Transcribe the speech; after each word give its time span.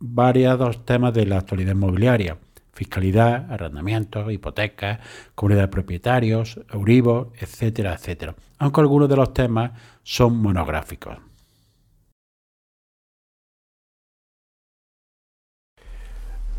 variados 0.00 0.84
temas 0.84 1.14
de 1.14 1.26
la 1.26 1.38
actualidad 1.38 1.72
inmobiliaria, 1.72 2.38
fiscalidad, 2.72 3.50
arrendamientos, 3.50 4.32
hipotecas, 4.32 5.00
comunidad 5.34 5.62
de 5.62 5.68
propietarios, 5.68 6.60
Euribor, 6.72 7.32
etcétera, 7.38 7.94
etcétera, 7.94 8.34
aunque 8.58 8.80
algunos 8.80 9.08
de 9.08 9.16
los 9.16 9.32
temas 9.34 9.72
son 10.02 10.36
monográficos. 10.36 11.18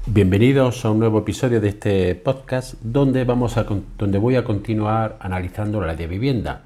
Bienvenidos 0.06 0.84
a 0.86 0.92
un 0.92 1.00
nuevo 1.00 1.20
episodio 1.20 1.62
de 1.62 1.70
este 1.70 2.16
podcast 2.16 2.74
donde, 2.82 3.26
vamos 3.26 3.58
a, 3.58 3.64
donde 3.64 4.18
voy 4.18 4.36
a 4.36 4.44
continuar 4.44 5.18
analizando 5.20 5.80
la 5.80 5.88
ley 5.88 5.98
de 5.98 6.08
vivienda. 6.08 6.64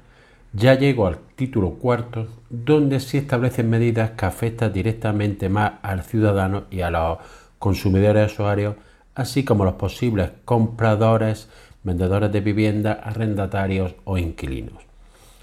Ya 0.56 0.74
llego 0.74 1.08
al 1.08 1.18
título 1.34 1.70
cuarto, 1.70 2.28
donde 2.48 3.00
se 3.00 3.18
establecen 3.18 3.68
medidas 3.68 4.12
que 4.12 4.24
afectan 4.24 4.72
directamente 4.72 5.48
más 5.48 5.72
al 5.82 6.04
ciudadano 6.04 6.66
y 6.70 6.82
a 6.82 6.90
los 6.90 7.18
consumidores 7.58 8.32
usuarios, 8.32 8.76
así 9.16 9.44
como 9.44 9.64
los 9.64 9.74
posibles 9.74 10.30
compradores, 10.44 11.48
vendedores 11.82 12.30
de 12.30 12.40
vivienda, 12.40 12.92
arrendatarios 12.92 13.96
o 14.04 14.16
inquilinos. 14.16 14.80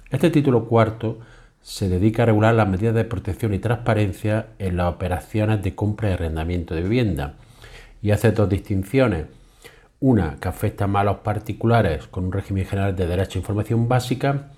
Este 0.09 0.29
título 0.29 0.63
cuarto 0.63 1.19
se 1.61 1.89
dedica 1.89 2.23
a 2.23 2.27
regular 2.27 2.55
las 2.55 2.69
medidas 2.69 2.95
de 2.95 3.03
protección 3.03 3.53
y 3.53 3.59
transparencia 3.59 4.47
en 4.59 4.77
las 4.77 4.93
operaciones 4.93 5.61
de 5.61 5.75
compra 5.75 6.09
y 6.09 6.13
arrendamiento 6.13 6.73
de 6.73 6.83
vivienda 6.83 7.33
y 8.01 8.11
hace 8.11 8.31
dos 8.31 8.47
distinciones. 8.47 9.25
Una 9.99 10.37
que 10.39 10.47
afecta 10.47 10.87
más 10.87 11.01
a 11.01 11.03
los 11.03 11.17
particulares 11.17 12.07
con 12.07 12.27
un 12.27 12.31
régimen 12.31 12.65
general 12.65 12.95
de 12.95 13.07
derecho 13.07 13.37
a 13.37 13.41
información 13.41 13.89
básica 13.89 14.51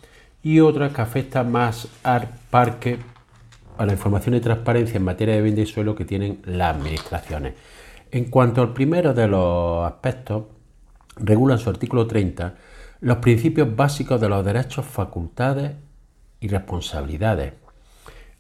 y 0.44 0.60
otra 0.60 0.90
que 0.90 1.02
afecta 1.02 1.44
más 1.44 1.88
al 2.04 2.30
parque, 2.50 3.00
a 3.78 3.86
la 3.86 3.94
información 3.94 4.36
y 4.36 4.42
transparencia 4.42 4.98
en 4.98 5.04
materia 5.04 5.36
de 5.36 5.42
vivienda 5.42 5.62
y 5.62 5.66
suelo 5.66 5.96
que 5.96 6.06
tienen 6.06 6.42
las 6.46 6.76
administraciones. 6.76 7.54
En 8.12 8.26
cuanto 8.26 8.62
al 8.62 8.74
primero 8.74 9.14
de 9.14 9.28
los 9.28 9.86
aspectos, 9.86 10.44
regula 11.16 11.56
en 11.56 11.60
su 11.60 11.70
artículo 11.70 12.06
30 12.06 12.56
los 13.00 13.18
principios 13.18 13.76
básicos 13.76 14.20
de 14.22 14.30
los 14.30 14.46
derechos, 14.46 14.86
facultades 14.86 15.72
y 16.40 16.48
responsabilidades. 16.50 17.54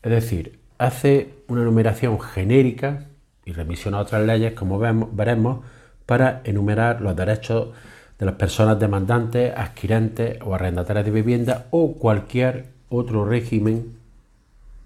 Es 0.01 0.11
decir, 0.11 0.59
hace 0.77 1.35
una 1.47 1.63
numeración 1.63 2.19
genérica 2.19 3.07
y 3.45 3.53
remisión 3.53 3.93
a 3.93 3.99
otras 3.99 4.25
leyes, 4.25 4.53
como 4.53 4.77
veremos, 4.77 5.65
para 6.05 6.41
enumerar 6.43 7.01
los 7.01 7.15
derechos 7.15 7.69
de 8.23 8.27
las 8.27 8.35
personas 8.35 8.79
demandantes, 8.79 9.53
adquirentes 9.53 10.39
o 10.45 10.55
arrendatarias 10.55 11.03
de 11.03 11.11
vivienda 11.11 11.65
o 11.71 11.95
cualquier 11.95 12.67
otro 12.87 13.25
régimen 13.25 13.97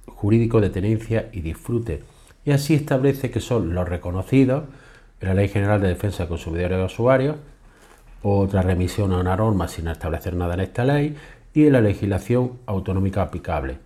jurídico 0.07 0.59
de 0.59 0.71
tenencia 0.71 1.30
y 1.31 1.41
disfrute. 1.41 2.02
Y 2.45 2.52
así 2.52 2.73
establece 2.73 3.30
que 3.30 3.39
son 3.39 3.75
los 3.75 3.88
reconocidos 3.88 4.63
en 5.21 5.27
la 5.27 5.35
Ley 5.35 5.49
General 5.49 5.80
de 5.80 5.89
Defensa 5.89 6.23
de 6.23 6.30
Consumidores 6.30 6.80
y 6.80 6.83
Usuarios, 6.83 7.35
otra 8.23 8.63
remisión 8.63 9.13
a 9.13 9.19
una 9.19 9.36
norma 9.36 9.67
sin 9.67 9.87
establecer 9.87 10.36
nada 10.36 10.55
en 10.55 10.61
esta 10.61 10.83
ley 10.83 11.15
y 11.53 11.67
en 11.67 11.73
la 11.73 11.81
legislación 11.81 12.53
autonómica 12.65 13.21
aplicable. 13.21 13.77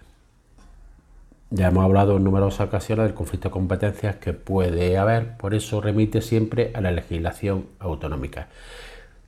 Ya 1.50 1.68
hemos 1.68 1.84
hablado 1.84 2.16
en 2.16 2.24
numerosas 2.24 2.70
ocasiones 2.70 3.04
del 3.04 3.16
conflicto 3.16 3.50
de 3.50 3.54
competencias 3.54 4.16
que 4.16 4.32
puede 4.32 4.98
haber, 4.98 5.36
por 5.36 5.54
eso 5.54 5.82
remite 5.82 6.22
siempre 6.22 6.72
a 6.74 6.80
la 6.80 6.92
legislación 6.92 7.66
autonómica. 7.80 8.48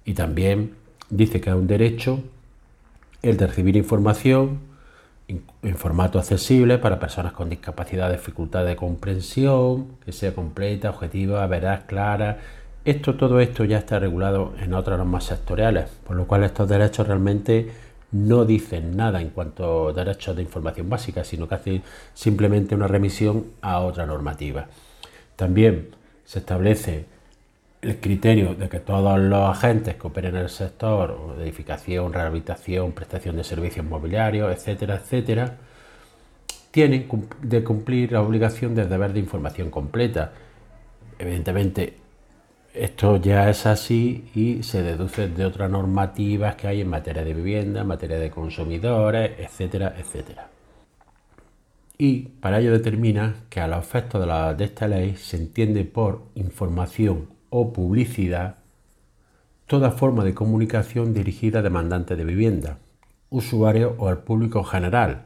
Y 0.05 0.13
también 0.13 0.75
dice 1.09 1.41
que 1.41 1.49
es 1.49 1.55
un 1.55 1.67
derecho 1.67 2.23
el 3.21 3.37
de 3.37 3.47
recibir 3.47 3.77
información 3.77 4.59
en 5.27 5.75
formato 5.77 6.19
accesible 6.19 6.77
para 6.77 6.99
personas 6.99 7.31
con 7.33 7.49
discapacidad, 7.49 8.11
dificultad 8.11 8.65
de 8.65 8.75
comprensión, 8.75 9.97
que 10.03 10.11
sea 10.11 10.35
completa, 10.35 10.89
objetiva, 10.89 11.45
veraz, 11.47 11.85
clara. 11.85 12.39
Esto, 12.83 13.15
todo 13.15 13.39
esto 13.39 13.63
ya 13.63 13.77
está 13.77 13.99
regulado 13.99 14.53
en 14.59 14.73
otras 14.73 14.97
normas 14.97 15.23
sectoriales, 15.23 15.89
por 16.05 16.17
lo 16.17 16.27
cual 16.27 16.43
estos 16.43 16.67
derechos 16.67 17.07
realmente 17.07 17.71
no 18.11 18.45
dicen 18.45 18.97
nada 18.97 19.21
en 19.21 19.29
cuanto 19.29 19.89
a 19.89 19.93
derechos 19.93 20.35
de 20.35 20.43
información 20.43 20.89
básica, 20.89 21.23
sino 21.23 21.47
que 21.47 21.55
hacen 21.55 21.83
simplemente 22.13 22.75
una 22.75 22.87
remisión 22.87 23.45
a 23.61 23.79
otra 23.79 24.05
normativa. 24.05 24.67
También 25.37 25.95
se 26.25 26.39
establece 26.39 27.05
el 27.83 27.99
criterio 27.99 28.55
de 28.55 28.69
que 28.69 28.79
todos 28.79 29.19
los 29.19 29.49
agentes 29.49 29.95
que 29.95 30.07
operen 30.07 30.35
en 30.35 30.43
el 30.43 30.49
sector 30.49 31.35
edificación, 31.39 32.13
rehabilitación, 32.13 32.93
prestación 32.93 33.35
de 33.35 33.43
servicios 33.43 33.85
mobiliarios, 33.85 34.51
etcétera, 34.51 34.95
etcétera, 34.95 35.57
tienen 36.71 37.07
de 37.41 37.63
cumplir 37.63 38.11
la 38.11 38.21
obligación 38.21 38.73
del 38.73 38.89
deber 38.89 39.13
de 39.13 39.19
información 39.19 39.69
completa. 39.69 40.31
Evidentemente, 41.19 41.97
esto 42.73 43.17
ya 43.17 43.49
es 43.49 43.65
así 43.65 44.31
y 44.33 44.63
se 44.63 44.81
deduce 44.81 45.27
de 45.27 45.45
otras 45.45 45.69
normativas 45.69 46.55
que 46.55 46.67
hay 46.67 46.81
en 46.81 46.89
materia 46.89 47.23
de 47.23 47.33
vivienda, 47.33 47.81
en 47.81 47.87
materia 47.87 48.17
de 48.17 48.31
consumidores, 48.31 49.31
etcétera, 49.37 49.93
etcétera. 49.97 50.49
Y 51.97 52.21
para 52.41 52.59
ello 52.59 52.71
determina 52.71 53.35
que 53.49 53.59
a 53.59 53.67
los 53.67 53.79
efectos 53.85 54.25
de, 54.25 54.55
de 54.55 54.65
esta 54.65 54.87
ley 54.87 55.15
se 55.15 55.37
entiende 55.37 55.85
por 55.85 56.23
información 56.33 57.27
o 57.55 57.71
publicidad 57.71 58.55
toda 59.67 59.91
forma 59.91 60.23
de 60.23 60.33
comunicación 60.33 61.13
dirigida 61.13 61.59
a 61.59 61.61
demandantes 61.61 62.17
de 62.17 62.25
vivienda, 62.25 62.79
usuarios 63.29 63.93
o 63.99 64.07
al 64.07 64.23
público 64.23 64.63
general, 64.63 65.25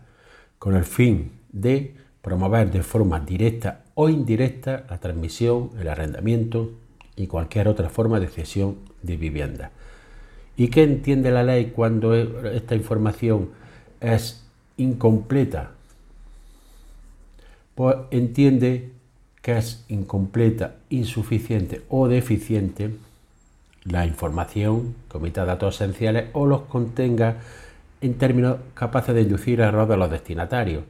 con 0.60 0.76
el 0.76 0.84
fin 0.84 1.32
de 1.54 1.96
promover 2.22 2.70
de 2.70 2.84
forma 2.84 3.22
directa 3.22 3.86
o 3.96 4.10
indirecta 4.10 4.84
la 4.90 4.98
transmisión, 4.98 5.70
el 5.80 5.88
arrendamiento 5.88 6.72
y 7.16 7.28
cualquier 7.28 7.70
otra 7.70 7.88
forma 7.88 8.20
de 8.20 8.28
cesión 8.28 8.76
de 9.04 9.16
vivienda. 9.16 9.72
¿Y 10.58 10.68
qué 10.68 10.84
entiende 10.84 11.32
la 11.32 11.44
ley 11.44 11.72
cuando 11.74 12.14
esta 12.14 12.76
información 12.76 13.52
es 14.02 14.46
incompleta? 14.76 15.72
Pues 17.74 17.96
entiende 18.12 18.97
que 19.48 19.58
es 19.58 19.86
incompleta, 19.88 20.76
insuficiente 20.90 21.84
o 21.88 22.10
deficiente 22.10 22.92
la 23.86 24.06
información 24.06 24.94
que 25.10 25.16
omita 25.16 25.46
datos 25.46 25.76
esenciales 25.76 26.32
o 26.34 26.46
los 26.46 26.64
contenga 26.64 27.38
en 28.02 28.16
términos 28.16 28.58
capaces 28.74 29.16
de 29.16 29.22
inducir 29.22 29.62
error 29.62 29.88
de 29.88 29.96
los 29.96 30.12
destinatarios 30.12 30.84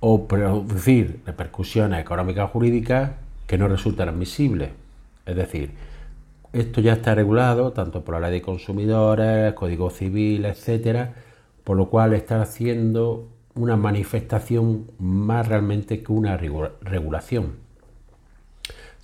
o 0.00 0.26
producir 0.26 1.20
repercusiones 1.24 2.00
económicas 2.00 2.46
o 2.46 2.48
jurídicas 2.48 3.12
que 3.46 3.58
no 3.58 3.68
resultan 3.68 4.08
admisibles. 4.08 4.70
Es 5.24 5.36
decir, 5.36 5.70
esto 6.52 6.80
ya 6.80 6.94
está 6.94 7.14
regulado 7.14 7.70
tanto 7.70 8.04
por 8.04 8.14
la 8.14 8.28
ley 8.28 8.40
de 8.40 8.42
consumidores, 8.42 9.54
código 9.54 9.90
civil, 9.90 10.46
etcétera, 10.46 11.14
por 11.62 11.76
lo 11.76 11.88
cual 11.90 12.12
está 12.14 12.42
haciendo 12.42 13.28
una 13.54 13.76
manifestación 13.76 14.90
más 14.98 15.46
realmente 15.46 16.02
que 16.02 16.10
una 16.10 16.36
regulación. 16.36 17.62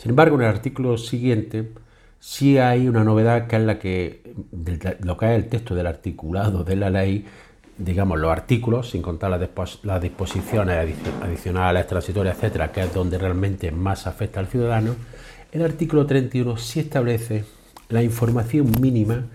Sin 0.00 0.12
embargo, 0.12 0.36
en 0.36 0.42
el 0.42 0.48
artículo 0.48 0.96
siguiente 0.96 1.72
sí 2.18 2.56
hay 2.56 2.88
una 2.88 3.04
novedad 3.04 3.46
que 3.46 3.56
es 3.56 3.62
la 3.62 3.78
que, 3.78 4.34
lo 5.00 5.18
que 5.18 5.26
es 5.26 5.32
el 5.32 5.50
texto 5.50 5.74
del 5.74 5.86
articulado 5.86 6.64
de 6.64 6.74
la 6.74 6.88
ley, 6.88 7.26
digamos, 7.76 8.18
los 8.18 8.32
artículos, 8.32 8.88
sin 8.88 9.02
contar 9.02 9.28
las, 9.30 10.00
disposiciones 10.00 10.96
adicionales, 11.20 11.86
transitorias, 11.86 12.36
etcétera, 12.36 12.72
que 12.72 12.80
es 12.80 12.94
donde 12.94 13.18
realmente 13.18 13.72
más 13.72 14.06
afecta 14.06 14.40
al 14.40 14.46
ciudadano, 14.46 14.96
el 15.52 15.62
artículo 15.62 16.06
31 16.06 16.56
sí 16.56 16.80
establece 16.80 17.44
la 17.90 18.02
información 18.02 18.72
mínima 18.80 19.26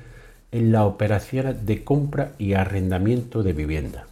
en 0.51 0.71
las 0.71 0.81
operaciones 0.81 1.63
de 1.67 1.83
compra 1.83 2.31
y 2.39 2.53
arrendamiento 2.53 3.43
de 3.43 3.53
vivienda. 3.53 4.07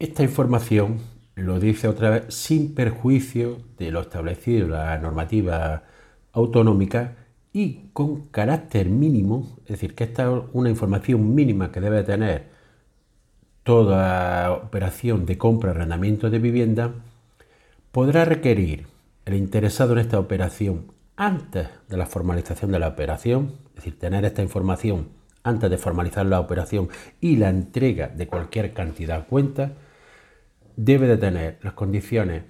Esta 0.00 0.24
información 0.24 0.98
lo 1.40 1.60
dice 1.60 1.88
otra 1.88 2.10
vez, 2.10 2.34
sin 2.34 2.74
perjuicio 2.74 3.58
de 3.78 3.90
lo 3.90 4.00
establecido 4.00 4.66
en 4.66 4.72
la 4.72 4.98
normativa 4.98 5.84
autonómica 6.32 7.16
y 7.52 7.88
con 7.92 8.28
carácter 8.28 8.88
mínimo, 8.88 9.58
es 9.64 9.70
decir, 9.70 9.94
que 9.94 10.04
esta 10.04 10.24
es 10.24 10.42
una 10.52 10.70
información 10.70 11.34
mínima 11.34 11.72
que 11.72 11.80
debe 11.80 12.02
tener 12.04 12.48
toda 13.62 14.52
operación 14.52 15.26
de 15.26 15.38
compra 15.38 15.72
arrendamiento 15.72 16.30
de 16.30 16.38
vivienda 16.38 16.92
podrá 17.92 18.24
requerir 18.24 18.86
el 19.24 19.34
interesado 19.34 19.92
en 19.92 19.98
esta 19.98 20.18
operación 20.18 20.92
antes 21.16 21.68
de 21.88 21.96
la 21.96 22.06
formalización 22.06 22.72
de 22.72 22.78
la 22.78 22.88
operación, 22.88 23.52
es 23.70 23.74
decir, 23.76 23.98
tener 23.98 24.24
esta 24.24 24.42
información 24.42 25.08
antes 25.42 25.70
de 25.70 25.78
formalizar 25.78 26.26
la 26.26 26.40
operación 26.40 26.88
y 27.20 27.36
la 27.36 27.48
entrega 27.50 28.08
de 28.08 28.26
cualquier 28.26 28.72
cantidad 28.72 29.18
a 29.18 29.24
cuenta, 29.24 29.72
debe 30.84 31.06
de 31.06 31.18
tener 31.18 31.58
las 31.62 31.74
condiciones 31.74 32.42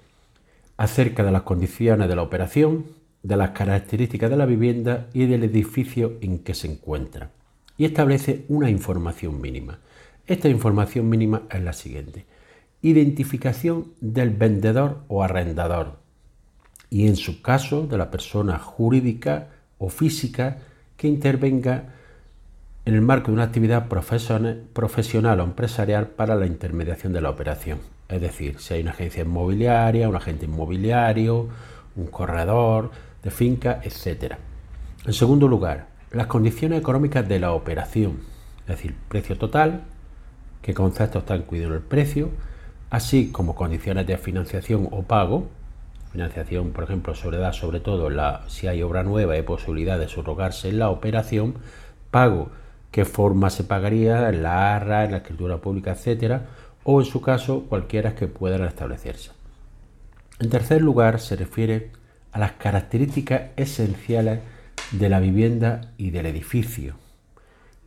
acerca 0.77 1.23
de 1.23 1.31
las 1.31 1.41
condiciones 1.41 2.07
de 2.07 2.15
la 2.15 2.21
operación, 2.21 2.85
de 3.23 3.35
las 3.35 3.49
características 3.49 4.29
de 4.29 4.37
la 4.37 4.45
vivienda 4.45 5.07
y 5.13 5.25
del 5.25 5.43
edificio 5.43 6.13
en 6.21 6.39
que 6.39 6.53
se 6.53 6.71
encuentra. 6.71 7.29
Y 7.77 7.83
establece 7.83 8.45
una 8.47 8.69
información 8.69 9.41
mínima. 9.41 9.79
Esta 10.27 10.47
información 10.47 11.09
mínima 11.09 11.43
es 11.51 11.61
la 11.61 11.73
siguiente. 11.73 12.25
Identificación 12.81 13.87
del 13.99 14.29
vendedor 14.29 14.99
o 15.09 15.23
arrendador. 15.23 15.97
Y 16.89 17.07
en 17.07 17.17
su 17.17 17.41
caso 17.41 17.85
de 17.85 17.97
la 17.97 18.09
persona 18.11 18.59
jurídica 18.59 19.49
o 19.77 19.89
física 19.89 20.59
que 20.95 21.07
intervenga 21.07 21.95
en 22.85 22.93
el 22.93 23.01
marco 23.01 23.27
de 23.27 23.33
una 23.33 23.43
actividad 23.43 23.87
profesional 23.89 25.39
o 25.39 25.43
empresarial 25.43 26.07
para 26.07 26.35
la 26.35 26.45
intermediación 26.45 27.11
de 27.11 27.21
la 27.21 27.29
operación. 27.29 27.79
Es 28.11 28.21
decir, 28.21 28.59
si 28.59 28.73
hay 28.73 28.81
una 28.81 28.91
agencia 28.91 29.23
inmobiliaria, 29.23 30.09
un 30.09 30.15
agente 30.15 30.45
inmobiliario, 30.45 31.47
un 31.95 32.07
corredor 32.07 32.91
de 33.23 33.31
finca, 33.31 33.81
etc. 33.83 34.35
En 35.05 35.13
segundo 35.13 35.47
lugar, 35.47 35.87
las 36.11 36.27
condiciones 36.27 36.79
económicas 36.79 37.27
de 37.27 37.39
la 37.39 37.53
operación, 37.53 38.19
es 38.61 38.67
decir, 38.67 38.95
precio 39.07 39.37
total, 39.37 39.83
qué 40.61 40.73
concepto 40.73 41.19
está 41.19 41.35
incluido 41.35 41.67
en 41.67 41.73
el 41.75 41.81
precio, 41.81 42.29
así 42.89 43.31
como 43.31 43.55
condiciones 43.55 44.05
de 44.05 44.17
financiación 44.17 44.87
o 44.91 45.03
pago, 45.03 45.47
financiación, 46.11 46.71
por 46.71 46.83
ejemplo, 46.83 47.15
sobre 47.15 47.37
da 47.37 47.53
sobre 47.53 47.79
todo 47.79 48.09
la, 48.09 48.43
si 48.47 48.67
hay 48.67 48.83
obra 48.83 49.03
nueva 49.03 49.37
y 49.37 49.41
posibilidad 49.43 49.97
de 49.97 50.09
subrogarse 50.09 50.69
en 50.69 50.79
la 50.79 50.89
operación, 50.89 51.55
pago, 52.11 52.49
qué 52.91 53.05
forma 53.05 53.49
se 53.49 53.63
pagaría, 53.63 54.27
en 54.27 54.43
la 54.43 54.75
ARRA, 54.75 55.05
en 55.05 55.11
la 55.11 55.17
escritura 55.17 55.57
pública, 55.57 55.91
etcétera, 55.91 56.47
o 56.83 56.99
en 56.99 57.05
su 57.05 57.21
caso 57.21 57.65
cualquiera 57.69 58.15
que 58.15 58.27
puedan 58.27 58.63
establecerse. 58.63 59.31
En 60.39 60.49
tercer 60.49 60.81
lugar, 60.81 61.19
se 61.19 61.35
refiere 61.35 61.91
a 62.31 62.39
las 62.39 62.53
características 62.53 63.51
esenciales 63.57 64.39
de 64.91 65.09
la 65.09 65.19
vivienda 65.19 65.81
y 65.97 66.09
del 66.09 66.25
edificio 66.25 66.95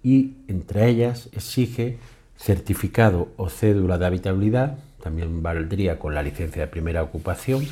y 0.04 0.34
entre 0.46 0.88
ellas 0.88 1.30
exige 1.32 1.98
certificado 2.36 3.28
o 3.38 3.48
cédula 3.48 3.98
de 3.98 4.06
habitabilidad, 4.06 4.78
también 5.02 5.42
valdría 5.42 5.98
con 5.98 6.14
la 6.14 6.22
licencia 6.22 6.62
de 6.62 6.68
primera 6.68 7.02
ocupación. 7.02 7.64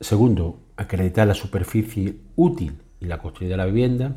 Segundo, 0.00 0.58
acreditar 0.76 1.28
la 1.28 1.34
superficie 1.34 2.16
útil 2.36 2.72
y 3.00 3.04
la 3.04 3.18
construida 3.18 3.52
de 3.52 3.56
la 3.58 3.66
vivienda. 3.66 4.12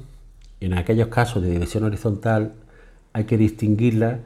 En 0.62 0.78
aquellos 0.78 1.10
casos 1.10 1.44
de 1.44 1.52
división 1.52 1.84
horizontal 1.84 2.54
hay 3.12 3.26
que 3.26 3.38
distinguirla 3.38 4.20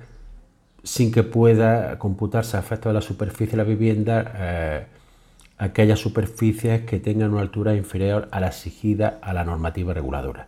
sin 0.87 1.11
que 1.11 1.23
pueda 1.23 1.99
computarse 1.99 2.55
a 2.55 2.61
efectos 2.61 2.91
de 2.91 2.93
la 2.93 3.01
superficie 3.01 3.51
de 3.51 3.57
la 3.57 3.63
vivienda 3.65 4.31
eh, 4.37 4.85
aquellas 5.57 5.99
superficies 5.99 6.83
que 6.83 6.99
tengan 6.99 7.33
una 7.33 7.41
altura 7.41 7.75
inferior 7.75 8.29
a 8.31 8.39
la 8.39 8.47
exigida 8.47 9.19
a 9.21 9.33
la 9.33 9.43
normativa 9.43 9.93
reguladora. 9.93 10.47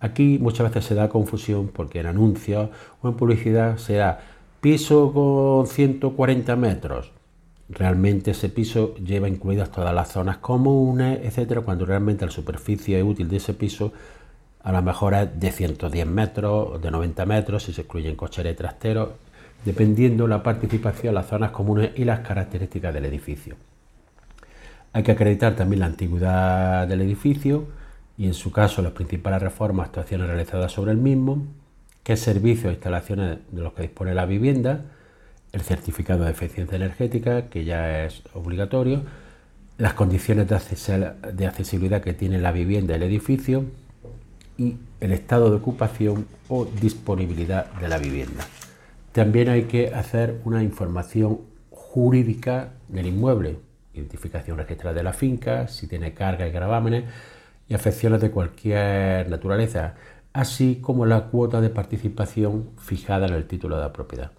Aquí 0.00 0.38
muchas 0.38 0.68
veces 0.68 0.84
se 0.84 0.94
da 0.94 1.08
confusión 1.08 1.68
porque 1.68 2.00
en 2.00 2.06
anuncios 2.06 2.68
o 3.00 3.08
en 3.08 3.14
publicidad 3.14 3.78
se 3.78 3.94
da 3.94 4.20
piso 4.60 5.10
con 5.10 5.66
140 5.66 6.54
metros. 6.56 7.10
Realmente 7.70 8.32
ese 8.32 8.50
piso 8.50 8.94
lleva 8.96 9.26
incluidas 9.26 9.70
todas 9.70 9.94
las 9.94 10.12
zonas 10.12 10.36
comunes, 10.36 11.20
etcétera, 11.22 11.62
cuando 11.62 11.86
realmente 11.86 12.26
la 12.26 12.30
superficie 12.30 13.02
útil 13.02 13.28
de 13.28 13.38
ese 13.38 13.54
piso 13.54 13.94
a 14.62 14.70
lo 14.70 14.82
mejor 14.82 15.14
es 15.14 15.40
de 15.40 15.50
110 15.50 16.06
metros, 16.06 16.82
de 16.82 16.90
90 16.90 17.24
metros, 17.24 17.62
si 17.62 17.72
se 17.72 17.82
excluyen 17.82 18.16
cocheras 18.16 18.52
y 18.52 18.56
trasteros, 18.56 19.10
dependiendo 19.64 20.26
la 20.26 20.42
participación, 20.42 21.14
las 21.14 21.26
zonas 21.26 21.50
comunes 21.50 21.90
y 21.96 22.04
las 22.04 22.20
características 22.20 22.94
del 22.94 23.04
edificio. 23.04 23.56
Hay 24.92 25.02
que 25.02 25.12
acreditar 25.12 25.54
también 25.54 25.80
la 25.80 25.86
antigüedad 25.86 26.88
del 26.88 27.02
edificio 27.02 27.66
y 28.16 28.26
en 28.26 28.34
su 28.34 28.50
caso 28.50 28.82
las 28.82 28.92
principales 28.92 29.42
reformas, 29.42 29.88
actuaciones 29.88 30.26
realizadas 30.26 30.72
sobre 30.72 30.92
el 30.92 30.98
mismo, 30.98 31.46
qué 32.02 32.16
servicios 32.16 32.70
e 32.70 32.74
instalaciones 32.74 33.38
de 33.50 33.62
los 33.62 33.74
que 33.74 33.82
dispone 33.82 34.14
la 34.14 34.26
vivienda, 34.26 34.84
el 35.52 35.60
certificado 35.60 36.24
de 36.24 36.30
eficiencia 36.30 36.76
energética, 36.76 37.48
que 37.48 37.64
ya 37.64 38.04
es 38.04 38.22
obligatorio, 38.34 39.02
las 39.76 39.94
condiciones 39.94 40.48
de 40.48 41.46
accesibilidad 41.46 42.02
que 42.02 42.12
tiene 42.12 42.38
la 42.38 42.50
vivienda 42.50 42.94
y 42.94 42.96
el 42.96 43.02
edificio 43.04 43.64
y 44.56 44.76
el 45.00 45.12
estado 45.12 45.50
de 45.50 45.56
ocupación 45.56 46.26
o 46.48 46.64
disponibilidad 46.64 47.70
de 47.74 47.88
la 47.88 47.98
vivienda. 47.98 48.44
También 49.12 49.48
hay 49.48 49.64
que 49.64 49.88
hacer 49.94 50.40
una 50.44 50.62
información 50.62 51.40
jurídica 51.70 52.74
del 52.88 53.06
inmueble, 53.06 53.58
identificación 53.94 54.58
registrada 54.58 54.94
de 54.94 55.02
la 55.02 55.12
finca, 55.12 55.68
si 55.68 55.86
tiene 55.86 56.14
carga 56.14 56.46
y 56.46 56.52
gravámenes 56.52 57.04
y 57.68 57.74
afecciones 57.74 58.20
de 58.20 58.30
cualquier 58.30 59.28
naturaleza, 59.28 59.94
así 60.32 60.80
como 60.80 61.06
la 61.06 61.26
cuota 61.26 61.60
de 61.60 61.70
participación 61.70 62.70
fijada 62.78 63.26
en 63.26 63.34
el 63.34 63.46
título 63.46 63.76
de 63.76 63.82
la 63.82 63.92
propiedad. 63.92 64.32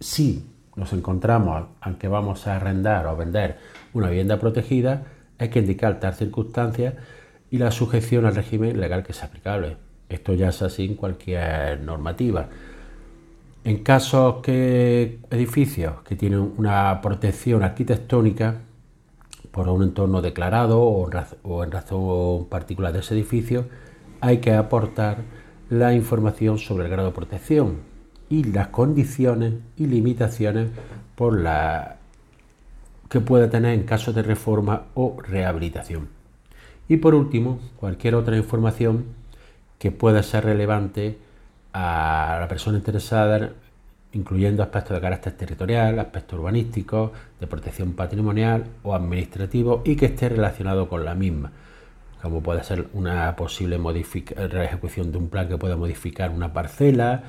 Si 0.00 0.50
nos 0.76 0.92
encontramos, 0.92 1.68
aunque 1.80 2.08
vamos 2.08 2.46
a 2.46 2.56
arrendar 2.56 3.06
o 3.06 3.16
vender 3.16 3.58
una 3.92 4.08
vivienda 4.08 4.38
protegida, 4.38 5.04
hay 5.38 5.48
que 5.48 5.60
indicar 5.60 6.00
tal 6.00 6.14
circunstancia 6.14 6.96
y 7.50 7.58
la 7.58 7.70
sujeción 7.70 8.26
al 8.26 8.34
régimen 8.34 8.80
legal 8.80 9.02
que 9.02 9.12
es 9.12 9.22
aplicable. 9.22 9.76
Esto 10.08 10.34
ya 10.34 10.48
es 10.48 10.62
así 10.62 10.84
en 10.84 10.94
cualquier 10.94 11.80
normativa. 11.80 12.48
En 13.64 13.84
casos 13.84 14.42
que 14.42 15.20
edificios 15.30 16.02
que 16.02 16.16
tienen 16.16 16.52
una 16.56 17.00
protección 17.00 17.62
arquitectónica 17.62 18.56
por 19.52 19.68
un 19.68 19.84
entorno 19.84 20.20
declarado 20.20 20.80
o, 20.80 21.62
en 21.62 21.70
razón 21.70 22.46
particular 22.46 22.92
de 22.92 22.98
ese 22.98 23.14
edificio, 23.14 23.66
hay 24.20 24.38
que 24.38 24.52
aportar 24.52 25.18
la 25.70 25.94
información 25.94 26.58
sobre 26.58 26.86
el 26.86 26.90
grado 26.90 27.10
de 27.10 27.14
protección 27.14 27.78
y 28.28 28.42
las 28.42 28.68
condiciones 28.68 29.54
y 29.76 29.86
limitaciones 29.86 30.70
por 31.14 31.38
la 31.38 31.98
que 33.08 33.20
pueda 33.20 33.48
tener 33.48 33.74
en 33.74 33.84
caso 33.84 34.12
de 34.12 34.22
reforma 34.22 34.86
o 34.94 35.18
rehabilitación. 35.22 36.08
Y 36.88 36.96
por 36.96 37.14
último, 37.14 37.60
cualquier 37.76 38.16
otra 38.16 38.36
información 38.36 39.04
que 39.78 39.92
pueda 39.92 40.24
ser 40.24 40.46
relevante 40.46 41.18
a 41.72 42.38
la 42.40 42.48
persona 42.48 42.78
interesada, 42.78 43.52
incluyendo 44.12 44.62
aspectos 44.62 44.96
de 44.96 45.00
carácter 45.00 45.32
territorial, 45.34 45.98
aspectos 45.98 46.38
urbanísticos, 46.38 47.10
de 47.40 47.46
protección 47.46 47.92
patrimonial 47.94 48.64
o 48.82 48.94
administrativo 48.94 49.82
y 49.84 49.96
que 49.96 50.06
esté 50.06 50.28
relacionado 50.28 50.88
con 50.88 51.04
la 51.04 51.14
misma, 51.14 51.52
como 52.20 52.42
puede 52.42 52.62
ser 52.62 52.88
una 52.92 53.34
posible 53.36 53.80
ejecución 54.36 55.12
de 55.12 55.18
un 55.18 55.28
plan 55.28 55.48
que 55.48 55.58
pueda 55.58 55.76
modificar 55.76 56.30
una 56.30 56.52
parcela, 56.52 57.24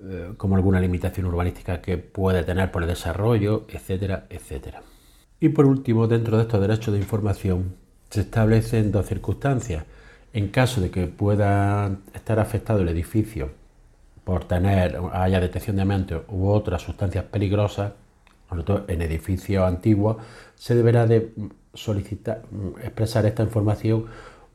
eh, 0.00 0.34
como 0.36 0.56
alguna 0.56 0.78
limitación 0.78 1.26
urbanística 1.26 1.80
que 1.80 1.96
puede 1.96 2.44
tener 2.44 2.70
por 2.70 2.82
el 2.82 2.88
desarrollo, 2.88 3.66
etcétera, 3.68 4.26
etcétera. 4.28 4.82
Y 5.40 5.48
por 5.50 5.66
último, 5.66 6.06
dentro 6.06 6.36
de 6.36 6.44
estos 6.44 6.60
derechos 6.60 6.92
de 6.94 7.00
información, 7.00 7.74
se 8.10 8.20
establecen 8.22 8.92
dos 8.92 9.06
circunstancias. 9.06 9.84
En 10.32 10.48
caso 10.48 10.80
de 10.80 10.90
que 10.90 11.06
pueda 11.06 11.96
estar 12.14 12.38
afectado 12.38 12.82
el 12.82 12.88
edificio 12.88 13.50
por 14.26 14.42
tener, 14.42 14.98
haya 15.12 15.38
detección 15.38 15.76
de 15.76 15.82
amianto 15.82 16.24
u 16.26 16.48
otras 16.48 16.82
sustancias 16.82 17.24
peligrosas, 17.26 17.92
sobre 18.48 18.64
todo 18.64 18.84
en 18.88 19.00
edificios 19.00 19.64
antiguos, 19.64 20.16
se 20.56 20.74
deberá 20.74 21.06
de 21.06 21.32
solicitar, 21.72 22.42
expresar 22.82 23.24
esta 23.24 23.44
información 23.44 24.06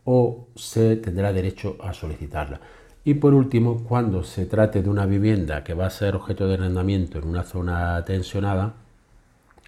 o 0.03 0.47
se 0.57 0.97
tendrá 0.97 1.31
derecho 1.31 1.77
a 1.81 1.93
solicitarla. 1.93 2.59
Y 3.05 3.13
por 3.13 3.33
último, 3.33 3.85
cuando 3.85 4.25
se 4.25 4.45
trate 4.45 4.83
de 4.83 4.89
una 4.89 5.05
vivienda 5.05 5.63
que 5.63 5.73
va 5.73 5.85
a 5.85 5.89
ser 5.89 6.17
objeto 6.17 6.49
de 6.49 6.55
arrendamiento 6.55 7.19
en 7.19 7.29
una 7.29 7.43
zona 7.43 8.03
tensionada, 8.03 8.73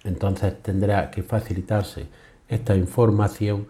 entonces 0.04 0.62
tendrá 0.62 1.10
que 1.10 1.22
facilitarse 1.22 2.08
esta 2.46 2.76
información 2.76 3.68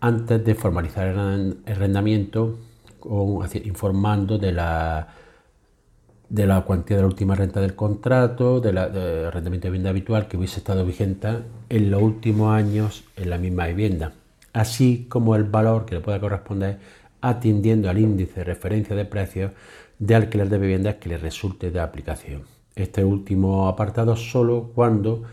antes 0.00 0.44
de 0.44 0.54
formalizar 0.54 1.08
el 1.08 1.62
arrendamiento 1.64 2.58
informando 3.64 4.36
de 4.36 4.52
la, 4.52 5.08
de 6.28 6.46
la 6.46 6.60
cuantía 6.62 6.96
de 6.96 7.02
la 7.02 7.08
última 7.08 7.34
renta 7.34 7.60
del 7.60 7.74
contrato, 7.74 8.60
del 8.60 8.74
de 8.74 9.26
arrendamiento 9.26 9.66
de 9.66 9.70
vivienda 9.70 9.90
habitual 9.90 10.28
que 10.28 10.36
hubiese 10.36 10.58
estado 10.58 10.84
vigente 10.84 11.28
en 11.68 11.90
los 11.90 12.02
últimos 12.02 12.52
años 12.52 13.04
en 13.16 13.30
la 13.30 13.38
misma 13.38 13.66
vivienda, 13.66 14.12
así 14.52 15.06
como 15.08 15.36
el 15.36 15.44
valor 15.44 15.86
que 15.86 15.94
le 15.94 16.00
pueda 16.00 16.20
corresponder 16.20 16.78
atendiendo 17.20 17.88
al 17.88 17.98
índice 17.98 18.40
de 18.40 18.44
referencia 18.44 18.94
de 18.94 19.04
precios 19.04 19.52
de 19.98 20.14
alquiler 20.14 20.48
de 20.48 20.58
viviendas 20.58 20.96
que 20.96 21.08
le 21.08 21.18
resulte 21.18 21.70
de 21.70 21.80
aplicación. 21.80 22.42
Este 22.76 23.04
último 23.04 23.66
apartado 23.66 24.14
solo 24.14 24.70
cuando 24.74 25.24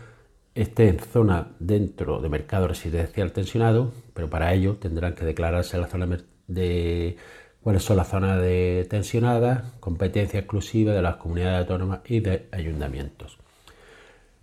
esté 0.54 0.88
en 0.88 0.98
zona 0.98 1.48
dentro 1.60 2.20
de 2.20 2.28
mercado 2.28 2.66
residencial 2.66 3.30
tensionado, 3.32 3.92
pero 4.14 4.28
para 4.28 4.52
ello 4.52 4.76
tendrán 4.76 5.14
que 5.14 5.24
declararse 5.24 5.78
la 5.78 5.86
zona 5.86 6.18
de 6.48 7.16
cuáles 7.66 7.82
son 7.82 7.96
las 7.96 8.06
zonas 8.06 8.40
de 8.40 8.86
tensionadas, 8.88 9.72
competencia 9.80 10.38
exclusiva 10.38 10.92
de 10.92 11.02
las 11.02 11.16
comunidades 11.16 11.58
autónomas 11.58 11.98
y 12.06 12.20
de 12.20 12.46
ayuntamientos. 12.52 13.38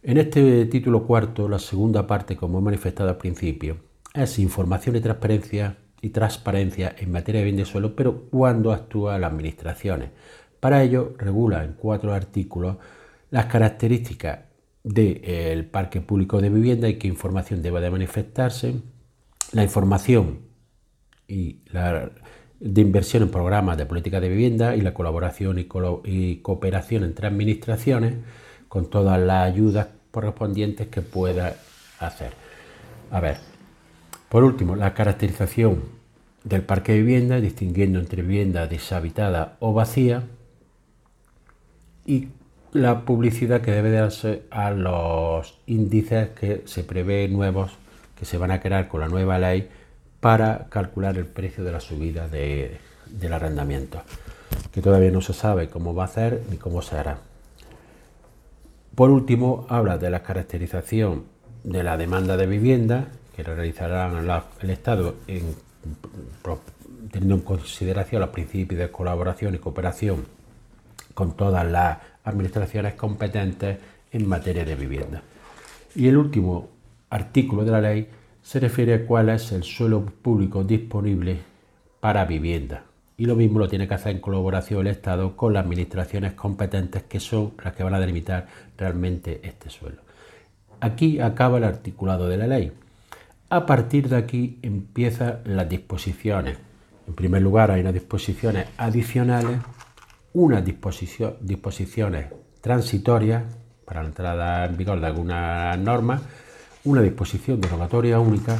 En 0.01 0.17
este 0.17 0.65
título 0.65 1.07
cuarto, 1.07 1.47
la 1.47 1.57
segunda 1.57 2.05
parte, 2.05 2.35
como 2.35 2.59
he 2.59 2.61
manifestado 2.61 3.09
al 3.09 3.15
principio, 3.15 3.77
es 4.13 4.39
información 4.39 4.97
y 4.97 4.99
transparencia 4.99 5.77
y 6.01 6.09
transparencia 6.09 6.93
en 6.97 7.13
materia 7.13 7.39
de 7.39 7.45
bien 7.45 7.55
de 7.55 7.63
suelo, 7.63 7.95
pero 7.95 8.23
cuando 8.29 8.73
actúan 8.73 9.21
las 9.21 9.31
administraciones. 9.31 10.09
Para 10.59 10.83
ello, 10.83 11.13
regula 11.17 11.63
en 11.63 11.75
cuatro 11.75 12.13
artículos 12.13 12.75
las 13.31 13.45
características 13.45 14.39
del 14.83 15.63
parque 15.67 16.01
público 16.01 16.41
de 16.41 16.49
vivienda 16.49 16.89
y 16.89 16.95
qué 16.95 17.07
información 17.07 17.61
debe 17.61 17.79
de 17.79 17.89
manifestarse, 17.89 18.81
la 19.53 19.63
información 19.63 20.39
y 21.25 21.61
la 21.71 22.11
de 22.63 22.79
inversión 22.79 23.23
en 23.23 23.29
programas 23.29 23.77
de 23.77 23.85
política 23.85 24.21
de 24.21 24.29
vivienda 24.29 24.73
y 24.73 24.81
la 24.81 24.93
colaboración 24.93 25.59
y, 25.59 26.37
cooperación 26.37 27.03
entre 27.03 27.27
administraciones 27.27 28.15
con 28.69 28.89
todas 28.89 29.19
las 29.19 29.51
ayudas 29.51 29.87
correspondientes 30.11 30.87
que 30.87 31.01
pueda 31.01 31.57
hacer. 31.99 32.31
A 33.11 33.19
ver, 33.19 33.37
por 34.29 34.45
último, 34.45 34.77
la 34.77 34.93
caracterización 34.93 35.81
del 36.45 36.61
parque 36.61 36.93
de 36.93 36.99
vivienda, 36.99 37.41
distinguiendo 37.41 37.99
entre 37.99 38.21
vivienda 38.21 38.65
deshabitada 38.65 39.57
o 39.59 39.73
vacía, 39.73 40.23
y 42.05 42.29
la 42.71 43.01
publicidad 43.01 43.61
que 43.61 43.71
debe 43.71 43.91
darse 43.91 44.43
a 44.51 44.71
los 44.71 45.59
índices 45.65 46.29
que 46.29 46.63
se 46.65 46.83
prevé 46.83 47.27
nuevos 47.27 47.73
que 48.17 48.25
se 48.25 48.37
van 48.37 48.51
a 48.51 48.61
crear 48.61 48.87
con 48.87 49.01
la 49.01 49.09
nueva 49.09 49.37
ley 49.37 49.69
para 50.23 50.67
calcular 50.69 51.17
el 51.17 51.25
precio 51.25 51.65
de 51.65 51.73
la 51.73 51.81
subida 51.81 52.29
del 52.29 53.33
arrendamiento, 53.33 54.03
que 54.71 54.81
todavía 54.81 55.11
no 55.11 55.19
se 55.19 55.33
sabe 55.33 55.67
cómo 55.67 55.93
va 55.93 56.03
a 56.03 56.05
hacer 56.05 56.43
ni 56.49 56.55
cómo 56.55 56.81
se 56.81 56.95
hará. 56.95 57.17
Por 58.95 59.09
último, 59.09 59.65
habla 59.67 59.97
de 59.97 60.09
la 60.09 60.23
caracterización 60.23 61.25
de 61.65 61.83
la 61.83 61.97
demanda 61.97 62.37
de 62.37 62.47
vivienda 62.47 63.09
que 63.35 63.43
realizarán 63.43 64.25
el 64.61 64.69
Estado 64.69 65.15
teniendo 67.11 67.35
en 67.35 67.41
consideración 67.41 68.21
los 68.21 68.29
principios 68.29 68.79
de 68.79 68.89
colaboración 68.89 69.55
y 69.55 69.57
cooperación 69.57 70.25
con 71.13 71.35
todas 71.35 71.69
las 71.69 71.97
administraciones 72.23 72.93
competentes 72.93 73.77
en 74.09 74.29
materia 74.29 74.63
de 74.63 74.75
vivienda. 74.75 75.21
Y 75.95 76.07
el 76.07 76.15
último 76.15 76.69
artículo 77.09 77.65
de 77.65 77.71
la 77.71 77.81
ley 77.81 78.07
se 78.43 78.59
refiere 78.59 78.93
a 78.93 79.05
cuál 79.05 79.29
es 79.29 79.51
el 79.53 79.63
suelo 79.63 80.05
público 80.05 80.63
disponible 80.63 81.39
para 81.99 82.25
vivienda. 82.25 82.83
Y 83.15 83.25
lo 83.25 83.35
mismo 83.35 83.57
lo 83.57 83.69
tiene 83.69 83.87
que 83.87 83.93
hacer 83.93 84.15
en 84.15 84.21
colaboración 84.21 84.81
el 84.81 84.87
Estado 84.87 85.37
con 85.37 85.53
las 85.53 85.63
administraciones 85.63 86.33
competentes 86.33 87.03
que 87.03 87.19
son 87.21 87.53
las 87.63 87.73
que 87.73 87.83
van 87.83 87.93
a 87.93 87.99
delimitar 87.99 88.47
realmente 88.77 89.39
este 89.43 89.69
suelo. 89.69 90.01
Aquí 90.81 91.21
acaba 91.21 91.57
el 91.57 91.63
articulado 91.63 92.27
de 92.27 92.37
la 92.37 92.47
ley. 92.47 92.73
A 93.49 93.65
partir 93.65 94.09
de 94.09 94.17
aquí 94.17 94.59
empiezan 94.61 95.39
las 95.45 95.69
disposiciones. 95.69 96.57
En 97.07 97.13
primer 97.13 97.41
lugar 97.41 97.71
hay 97.71 97.81
unas 97.81 97.93
disposiciones 97.93 98.67
adicionales, 98.77 99.59
unas 100.33 100.65
disposiciones 100.65 102.25
transitorias 102.59 103.43
para 103.85 104.01
la 104.01 104.09
entrada 104.09 104.65
en 104.65 104.75
vigor 104.75 104.99
de 104.99 105.07
algunas 105.07 105.77
normas 105.77 106.21
una 106.85 107.01
disposición 107.01 107.61
derogatoria 107.61 108.19
única 108.19 108.57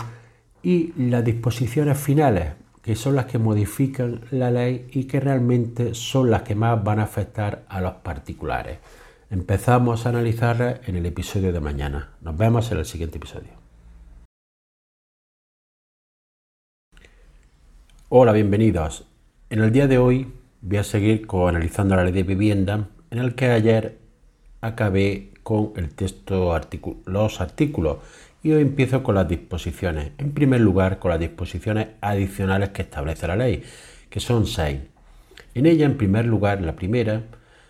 y 0.62 0.94
las 0.98 1.26
disposiciones 1.26 1.98
finales, 1.98 2.54
que 2.82 2.96
son 2.96 3.16
las 3.16 3.26
que 3.26 3.38
modifican 3.38 4.22
la 4.32 4.50
ley 4.50 4.88
y 4.92 5.06
que 5.06 5.20
realmente 5.20 5.94
son 5.94 6.32
las 6.32 6.44
que 6.44 6.56
más 6.56 6.82
van 6.84 7.00
a 7.00 7.04
afectar 7.04 7.64
a 7.68 7.82
los 7.82 7.94
particulares. 7.96 8.80
Empezamos 9.30 10.06
a 10.06 10.10
analizarlas 10.10 10.88
en 10.88 10.96
el 10.96 11.06
episodio 11.06 11.52
de 11.52 11.60
mañana. 11.60 12.12
Nos 12.22 12.38
vemos 12.38 12.72
en 12.72 12.78
el 12.78 12.86
siguiente 12.86 13.18
episodio. 13.18 13.50
Hola, 18.10 18.32
bienvenidos. 18.32 19.06
En 19.50 19.60
el 19.60 19.72
día 19.72 19.88
de 19.88 19.98
hoy 19.98 20.32
voy 20.62 20.78
a 20.78 20.84
seguir 20.84 21.28
analizando 21.30 21.96
la 21.96 22.04
ley 22.04 22.14
de 22.14 22.24
vivienda, 22.24 22.88
en 23.12 23.18
el 23.18 23.36
que 23.36 23.50
ayer 23.50 23.98
acabé 24.62 25.33
con 25.44 25.74
el 25.76 25.94
texto, 25.94 26.60
los 27.06 27.42
artículos. 27.42 27.98
Y 28.42 28.52
hoy 28.52 28.62
empiezo 28.62 29.04
con 29.04 29.16
las 29.16 29.28
disposiciones. 29.28 30.12
En 30.18 30.34
primer 30.34 30.62
lugar, 30.62 31.00
con 31.00 31.12
las 31.12 31.20
disposiciones 31.20 31.90
adicionales 32.02 32.70
que 32.70 32.82
establece 32.82 33.28
la 33.28 33.36
ley, 33.36 33.64
que 34.10 34.20
son 34.20 34.48
seis. 34.48 34.80
En 35.54 35.66
ella, 35.66 35.86
en 35.86 35.98
primer 35.98 36.26
lugar, 36.26 36.62
la 36.62 36.76
primera, 36.76 37.24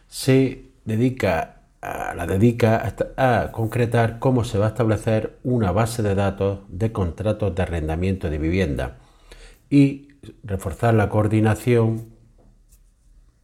se 0.07 0.65
dedica 0.85 1.57
a, 1.81 2.13
la 2.15 2.25
dedica 2.25 2.95
a, 3.17 3.51
concretar 3.51 4.19
cómo 4.19 4.43
se 4.43 4.57
va 4.57 4.67
a 4.67 4.69
establecer 4.69 5.37
una 5.43 5.71
base 5.71 6.01
de 6.01 6.15
datos 6.15 6.59
de 6.69 6.91
contratos 6.91 7.53
de 7.55 7.61
arrendamiento 7.61 8.29
de 8.29 8.37
vivienda 8.37 8.97
y 9.69 10.09
reforzar 10.43 10.93
la 10.93 11.09
coordinación 11.09 12.12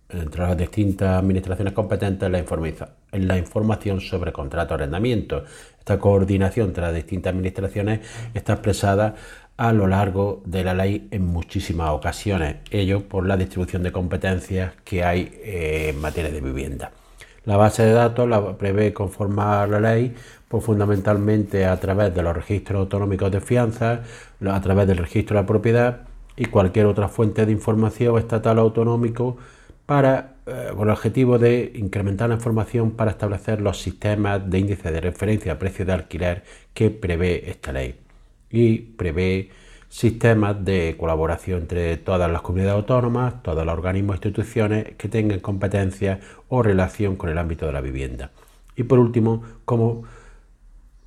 entre 0.09 0.41
las 0.41 0.57
distintas 0.57 1.19
administraciones 1.19 1.73
competentes 1.73 2.27
en 2.27 2.31
la, 2.31 3.33
la 3.33 3.37
información 3.37 4.01
sobre 4.01 4.31
contrato 4.31 4.69
de 4.69 4.83
arrendamiento. 4.83 5.43
Esta 5.77 5.99
coordinación 5.99 6.69
entre 6.69 6.83
las 6.83 6.93
distintas 6.93 7.31
administraciones 7.31 8.01
está 8.33 8.53
expresada 8.53 9.15
a 9.57 9.73
lo 9.73 9.87
largo 9.87 10.41
de 10.45 10.63
la 10.63 10.73
ley 10.73 11.09
en 11.11 11.25
muchísimas 11.25 11.89
ocasiones, 11.89 12.57
ello 12.71 13.07
por 13.07 13.27
la 13.27 13.35
distribución 13.35 13.83
de 13.83 13.91
competencias 13.91 14.73
que 14.85 15.03
hay 15.03 15.37
eh, 15.43 15.89
en 15.89 15.99
materia 15.99 16.31
de 16.31 16.39
vivienda. 16.39 16.91
La 17.43 17.57
base 17.57 17.83
de 17.83 17.91
datos 17.91 18.29
la 18.29 18.57
prevé 18.57 18.93
conformar 18.93 19.69
la 19.69 19.79
ley 19.79 20.15
pues 20.47 20.63
fundamentalmente 20.63 21.65
a 21.65 21.77
través 21.77 22.13
de 22.15 22.23
los 22.23 22.35
registros 22.35 22.79
autonómicos 22.79 23.31
de 23.31 23.41
fianza, 23.41 24.01
a 24.45 24.61
través 24.61 24.87
del 24.87 24.97
registro 24.97 25.35
de 25.35 25.41
la 25.41 25.47
propiedad 25.47 26.01
y 26.37 26.45
cualquier 26.45 26.85
otra 26.85 27.09
fuente 27.09 27.45
de 27.45 27.51
información 27.51 28.17
estatal 28.17 28.59
o 28.59 28.61
autonómico 28.61 29.37
para, 29.89 30.35
eh, 30.45 30.69
con 30.77 30.87
el 30.87 30.93
objetivo 30.93 31.39
de 31.39 31.71
incrementar 31.73 32.29
la 32.29 32.35
información 32.35 32.91
para 32.91 33.09
establecer 33.09 33.59
los 33.59 33.81
sistemas 33.81 34.47
de 34.47 34.59
índice 34.59 34.91
de 34.91 35.01
referencia 35.01 35.53
a 35.53 35.57
precio 35.57 35.83
de 35.83 35.93
alquiler 35.93 36.43
que 36.75 36.91
prevé 36.91 37.49
esta 37.49 37.71
ley. 37.71 37.95
Y 38.51 38.77
prevé 38.77 39.49
sistemas 39.89 40.63
de 40.63 40.95
colaboración 40.95 41.61
entre 41.61 41.97
todas 41.97 42.29
las 42.31 42.43
comunidades 42.43 42.75
autónomas, 42.75 43.41
todos 43.41 43.65
los 43.65 43.73
organismos 43.73 44.17
e 44.17 44.17
instituciones 44.17 44.95
que 44.95 45.09
tengan 45.09 45.39
competencia 45.39 46.19
o 46.49 46.61
relación 46.61 47.15
con 47.15 47.31
el 47.31 47.39
ámbito 47.39 47.65
de 47.65 47.73
la 47.73 47.81
vivienda. 47.81 48.29
Y 48.75 48.83
por 48.83 48.99
último, 48.99 49.41
cómo 49.65 50.03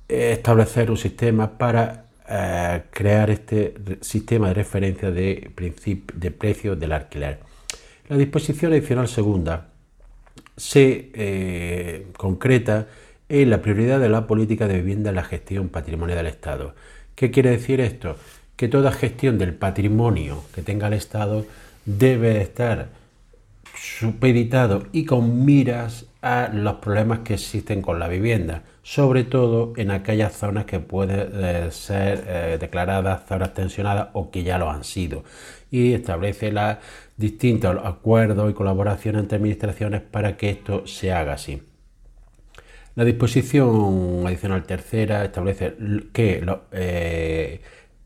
establecer 0.09 0.91
un 0.91 0.97
sistema 0.97 1.57
para 1.57 2.07
eh, 2.27 2.83
crear 2.89 3.29
este 3.29 3.75
sistema 4.01 4.49
de 4.49 4.55
referencia 4.55 5.09
de, 5.09 5.53
de 6.15 6.31
precios 6.31 6.77
del 6.77 6.91
alquiler. 6.91 7.52
La 8.09 8.17
disposición 8.17 8.73
adicional 8.73 9.07
segunda 9.07 9.69
se 10.57 11.11
eh, 11.13 12.07
concreta 12.17 12.87
en 13.29 13.49
la 13.49 13.61
prioridad 13.61 13.99
de 13.99 14.09
la 14.09 14.27
política 14.27 14.67
de 14.67 14.75
vivienda 14.81 15.09
en 15.09 15.15
la 15.15 15.23
gestión 15.23 15.69
patrimonial 15.69 16.17
del 16.17 16.27
Estado. 16.27 16.75
¿Qué 17.15 17.31
quiere 17.31 17.51
decir 17.51 17.79
esto? 17.79 18.17
Que 18.57 18.67
toda 18.67 18.91
gestión 18.91 19.37
del 19.37 19.53
patrimonio 19.53 20.43
que 20.53 20.61
tenga 20.61 20.87
el 20.87 20.93
Estado 20.93 21.45
debe 21.85 22.41
estar 22.41 22.89
supeditado 23.75 24.83
y 24.91 25.05
con 25.05 25.45
miras 25.45 26.05
a 26.21 26.49
los 26.53 26.75
problemas 26.75 27.19
que 27.19 27.33
existen 27.33 27.81
con 27.81 27.99
la 27.99 28.07
vivienda, 28.07 28.63
sobre 28.81 29.23
todo 29.23 29.73
en 29.77 29.91
aquellas 29.91 30.33
zonas 30.33 30.65
que 30.65 30.79
pueden 30.79 31.29
eh, 31.33 31.67
ser 31.71 32.23
eh, 32.27 32.57
declaradas 32.59 33.23
zonas 33.27 33.53
tensionadas 33.53 34.09
o 34.13 34.29
que 34.29 34.43
ya 34.43 34.57
lo 34.57 34.69
han 34.69 34.83
sido. 34.83 35.23
Y 35.73 35.93
establece 35.93 36.51
la 36.51 36.79
distintos 37.17 37.75
acuerdos 37.83 38.51
y 38.51 38.53
colaboración 38.53 39.15
entre 39.15 39.37
administraciones 39.37 40.01
para 40.01 40.37
que 40.37 40.51
esto 40.51 40.85
se 40.85 41.11
haga 41.11 41.33
así. 41.33 41.63
La 42.93 43.03
disposición 43.03 44.21
adicional 44.27 44.65
tercera 44.65 45.25
establece 45.25 45.73
que 46.13 46.45
eh, 46.73 47.61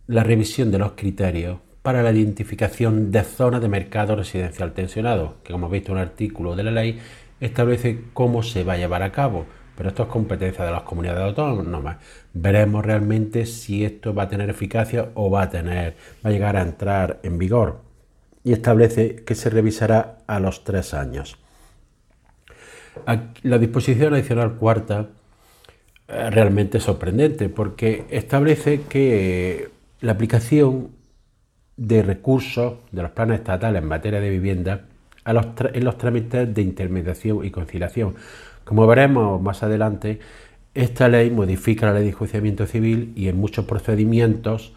la 0.08 0.24
revisión 0.24 0.72
de 0.72 0.80
los 0.80 0.94
criterios 0.94 1.58
para 1.82 2.04
la 2.04 2.12
identificación 2.12 3.12
de 3.12 3.24
zonas 3.24 3.62
de 3.62 3.68
mercado 3.68 4.16
residencial 4.16 4.72
tensionado, 4.72 5.36
que 5.44 5.52
como 5.52 5.66
habéis 5.66 5.82
visto 5.82 5.92
un 5.92 6.00
artículo 6.00 6.56
de 6.56 6.64
la 6.64 6.72
ley 6.72 7.00
establece 7.42 8.00
cómo 8.14 8.44
se 8.44 8.64
va 8.64 8.74
a 8.74 8.78
llevar 8.78 9.04
a 9.04 9.12
cabo, 9.12 9.46
pero 9.78 9.90
esto 9.90 10.04
es 10.04 10.10
competencia 10.10 10.66
de 10.66 10.72
las 10.72 10.82
comunidades 10.82 11.22
autónomas. 11.22 11.98
Veremos 12.34 12.84
realmente 12.84 13.46
si 13.46 13.86
esto 13.86 14.14
va 14.14 14.24
a 14.24 14.28
tener 14.28 14.50
eficacia 14.50 15.10
o 15.14 15.30
va 15.30 15.44
a 15.44 15.50
tener, 15.50 15.96
va 16.26 16.32
a 16.32 16.34
llegar 16.34 16.58
a 16.58 16.64
entrar 16.64 17.20
en 17.22 17.38
vigor 17.38 17.82
y 18.44 18.54
establece 18.54 19.18
que 19.18 19.36
se 19.36 19.52
revisará 19.52 20.18
a 20.26 20.40
los 20.40 20.64
tres 20.64 20.96
años. 20.96 21.38
La 23.44 23.60
disposición 23.60 24.16
adicional 24.16 24.56
cuarta 24.56 25.10
eh, 26.08 26.30
realmente 26.32 26.80
sorprendente 26.80 27.48
porque 27.48 28.06
establece 28.10 28.82
que 28.90 29.70
la 30.02 30.14
aplicación 30.14 30.90
de 31.76 32.02
recursos 32.02 32.80
de 32.92 33.04
los 33.04 33.12
planes 33.12 33.40
estatales 33.40 33.84
en 33.84 33.88
materia 33.88 34.20
de 34.20 34.30
vivienda 34.32 34.86
en 35.28 35.84
los 35.84 35.98
trámites 35.98 36.54
de 36.54 36.62
intermediación 36.62 37.46
y 37.46 37.52
conciliación. 37.52 38.16
Como 38.68 38.86
veremos 38.86 39.42
más 39.42 39.64
adelante, 39.64 40.20
esta 40.74 41.08
ley 41.08 41.32
modifica 41.32 41.86
la 41.86 41.94
ley 41.94 42.04
de 42.04 42.10
enjuiciamiento 42.10 42.66
civil 42.66 43.14
y 43.16 43.30
en 43.30 43.38
muchos 43.40 43.64
procedimientos 43.64 44.74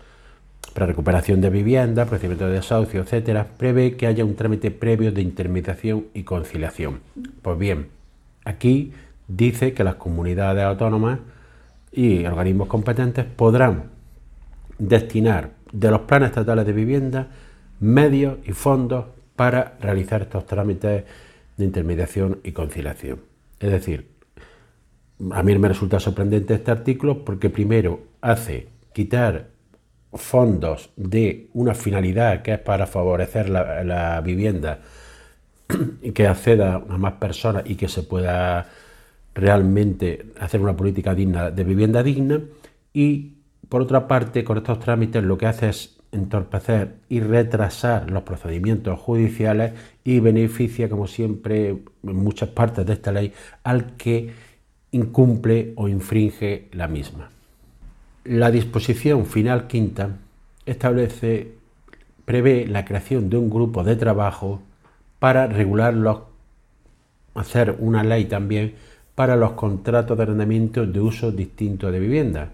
para 0.73 0.87
recuperación 0.87 1.41
de 1.41 1.51
vivienda, 1.51 2.07
procedimientos 2.07 2.51
de 2.51 2.55
desahucio, 2.55 3.01
etcétera, 3.01 3.49
prevé 3.57 3.97
que 3.97 4.07
haya 4.07 4.25
un 4.25 4.37
trámite 4.37 4.71
previo 4.71 5.11
de 5.11 5.23
intermediación 5.23 6.07
y 6.15 6.23
conciliación. 6.23 7.01
Pues 7.43 7.59
bien, 7.59 7.89
aquí 8.45 8.93
dice 9.27 9.73
que 9.73 9.83
las 9.83 9.97
comunidades 9.97 10.63
autónomas 10.63 11.19
y 11.91 12.25
organismos 12.27 12.69
competentes 12.69 13.25
podrán 13.25 13.87
destinar 14.79 15.51
de 15.73 15.91
los 15.91 16.03
planes 16.03 16.29
estatales 16.29 16.65
de 16.65 16.73
vivienda 16.73 17.27
medios 17.81 18.39
y 18.45 18.53
fondos 18.53 19.07
para 19.35 19.77
realizar 19.81 20.23
estos 20.23 20.47
trámites 20.47 21.03
de 21.57 21.65
intermediación 21.65 22.39
y 22.45 22.53
conciliación. 22.53 23.30
Es 23.61 23.71
decir, 23.71 24.09
a 25.33 25.43
mí 25.43 25.57
me 25.59 25.69
resulta 25.69 26.01
sorprendente 26.01 26.55
este 26.55 26.71
artículo 26.71 27.25
porque 27.25 27.51
primero 27.51 28.01
hace 28.23 28.69
quitar 28.95 29.49
fondos 30.15 30.91
de 30.97 31.51
una 31.53 31.75
finalidad 31.75 32.43
que 32.43 32.55
es 32.55 32.59
para 32.59 32.87
favorecer 32.87 33.49
la, 33.49 34.21
vivienda 34.25 34.81
y 36.03 36.13
que 36.13 36.27
acceda 36.27 36.77
a 36.77 36.99
más 36.99 37.15
personas 37.15 37.65
y 37.67 37.77
que 37.77 37.89
se 37.89 38.03
pueda 38.03 38.69
realmente 39.35 40.27
hacer 40.41 40.61
una 40.61 40.77
política 40.77 41.15
digna 41.15 41.51
de 41.51 41.65
vivienda 41.65 42.03
digna. 42.03 42.41
Y 42.93 43.35
por 43.69 43.83
otra 43.83 44.09
parte 44.09 44.43
con 44.43 44.57
estos 44.57 44.81
trámites 44.81 45.23
lo 45.23 45.39
que 45.39 45.47
hace 45.47 45.69
es 45.69 46.01
entorpecer 46.13 46.97
y 47.09 47.21
retrasar 47.21 48.11
los 48.11 48.25
procedimientos 48.25 48.99
judiciales 48.99 49.73
y 50.05 50.21
beneficia 50.21 50.89
como 50.89 51.07
siempre 51.07 51.69
en 51.69 52.17
muchas 52.17 52.49
partes 52.51 52.87
de 52.87 52.93
esta 52.93 53.13
ley 53.13 53.33
al 53.63 53.97
que 53.97 54.31
incumple 54.93 55.73
o 55.77 55.89
infringe 55.89 56.69
la 56.73 56.89
misma. 56.89 57.31
La 58.25 58.51
disposición 58.51 59.27
final 59.27 59.67
quinta 59.67 60.17
establece, 60.67 61.53
prevé 62.25 62.67
la 62.67 62.85
creación 62.85 63.31
de 63.31 63.37
un 63.37 63.51
grupo 63.51 63.85
de 63.85 63.97
trabajo 63.97 64.61
para 65.19 65.47
regular 65.47 65.95
los, 65.95 66.21
hacer 67.35 67.77
una 67.79 68.03
ley 68.03 68.25
también 68.25 68.75
para 69.15 69.37
los 69.37 69.53
contratos 69.53 70.17
de 70.17 70.23
arrendamiento 70.23 70.87
de 70.87 71.01
uso 71.01 71.31
distinto 71.31 71.91
de 71.91 72.01
vivienda. 72.01 72.51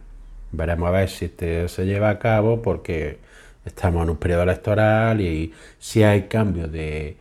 Veremos 0.53 0.89
a 0.89 0.93
ver 0.93 1.09
si 1.09 1.27
este 1.27 1.69
se 1.69 1.85
lleva 1.87 2.11
a 2.11 2.19
cabo 2.19 2.63
porque 2.63 3.19
estamos 3.65 4.03
en 4.05 4.11
un 4.11 4.17
periodo 4.17 4.45
electoral 4.45 5.21
y 5.21 5.53
si 5.79 6.03
hay 6.03 6.23
cambios 6.23 6.71
de, 6.71 7.17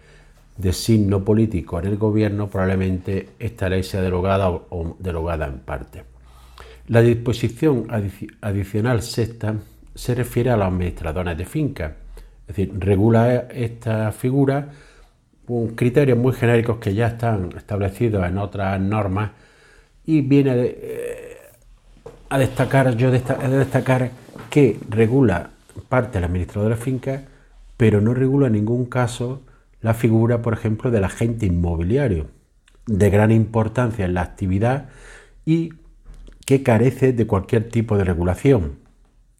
de 0.57 0.73
signo 0.73 1.23
político 1.23 1.79
en 1.79 1.85
el 1.87 1.97
gobierno, 1.97 2.49
probablemente 2.49 3.29
esta 3.39 3.69
ley 3.69 3.83
sea 3.83 4.01
derogada 4.01 4.49
o 4.49 4.95
derogada 4.99 5.47
en 5.47 5.59
parte. 5.59 6.03
La 6.87 7.01
disposición 7.01 7.87
adicional 8.41 9.01
sexta 9.01 9.55
se 9.93 10.15
refiere 10.15 10.51
a 10.51 10.57
los 10.57 10.67
administradores 10.67 11.37
de 11.37 11.45
fincas, 11.45 11.93
es 12.41 12.55
decir, 12.55 12.71
regula 12.77 13.47
esta 13.49 14.11
figura 14.11 14.69
con 15.47 15.69
criterios 15.69 16.17
muy 16.17 16.33
genéricos 16.33 16.77
que 16.77 16.93
ya 16.93 17.07
están 17.07 17.49
establecidos 17.57 18.25
en 18.25 18.37
otras 18.37 18.79
normas 18.79 19.31
y 20.05 20.21
viene 20.21 20.53
eh, 20.55 21.37
a 22.29 22.37
destacar, 22.37 22.95
yo 22.95 23.09
a 23.09 23.11
destacar 23.49 24.11
que 24.49 24.79
regula 24.89 25.49
parte 25.89 26.13
del 26.13 26.25
administrador 26.25 26.71
de 26.71 26.77
fincas, 26.77 27.21
pero 27.77 27.99
no 27.99 28.13
regula 28.13 28.47
en 28.47 28.53
ningún 28.53 28.85
caso 28.85 29.41
la 29.85 29.93
figura, 29.93 30.41
por 30.41 30.53
ejemplo, 30.53 30.89
del 30.89 31.03
agente 31.03 31.45
inmobiliario, 31.45 32.25
de 32.87 33.11
gran 33.11 33.31
importancia 33.31 34.03
en 34.03 34.15
la 34.15 34.23
actividad 34.23 34.89
y 35.45 35.73
que 36.43 36.63
carece 36.63 37.13
de 37.13 37.27
cualquier 37.27 37.69
tipo 37.69 37.95
de 37.95 38.03
regulación. 38.03 38.79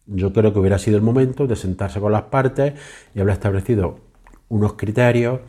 Yo 0.06 0.32
creo 0.32 0.52
que 0.52 0.60
hubiera 0.60 0.78
sido 0.78 0.98
el 0.98 1.02
momento 1.02 1.48
de 1.48 1.56
sentarse 1.56 1.98
con 1.98 2.12
las 2.12 2.22
partes 2.22 2.74
y 3.12 3.18
haber 3.18 3.32
establecido 3.32 3.98
unos 4.48 4.74
criterios, 4.74 5.40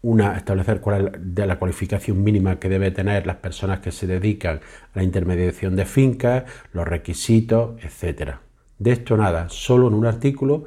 una, 0.00 0.34
establecer 0.38 0.80
cuál 0.80 1.08
es 1.08 1.12
de 1.34 1.46
la 1.46 1.58
cualificación 1.58 2.24
mínima 2.24 2.58
que 2.58 2.70
debe 2.70 2.90
tener 2.90 3.26
las 3.26 3.36
personas 3.36 3.80
que 3.80 3.92
se 3.92 4.06
dedican 4.06 4.60
a 4.94 4.98
la 4.98 5.02
intermediación 5.02 5.76
de 5.76 5.84
fincas, 5.84 6.44
los 6.72 6.88
requisitos, 6.88 7.78
etcétera. 7.84 8.40
De 8.78 8.92
esto 8.92 9.14
nada, 9.18 9.50
solo 9.50 9.88
en 9.88 9.94
un 9.94 10.06
artículo 10.06 10.64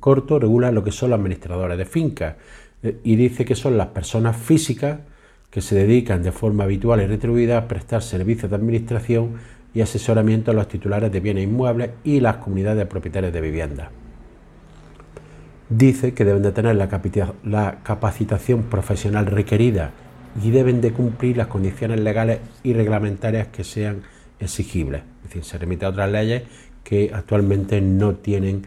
corto 0.00 0.38
regula 0.38 0.70
lo 0.72 0.82
que 0.82 0.92
son 0.92 1.10
los 1.10 1.18
administradores 1.18 1.78
de 1.78 1.84
fincas 1.84 2.36
eh, 2.82 2.98
y 3.04 3.16
dice 3.16 3.44
que 3.44 3.54
son 3.54 3.76
las 3.76 3.88
personas 3.88 4.36
físicas 4.36 5.00
que 5.50 5.60
se 5.60 5.74
dedican 5.74 6.22
de 6.22 6.32
forma 6.32 6.64
habitual 6.64 7.00
y 7.00 7.06
retribuida 7.06 7.58
a 7.58 7.68
prestar 7.68 8.02
servicios 8.02 8.50
de 8.50 8.56
administración 8.56 9.36
y 9.74 9.80
asesoramiento 9.80 10.50
a 10.50 10.54
los 10.54 10.68
titulares 10.68 11.12
de 11.12 11.20
bienes 11.20 11.44
inmuebles 11.44 11.90
y 12.04 12.20
las 12.20 12.36
comunidades 12.36 12.78
de 12.78 12.86
propietarios 12.86 13.32
de 13.32 13.40
viviendas. 13.40 13.88
Dice 15.70 16.14
que 16.14 16.24
deben 16.24 16.42
de 16.42 16.52
tener 16.52 16.76
la 16.76 17.78
capacitación 17.82 18.64
profesional 18.64 19.26
requerida 19.26 19.92
y 20.42 20.50
deben 20.50 20.80
de 20.80 20.92
cumplir 20.92 21.36
las 21.36 21.48
condiciones 21.48 22.00
legales 22.00 22.40
y 22.62 22.72
reglamentarias 22.72 23.48
que 23.48 23.64
sean 23.64 24.02
exigibles. 24.38 25.02
Es 25.24 25.30
decir, 25.30 25.44
se 25.44 25.58
remite 25.58 25.86
a 25.86 25.90
otras 25.90 26.10
leyes 26.10 26.42
que 26.84 27.10
actualmente 27.12 27.80
no 27.80 28.14
tienen, 28.14 28.66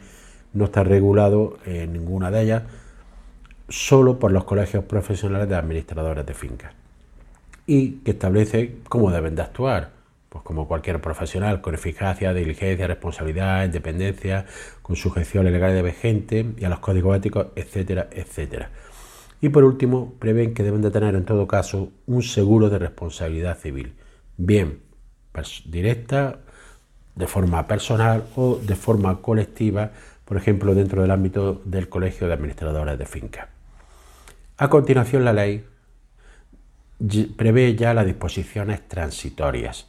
no 0.54 0.66
está 0.66 0.84
regulado 0.84 1.58
en 1.66 1.94
ninguna 1.94 2.32
de 2.32 2.42
ellas, 2.42 2.64
solo 3.70 4.20
por 4.20 4.32
los 4.32 4.44
colegios 4.44 4.84
profesionales 4.84 5.48
de 5.48 5.56
administradores 5.56 6.26
de 6.26 6.34
fincas 6.34 6.74
y 7.66 8.00
que 8.04 8.12
establece 8.12 8.80
cómo 8.90 9.12
deben 9.12 9.36
de 9.36 9.44
actuar, 9.44 9.92
pues 10.30 10.44
como 10.44 10.68
cualquier 10.68 11.00
profesional, 11.02 11.62
con 11.62 11.74
eficacia, 11.74 12.34
diligencia, 12.34 12.88
responsabilidad, 12.88 13.66
independencia, 13.66 14.46
con 14.82 14.96
sujeción 14.96 15.46
legal 15.46 15.74
de 15.74 15.82
vigente 15.82 16.54
y 16.58 16.66
a 16.66 16.70
los 16.70 16.80
códigos 16.80 17.16
éticos, 17.18 17.48
etcétera, 17.56 18.10
etcétera. 18.12 18.72
Y 19.42 19.50
por 19.50 19.64
último, 19.64 20.14
prevén 20.20 20.54
que 20.54 20.64
deben 20.64 20.82
de 20.82 20.92
tener 20.92 21.16
en 21.16 21.26
todo 21.26 21.48
caso 21.48 21.92
un 22.06 22.24
seguro 22.24 22.70
de 22.70 22.80
responsabilidad 22.80 23.58
civil, 23.58 23.94
bien 24.38 24.80
directa, 25.66 26.40
de 27.16 27.28
forma 27.28 27.68
personal 27.68 28.26
o 28.36 28.58
de 28.58 28.76
forma 28.76 29.22
colectiva, 29.22 29.92
por 30.32 30.38
ejemplo, 30.38 30.74
dentro 30.74 31.02
del 31.02 31.12
ámbito 31.12 31.62
del 31.66 31.90
Colegio 31.90 32.26
de 32.26 32.34
Administradores 32.36 32.98
de 32.98 33.06
Fincas. 33.06 33.50
A 34.56 34.70
continuación, 34.70 35.26
la 35.26 35.34
ley 35.34 35.66
prevé 37.36 37.76
ya 37.76 37.94
las 37.94 38.06
disposiciones 38.06 38.88
transitorias. 38.88 39.88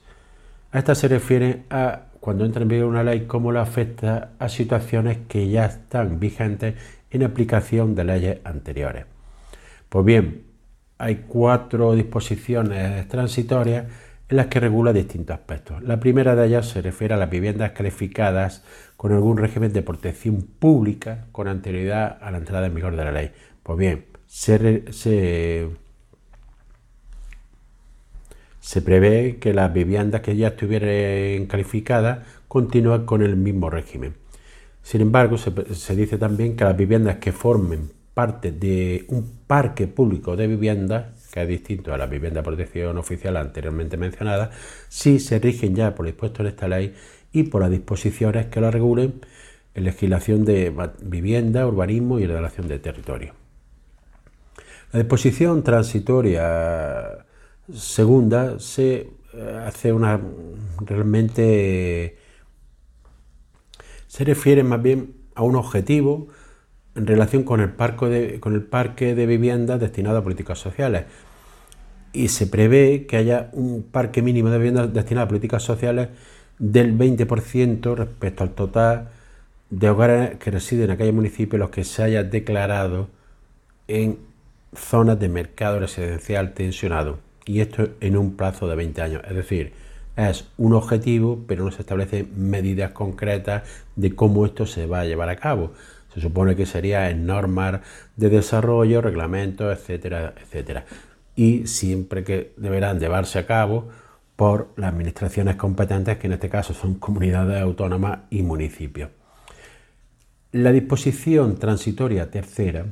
A 0.73 0.81
esta 0.81 0.97
se 0.97 1.07
refiere 1.07 1.63
a 1.71 2.07
cuando 2.19 2.45
entra 2.45 2.63
en 2.63 2.69
vigor 2.71 2.89
una 2.89 3.05
ley, 3.05 3.27
cómo 3.29 3.53
la 3.53 3.63
afecta 3.63 4.31
a 4.41 4.49
situaciones 4.49 5.19
que 5.29 5.49
ya 5.49 5.67
están 5.67 6.19
vigentes 6.19 6.75
en 7.13 7.23
aplicación 7.23 7.95
de 7.95 8.03
leyes 8.03 8.39
anteriores. 8.43 9.05
Pues 9.89 10.05
bien, 10.05 10.43
hay 10.99 11.23
cuatro 11.29 11.95
disposiciones 11.95 13.07
transitorias 13.07 13.85
en 14.29 14.37
las 14.37 14.47
que 14.47 14.61
regula 14.61 14.93
distintos 14.93 15.35
aspectos. 15.35 15.83
La 15.83 16.01
primera 16.01 16.35
de 16.35 16.47
ellas 16.47 16.69
se 16.69 16.81
refiere 16.83 17.15
a 17.15 17.17
las 17.17 17.31
viviendas 17.31 17.73
calificadas 17.73 18.65
con 18.97 19.13
algún 19.13 19.37
régimen 19.37 19.73
de 19.73 19.83
protección 19.83 20.43
pública 20.43 21.27
con 21.33 21.49
anterioridad 21.49 22.19
a 22.21 22.31
la 22.31 22.39
entrada 22.39 22.67
en 22.67 22.75
vigor 22.75 22.97
de 22.97 23.05
la 23.05 23.13
ley. 23.13 23.33
Pues 23.63 23.79
bien, 23.79 24.05
se, 24.27 25.69
prevé 28.85 29.37
que 29.39 29.53
las 29.53 29.73
viviendas 29.73 30.23
que 30.23 30.37
ya 30.37 30.49
estuvieran 30.49 31.47
calificadas 31.47 32.21
continúen 32.49 33.05
con 33.05 33.23
el 33.23 33.37
mismo 33.37 33.71
régimen. 33.71 34.15
Sin 34.83 35.01
embargo, 35.01 35.37
se, 35.39 35.97
dice 35.97 36.19
también 36.19 36.57
que 36.57 36.65
las 36.65 36.77
viviendas 36.77 37.17
que 37.17 37.33
formen 37.33 37.91
parte 38.15 38.53
de 38.53 39.05
un 39.09 39.31
parque 39.47 39.87
público 39.87 40.37
de 40.37 40.47
viviendas, 40.47 41.07
que 41.33 41.43
es 41.43 41.49
distinto 41.49 41.95
a 41.95 41.99
la 41.99 42.07
vivienda 42.07 42.41
de 42.41 42.45
protección 42.45 42.99
oficial 42.99 43.39
anteriormente 43.39 43.97
mencionada, 43.97 44.51
sí 44.89 45.19
se 45.19 45.39
rigen 45.39 45.75
ya 45.75 45.95
por 45.95 46.05
lo 46.05 46.13
dispuesto 46.13 46.43
en 46.43 46.49
esta 46.49 46.69
ley 46.69 46.95
y 47.33 47.45
por 47.45 47.63
las 47.63 47.71
disposiciones 47.71 48.47
que 48.47 48.61
lo 48.61 48.71
regulen 48.71 49.25
en 49.75 49.85
legislación 49.85 50.45
de 50.45 50.75
vivienda, 51.01 51.67
urbanismo 51.67 52.19
y 52.19 52.27
relación 52.27 52.69
de 52.69 52.79
territorio. 52.79 53.33
La 54.93 54.99
disposición 54.99 55.63
transitoria 55.63 57.25
segunda 57.73 58.59
se 58.59 59.09
eh, 59.33 59.63
hace 59.67 59.91
una 59.91 60.21
realmente 60.81 62.19
se 64.07 64.25
refiere 64.25 64.63
más 64.63 64.83
bien 64.83 65.15
a 65.35 65.43
un 65.43 65.57
objetivo 65.57 66.29
en 66.95 67.07
relación 67.07 67.43
con 67.45 67.61
el, 67.61 67.71
parque 67.71 68.07
de, 68.07 68.41
con 68.41 68.55
el 68.55 68.63
parque 68.63 69.15
de 69.15 69.27
viviendas 69.27 69.81
destinado 69.81 70.19
a 70.19 70.23
políticas 70.23 70.59
sociales. 70.59 71.05
y 72.13 72.29
se 72.29 72.47
prevé 72.47 73.07
que 73.07 73.17
haya 73.17 73.49
un 73.53 73.83
parque 73.83 74.21
mínimo 74.21 74.51
de 74.51 74.59
viviendas 74.59 74.93
destinado 74.93 75.25
a 75.25 75.29
políticas 75.29 75.63
sociales 75.63 76.09
del 76.59 76.97
20% 76.97 77.95
respecto 77.97 78.45
al 78.45 78.51
total 78.51 79.09
de 79.71 79.89
hogares 79.89 80.37
que 80.39 80.51
residen 80.51 80.85
en 80.85 80.91
aquellos 80.93 81.15
municipios 81.15 81.59
los 81.59 81.71
que 81.71 81.85
se 81.85 82.03
haya 82.03 82.23
declarado 82.23 83.09
en 83.89 84.19
zonas 84.75 85.19
de 85.19 85.29
mercado 85.29 85.81
residencial 85.81 86.53
tensionado. 86.53 87.19
Y 87.47 87.61
esto 87.61 87.89
en 88.01 88.17
un 88.17 88.37
plazo 88.37 88.69
de 88.69 88.77
20 88.77 89.03
años. 89.03 89.23
Es 89.29 89.35
decir, 89.35 89.73
es 90.17 90.47
un 90.59 90.75
objetivo, 90.75 91.43
pero 91.47 91.65
no 91.65 91.71
se 91.71 91.81
establecen 91.81 92.31
medidas 92.37 92.93
concretas 92.93 93.63
de 93.97 94.15
cómo 94.15 94.45
esto 94.45 94.67
se 94.67 94.87
va 94.87 95.01
a 95.01 95.05
llevar 95.05 95.31
a 95.31 95.37
cabo. 95.37 95.73
Se 96.15 96.21
supone 96.21 96.57
que 96.57 96.67
sería 96.67 97.11
en 97.11 97.27
normas 97.27 97.81
de 98.17 98.29
desarrollo, 98.29 99.01
reglamentos, 99.01 99.77
etcétera, 99.77 100.35
etcétera. 100.41 100.85
Y 101.35 101.67
siempre 101.67 102.25
que 102.25 102.53
deberán 102.57 103.01
llevarse 103.01 103.39
a 103.39 103.47
cabo 103.47 103.89
por 104.37 104.73
las 104.77 104.93
administraciones 104.93 105.57
competentes, 105.57 106.19
que 106.19 106.27
en 106.27 106.35
este 106.35 106.49
caso 106.49 106.75
son 106.75 106.95
comunidades 106.95 107.63
autónomas 107.63 108.21
y 108.31 108.43
municipios. 108.43 109.11
La 110.53 110.73
disposición 110.73 111.57
transitoria 111.57 112.31
tercera 112.31 112.85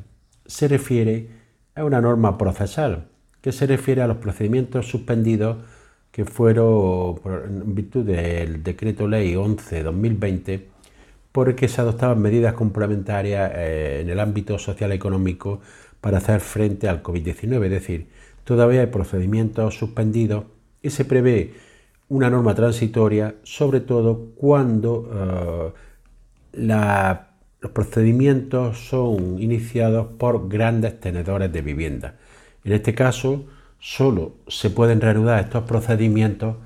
se 0.47 0.69
refiere 0.69 1.29
a 1.75 1.85
una 1.85 2.01
norma 2.01 2.39
procesal 2.39 3.09
que 3.41 3.53
se 3.53 3.67
refiere 3.67 4.03
a 4.03 4.07
los 4.07 4.19
procedimientos 4.19 4.87
suspendidos 4.87 5.59
que 6.11 6.25
fueron 6.25 7.21
en 7.47 7.75
virtud 7.75 8.05
del 8.05 8.63
decreto 8.63 9.07
ley 9.07 9.35
11-2020 9.35 10.63
porque 11.33 11.69
se 11.69 11.81
adoptaban 11.81 12.21
medidas 12.21 12.55
complementarias 12.55 13.53
eh, 13.55 14.01
en 14.03 14.11
el 14.11 14.21
ámbito 14.21 14.59
social 14.59 14.93
económico 14.93 15.61
para 16.01 16.19
hacer 16.19 16.41
frente 16.41 16.89
al 16.89 17.03
COVID-19. 17.03 17.65
Es 17.65 17.71
decir, 17.71 18.09
todavía 18.45 18.81
hay 18.81 18.87
procedimientos 18.89 19.79
suspendidos 19.79 20.45
y 20.83 20.91
se 20.91 21.05
prevé 21.05 21.55
una 22.09 22.29
norma 22.29 22.55
transitoria, 22.55 23.37
sobre 23.45 23.81
todo 23.81 24.31
cuando 24.35 25.73
eh, 26.53 26.71
los 27.61 27.73
procedimientos 27.73 28.89
son 28.89 29.41
iniciados 29.41 30.09
por 30.19 30.49
grandes 30.49 30.99
tenedores 30.99 31.53
de 31.53 31.63
vivienda. 31.63 32.17
En 32.65 32.73
este 32.73 32.95
caso, 32.95 33.45
solo 33.79 34.33
se 34.49 34.71
pueden 34.71 35.01
reanudar 35.01 35.45
estos 35.45 35.65
procedimientos 35.65 36.57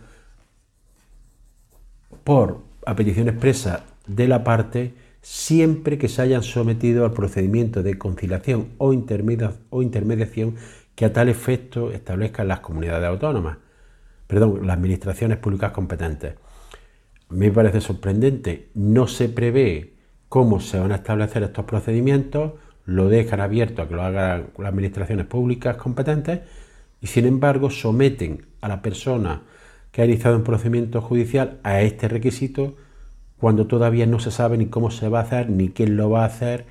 por 2.24 2.60
a 2.86 2.94
petición 2.96 3.28
expresa 3.28 3.84
de 4.06 4.28
la 4.28 4.44
parte 4.44 4.94
siempre 5.24 5.96
que 5.96 6.08
se 6.08 6.20
hayan 6.20 6.42
sometido 6.42 7.06
al 7.06 7.12
procedimiento 7.12 7.82
de 7.82 7.96
conciliación 7.96 8.74
o, 8.76 8.92
intermediación 8.92 10.56
que 10.94 11.06
a 11.06 11.12
tal 11.12 11.30
efecto 11.30 11.92
establezcan 11.92 12.48
las 12.48 12.60
comunidades 12.60 13.08
autónomas, 13.08 13.56
perdón, 14.26 14.66
las 14.66 14.76
administraciones 14.76 15.38
públicas 15.38 15.72
competentes. 15.72 16.34
A 17.30 17.32
mí 17.32 17.46
me 17.46 17.52
parece 17.52 17.80
sorprendente, 17.80 18.68
no 18.74 19.06
se 19.06 19.30
prevé 19.30 19.94
cómo 20.28 20.60
se 20.60 20.78
van 20.78 20.92
a 20.92 20.96
establecer 20.96 21.42
estos 21.42 21.64
procedimientos, 21.64 22.52
lo 22.84 23.08
dejan 23.08 23.40
abierto 23.40 23.80
a 23.80 23.88
que 23.88 23.94
lo 23.94 24.02
hagan 24.02 24.48
las 24.58 24.68
administraciones 24.68 25.24
públicas 25.24 25.76
competentes 25.76 26.40
y 27.00 27.06
sin 27.06 27.24
embargo 27.24 27.70
someten 27.70 28.46
a 28.60 28.68
la 28.68 28.82
persona 28.82 29.42
que 29.90 30.02
ha 30.02 30.04
iniciado 30.04 30.36
un 30.36 30.44
procedimiento 30.44 31.00
judicial 31.00 31.60
a 31.62 31.80
este 31.80 32.08
requisito 32.08 32.76
cuando 33.38 33.66
todavía 33.66 34.06
no 34.06 34.20
se 34.20 34.30
sabe 34.30 34.56
ni 34.58 34.66
cómo 34.66 34.90
se 34.90 35.08
va 35.08 35.20
a 35.20 35.22
hacer 35.22 35.50
ni 35.50 35.68
quién 35.68 35.96
lo 35.96 36.10
va 36.10 36.22
a 36.22 36.26
hacer. 36.26 36.64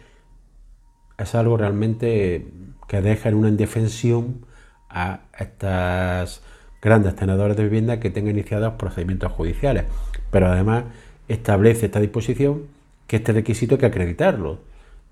Es 1.17 1.36
algo 1.36 1.58
realmente 1.58 2.47
que 2.88 3.02
deja 3.02 3.30
en 3.30 3.36
una 3.36 3.49
indefensión 3.49 4.45
a 4.89 5.21
estas 5.38 6.41
grandes 6.82 7.15
tenedores 7.15 7.58
de 7.58 7.63
vivienda 7.63 7.99
que 7.99 8.10
tengan 8.10 8.36
iniciados 8.36 8.73
procedimientos 8.73 9.32
judiciales. 9.32 9.86
Pero 10.32 10.47
además 10.47 10.86
establece 11.28 11.86
esta 11.86 11.99
disposición 11.99 12.63
que 13.08 13.17
este 13.17 13.34
requisito 13.34 13.76
hay 13.76 13.80
que 13.80 13.86
acreditarlo. 13.86 14.60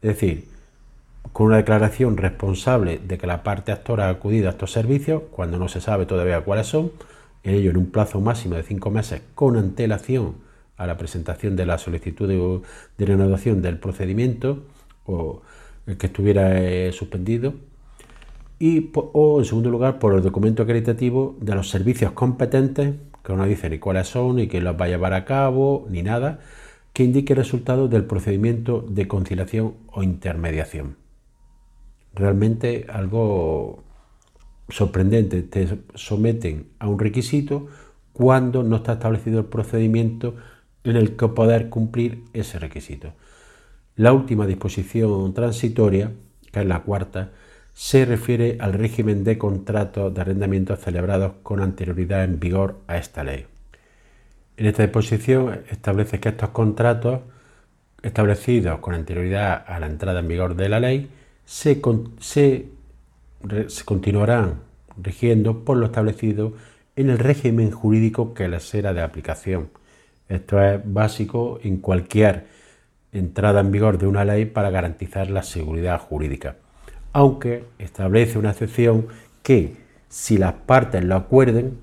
Es 0.01 0.09
decir, 0.09 0.47
con 1.33 1.47
una 1.47 1.57
declaración 1.57 2.17
responsable 2.17 2.99
de 2.99 3.17
que 3.17 3.27
la 3.27 3.43
parte 3.43 3.71
actora 3.71 4.07
ha 4.07 4.09
acudido 4.09 4.47
a 4.47 4.51
estos 4.51 4.71
servicios 4.71 5.23
cuando 5.31 5.57
no 5.57 5.69
se 5.69 5.81
sabe 5.81 6.05
todavía 6.05 6.41
cuáles 6.41 6.67
son, 6.67 6.91
ello 7.43 7.71
en 7.71 7.77
un 7.77 7.91
plazo 7.91 8.19
máximo 8.19 8.55
de 8.55 8.63
cinco 8.63 8.89
meses 8.89 9.21
con 9.35 9.57
antelación 9.57 10.35
a 10.81 10.87
la 10.87 10.97
presentación 10.97 11.55
de 11.55 11.65
la 11.65 11.77
solicitud 11.77 12.27
de, 12.97 13.05
renovación 13.05 13.61
del 13.61 13.77
procedimiento 13.77 14.63
o 15.05 15.41
el 15.85 15.97
que 15.97 16.07
estuviera 16.07 16.59
eh, 16.59 16.91
suspendido. 16.91 17.53
Y 18.57 18.91
o 18.93 19.39
en 19.39 19.45
segundo 19.45 19.69
lugar 19.69 19.99
por 19.99 20.15
el 20.15 20.21
documento 20.21 20.63
acreditativo 20.63 21.35
de 21.39 21.55
los 21.55 21.69
servicios 21.69 22.11
competentes 22.13 22.95
que 23.23 23.33
no 23.33 23.45
dice 23.45 23.69
ni 23.69 23.77
cuáles 23.77 24.07
son 24.07 24.37
ni 24.37 24.47
quién 24.47 24.63
los 24.63 24.79
va 24.79 24.85
a 24.85 24.87
llevar 24.87 25.13
a 25.13 25.25
cabo 25.25 25.85
ni 25.89 26.01
nada 26.01 26.39
que 26.93 27.03
indique 27.03 27.33
el 27.33 27.37
resultado 27.37 27.87
del 27.87 28.05
procedimiento 28.05 28.81
de 28.81 29.07
conciliación 29.07 29.75
o 29.91 30.03
intermediación. 30.03 30.97
Realmente 32.13 32.85
algo 32.89 33.83
sorprendente. 34.69 35.43
Te 35.43 35.67
someten 35.95 36.67
a 36.79 36.87
un 36.87 36.99
requisito 36.99 37.67
cuando 38.13 38.63
no 38.63 38.77
está 38.77 38.93
establecido 38.93 39.39
el 39.39 39.45
procedimiento 39.45 40.35
en 40.83 40.95
el 40.95 41.15
que 41.15 41.27
poder 41.27 41.69
cumplir 41.69 42.23
ese 42.33 42.59
requisito. 42.59 43.13
La 43.95 44.13
última 44.13 44.47
disposición 44.47 45.33
transitoria, 45.33 46.11
que 46.51 46.61
es 46.61 46.65
la 46.65 46.81
cuarta, 46.81 47.31
se 47.73 48.05
refiere 48.05 48.57
al 48.59 48.73
régimen 48.73 49.23
de 49.23 49.37
contratos 49.37 50.13
de 50.13 50.21
arrendamiento 50.21 50.75
celebrados 50.75 51.33
con 51.43 51.61
anterioridad 51.61 52.23
en 52.23 52.39
vigor 52.39 52.79
a 52.87 52.97
esta 52.97 53.23
ley. 53.23 53.45
En 54.57 54.65
esta 54.65 54.83
disposición 54.83 55.61
establece 55.69 56.19
que 56.19 56.29
estos 56.29 56.49
contratos 56.49 57.21
establecidos 58.01 58.79
con 58.79 58.93
anterioridad 58.93 59.63
a 59.67 59.79
la 59.79 59.87
entrada 59.87 60.19
en 60.19 60.27
vigor 60.27 60.55
de 60.55 60.69
la 60.69 60.79
ley 60.79 61.09
se, 61.45 61.81
continuarán 63.85 64.61
rigiendo 65.01 65.63
por 65.63 65.77
lo 65.77 65.87
establecido 65.87 66.53
en 66.95 67.09
el 67.09 67.19
régimen 67.19 67.71
jurídico 67.71 68.33
que 68.33 68.47
les 68.47 68.63
será 68.63 68.93
de 68.93 69.01
aplicación. 69.01 69.69
Esto 70.31 70.61
es 70.61 70.79
básico 70.83 71.59
en 71.63 71.77
cualquier 71.77 72.45
entrada 73.11 73.59
en 73.59 73.71
vigor 73.71 73.97
de 73.97 74.07
una 74.07 74.25
ley 74.25 74.45
para 74.45 74.69
garantizar 74.69 75.29
la 75.29 75.43
seguridad 75.43 75.99
jurídica, 75.99 76.55
aunque 77.13 77.65
establece 77.77 78.39
una 78.39 78.51
excepción 78.51 79.07
que 79.43 79.75
si 80.07 80.37
las 80.37 80.53
partes 80.53 81.03
lo 81.03 81.15
acuerden 81.15 81.77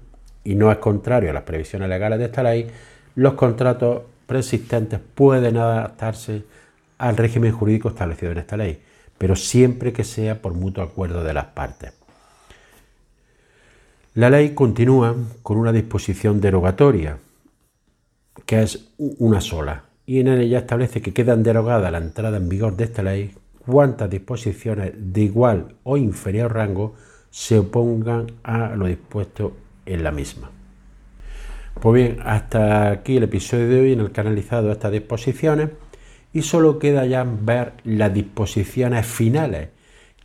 y 0.45 0.55
no 0.55 0.73
es 0.73 0.79
contrario 0.79 1.31
a 1.31 1.35
las 1.35 1.43
previsiones 1.43 1.89
legales 1.89 2.19
de 2.19 2.25
esta 2.25 2.43
ley, 2.43 2.69
los 3.15 3.35
contratos 3.35 4.03
preexistentes 4.27 5.01
pueden 5.15 5.57
adaptarse 5.57 6.45
al 6.97 7.17
régimen 7.17 7.53
jurídico 7.53 7.89
establecido 7.89 8.33
en 8.33 8.39
esta 8.39 8.57
ley 8.57 8.81
pero 9.19 9.35
siempre 9.35 9.93
que 9.93 10.05
sea 10.05 10.41
por 10.41 10.55
mutuo 10.55 10.83
acuerdo 10.83 11.25
de 11.25 11.35
las 11.35 11.47
partes. 11.47 11.93
La 14.15 14.31
ley 14.31 14.55
continúa 14.55 15.15
con 15.43 15.59
una 15.59 15.73
disposición 15.73 16.41
derogatoria, 16.41 17.19
que 18.47 18.63
es 18.63 18.91
una 18.99 19.41
sola, 19.41 19.85
y 20.07 20.21
en 20.21 20.29
ella 20.29 20.59
establece 20.59 21.03
que 21.03 21.13
quedan 21.13 21.43
derogadas 21.43 21.93
la 21.93 21.99
entrada 21.99 22.37
en 22.39 22.49
vigor 22.49 22.77
de 22.77 22.85
esta 22.85 23.03
ley 23.03 23.35
cuantas 23.67 24.09
disposiciones 24.09 24.93
de 24.97 25.21
igual 25.21 25.75
o 25.85 25.99
inferior 25.99 26.55
rango 26.55 26.95
se 27.31 27.59
opongan 27.59 28.27
a 28.43 28.75
lo 28.75 28.87
dispuesto 28.87 29.57
en 29.85 30.03
la 30.03 30.11
misma. 30.11 30.51
Pues 31.81 31.95
bien, 31.95 32.19
hasta 32.25 32.91
aquí 32.91 33.19
el 33.19 33.25
episodio 33.25 33.69
de 33.69 33.81
hoy 33.81 33.93
en 33.93 34.01
el 34.01 34.11
que 34.11 34.21
he 34.21 34.25
analizado 34.25 34.73
estas 34.73 34.91
disposiciones 34.91 35.71
y 36.33 36.43
solo 36.43 36.79
queda 36.79 37.07
ya 37.07 37.25
ver 37.25 37.75
las 37.85 38.13
disposiciones 38.13 39.07
finales, 39.07 39.69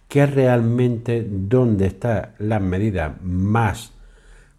que 0.08 0.24
es 0.24 0.34
realmente 0.34 1.26
donde 1.30 1.88
están 1.88 2.30
las 2.40 2.62
medidas 2.62 3.22
más 3.22 3.93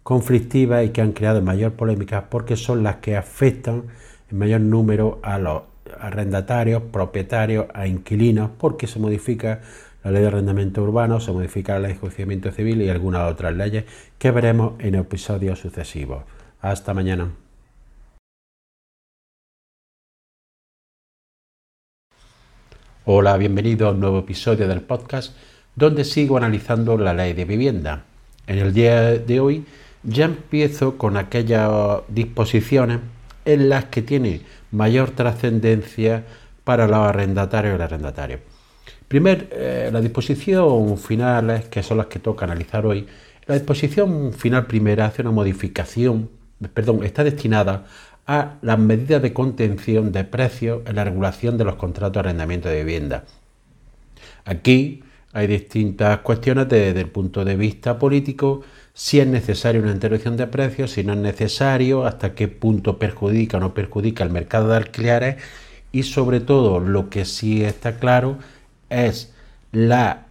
conflictivas 0.05 0.85
y 0.85 0.89
que 0.89 1.01
han 1.01 1.13
creado 1.13 1.41
mayor 1.41 1.73
polémica 1.73 2.29
porque 2.29 2.57
son 2.57 2.83
las 2.83 2.97
que 2.97 3.17
afectan 3.17 3.85
en 4.29 4.37
mayor 4.37 4.61
número 4.61 5.19
a 5.23 5.39
los 5.39 5.63
arrendatarios, 5.99 6.83
propietarios, 6.91 7.65
a 7.73 7.87
inquilinos, 7.87 8.51
porque 8.59 8.85
se 8.85 8.99
modifica 8.99 9.61
la 10.03 10.11
ley 10.11 10.21
de 10.21 10.27
arrendamiento 10.27 10.83
urbano, 10.83 11.19
se 11.19 11.31
modifica 11.31 11.73
la 11.73 11.79
ley 11.79 11.87
de 11.87 11.93
enjuiciamiento 11.95 12.51
civil 12.51 12.83
y 12.83 12.89
algunas 12.89 13.31
otras 13.31 13.55
leyes 13.55 13.85
que 14.19 14.29
veremos 14.29 14.73
en 14.77 14.93
episodios 14.93 15.57
sucesivos. 15.57 16.23
Hasta 16.61 16.93
mañana. 16.93 17.31
Hola, 23.05 23.37
bienvenido 23.37 23.87
a 23.87 23.91
un 23.91 24.01
nuevo 24.01 24.19
episodio 24.19 24.67
del 24.67 24.81
podcast 24.81 25.35
donde 25.75 26.03
sigo 26.03 26.37
analizando 26.37 26.95
la 26.95 27.15
ley 27.15 27.33
de 27.33 27.45
vivienda. 27.45 28.03
En 28.45 28.59
el 28.59 28.71
día 28.71 29.13
de 29.13 29.39
hoy 29.39 29.65
ya 30.05 30.25
empiezo 30.25 30.97
con 30.97 31.17
aquellas 31.17 32.01
disposiciones 32.07 32.99
en 33.45 33.69
las 33.69 33.85
que 33.85 34.01
tiene 34.01 34.41
mayor 34.71 35.11
trascendencia 35.11 36.25
para 36.63 36.87
los 36.87 36.97
arrendatarios 36.97 37.73
y 37.73 37.75
el 37.75 37.81
arrendatario. 37.81 38.39
Primero, 39.07 39.45
eh, 39.51 39.89
la 39.93 40.01
disposición 40.01 40.97
finales, 40.97 41.65
que 41.65 41.83
son 41.83 41.97
las 41.97 42.07
que 42.07 42.19
toca 42.19 42.45
analizar 42.45 42.85
hoy, 42.85 43.07
La 43.47 43.53
disposición 43.53 44.33
final 44.33 44.65
primera 44.65 45.05
hace 45.05 45.21
una 45.21 45.29
modificación, 45.29 46.29
perdón, 46.73 47.03
está 47.03 47.23
destinada 47.23 47.85
a 48.25 48.55
las 48.63 48.79
medidas 48.79 49.21
de 49.21 49.33
contención 49.33 50.11
de 50.11 50.23
precios 50.23 50.81
en 50.87 50.95
la 50.95 51.03
regulación 51.03 51.57
de 51.57 51.63
los 51.63 51.75
contratos 51.75 52.13
de 52.13 52.19
arrendamiento 52.21 52.69
de 52.69 52.83
vivienda. 52.83 53.23
Aquí 54.45 55.03
hay 55.31 55.45
distintas 55.45 56.19
cuestiones 56.19 56.67
desde 56.69 56.99
el 56.99 57.09
punto 57.09 57.45
de 57.45 57.55
vista 57.55 57.99
político, 57.99 58.61
si 58.97 59.19
es 59.19 59.27
necesaria 59.27 59.81
una 59.81 59.91
intervención 59.91 60.37
de 60.37 60.47
precios, 60.47 60.91
si 60.91 61.03
no 61.03 61.11
es 61.11 61.19
necesario, 61.19 62.05
hasta 62.05 62.33
qué 62.33 62.47
punto 62.47 62.97
perjudica 62.97 63.57
o 63.57 63.59
no 63.59 63.73
perjudica 63.73 64.23
el 64.23 64.29
mercado 64.29 64.69
de 64.69 64.77
alquileres 64.77 65.43
y 65.91 66.03
sobre 66.03 66.39
todo 66.39 66.79
lo 66.79 67.09
que 67.09 67.25
sí 67.25 67.61
está 67.61 67.99
claro 67.99 68.37
es 68.89 69.33
la, 69.73 70.27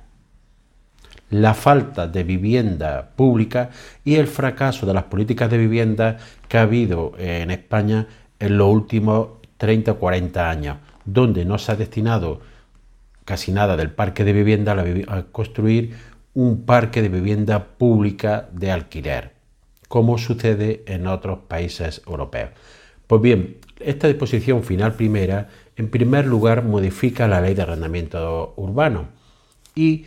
la 1.29 1.53
falta 1.53 2.09
de 2.09 2.24
vivienda 2.24 3.11
pública 3.14 3.68
y 4.03 4.14
el 4.14 4.29
fracaso 4.29 4.87
de 4.87 4.94
las 4.94 5.05
políticas 5.05 5.50
de 5.50 5.59
vivienda 5.59 6.16
que 6.48 6.57
ha 6.57 6.62
habido 6.62 7.12
en 7.18 7.50
España 7.50 8.07
en 8.38 8.57
los 8.57 8.68
últimos 8.68 9.29
30 9.59 9.92
o 9.92 9.98
40 9.98 10.48
años, 10.48 10.79
donde 11.05 11.44
no 11.44 11.59
se 11.59 11.70
ha 11.70 11.77
destinado 11.77 12.40
casi 13.27 13.53
nada 13.53 13.77
del 13.77 13.90
parque 13.90 14.24
de 14.24 14.33
vivienda 14.33 14.74
a 15.09 15.22
construir 15.24 16.13
un 16.35 16.64
parque 16.66 17.01
de 17.01 17.09
vivienda 17.09 17.64
pública 17.79 18.49
de 18.53 18.73
alquiler, 18.73 19.31
como 19.88 20.18
sucede 20.18 20.83
en 20.87 21.07
otros 21.07 21.38
países 21.47 22.03
europeos. 22.07 22.51
Pues 23.07 23.23
bien, 23.23 23.59
esta 23.79 24.09
disposición 24.09 24.64
final 24.64 24.94
primera, 24.94 25.49
en 25.77 25.88
primer 25.88 26.27
lugar, 26.27 26.64
modifica 26.64 27.29
la 27.29 27.40
ley 27.40 27.55
de 27.55 27.62
arrendamiento 27.62 28.53
urbano 28.57 29.07
y, 29.77 30.07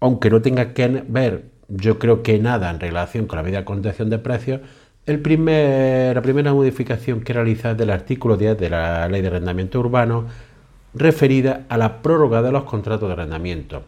aunque 0.00 0.30
no 0.30 0.42
tenga 0.42 0.74
que 0.74 1.02
ver, 1.08 1.46
yo 1.68 1.98
creo 1.98 2.22
que 2.22 2.38
nada 2.38 2.70
en 2.70 2.78
relación 2.78 3.26
con 3.26 3.38
la 3.38 3.42
medida 3.42 3.58
de 3.58 3.64
contención 3.64 4.10
de 4.10 4.18
precios, 4.18 4.60
la 5.06 6.22
primera 6.22 6.54
modificación 6.54 7.22
que 7.22 7.32
realiza 7.32 7.72
es 7.72 7.78
del 7.78 7.90
artículo 7.90 8.36
10 8.36 8.58
de 8.58 8.70
la 8.70 9.08
ley 9.08 9.22
de 9.22 9.28
arrendamiento 9.28 9.80
urbano 9.80 10.26
referida 10.94 11.64
a 11.68 11.78
la 11.78 12.02
prórroga 12.02 12.42
de 12.42 12.52
los 12.52 12.64
contratos 12.64 13.08
de 13.08 13.14
arrendamiento 13.14 13.82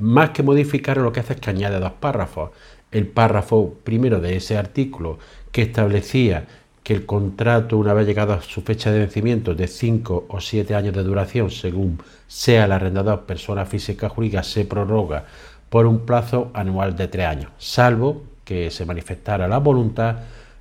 más 0.00 0.30
que 0.30 0.42
modificar 0.42 0.96
lo 0.96 1.12
que 1.12 1.20
hace 1.20 1.34
es 1.34 1.40
que 1.40 1.50
añade 1.50 1.78
dos 1.78 1.92
párrafos. 1.92 2.50
El 2.90 3.06
párrafo 3.06 3.74
primero 3.84 4.20
de 4.20 4.36
ese 4.36 4.56
artículo 4.56 5.18
que 5.52 5.62
establecía 5.62 6.46
que 6.82 6.94
el 6.94 7.06
contrato, 7.06 7.76
una 7.76 7.92
vez 7.92 8.06
llegado 8.06 8.32
a 8.32 8.40
su 8.40 8.62
fecha 8.62 8.90
de 8.90 9.00
vencimiento 9.00 9.54
de 9.54 9.68
5 9.68 10.26
o 10.28 10.40
7 10.40 10.74
años 10.74 10.94
de 10.94 11.02
duración, 11.02 11.50
según 11.50 11.98
sea 12.26 12.64
el 12.64 12.72
arrendador 12.72 13.22
persona 13.26 13.66
física 13.66 14.06
o 14.06 14.10
jurídica, 14.10 14.42
se 14.42 14.64
prorroga 14.64 15.26
por 15.68 15.86
un 15.86 16.00
plazo 16.00 16.50
anual 16.54 16.96
de 16.96 17.08
3 17.08 17.26
años, 17.26 17.50
salvo 17.58 18.22
que 18.44 18.70
se 18.70 18.86
manifestara 18.86 19.46
la 19.46 19.58
voluntad 19.58 20.16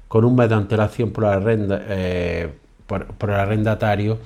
con 0.08 0.26
un 0.26 0.36
mes 0.36 0.50
de 0.50 0.56
antelación 0.56 1.12
por, 1.12 1.26
eh, 1.48 2.50
por 2.86 3.30
el 3.30 3.36
arrendatario 3.36 4.20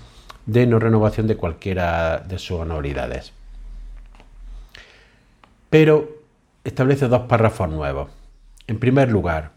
de 0.45 0.67
no 0.67 0.79
renovación 0.79 1.27
de 1.27 1.37
cualquiera 1.37 2.19
de 2.19 2.39
sus 2.39 2.59
anualidades 2.59 3.31
pero 5.73 6.21
establece 6.63 7.07
dos 7.07 7.23
párrafos 7.23 7.67
nuevos. 7.67 8.07
En 8.67 8.77
primer 8.77 9.09
lugar, 9.09 9.53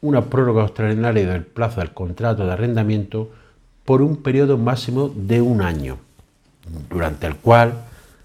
una 0.00 0.30
prórroga 0.30 0.62
extraordinaria 0.62 1.26
del 1.26 1.44
plazo 1.44 1.80
del 1.80 1.92
contrato 1.92 2.46
de 2.46 2.52
arrendamiento 2.52 3.30
por 3.84 4.00
un 4.00 4.22
periodo 4.22 4.56
máximo 4.56 5.12
de 5.14 5.42
un 5.42 5.60
año, 5.60 5.98
durante 6.88 7.26
el 7.26 7.36
cual 7.36 7.74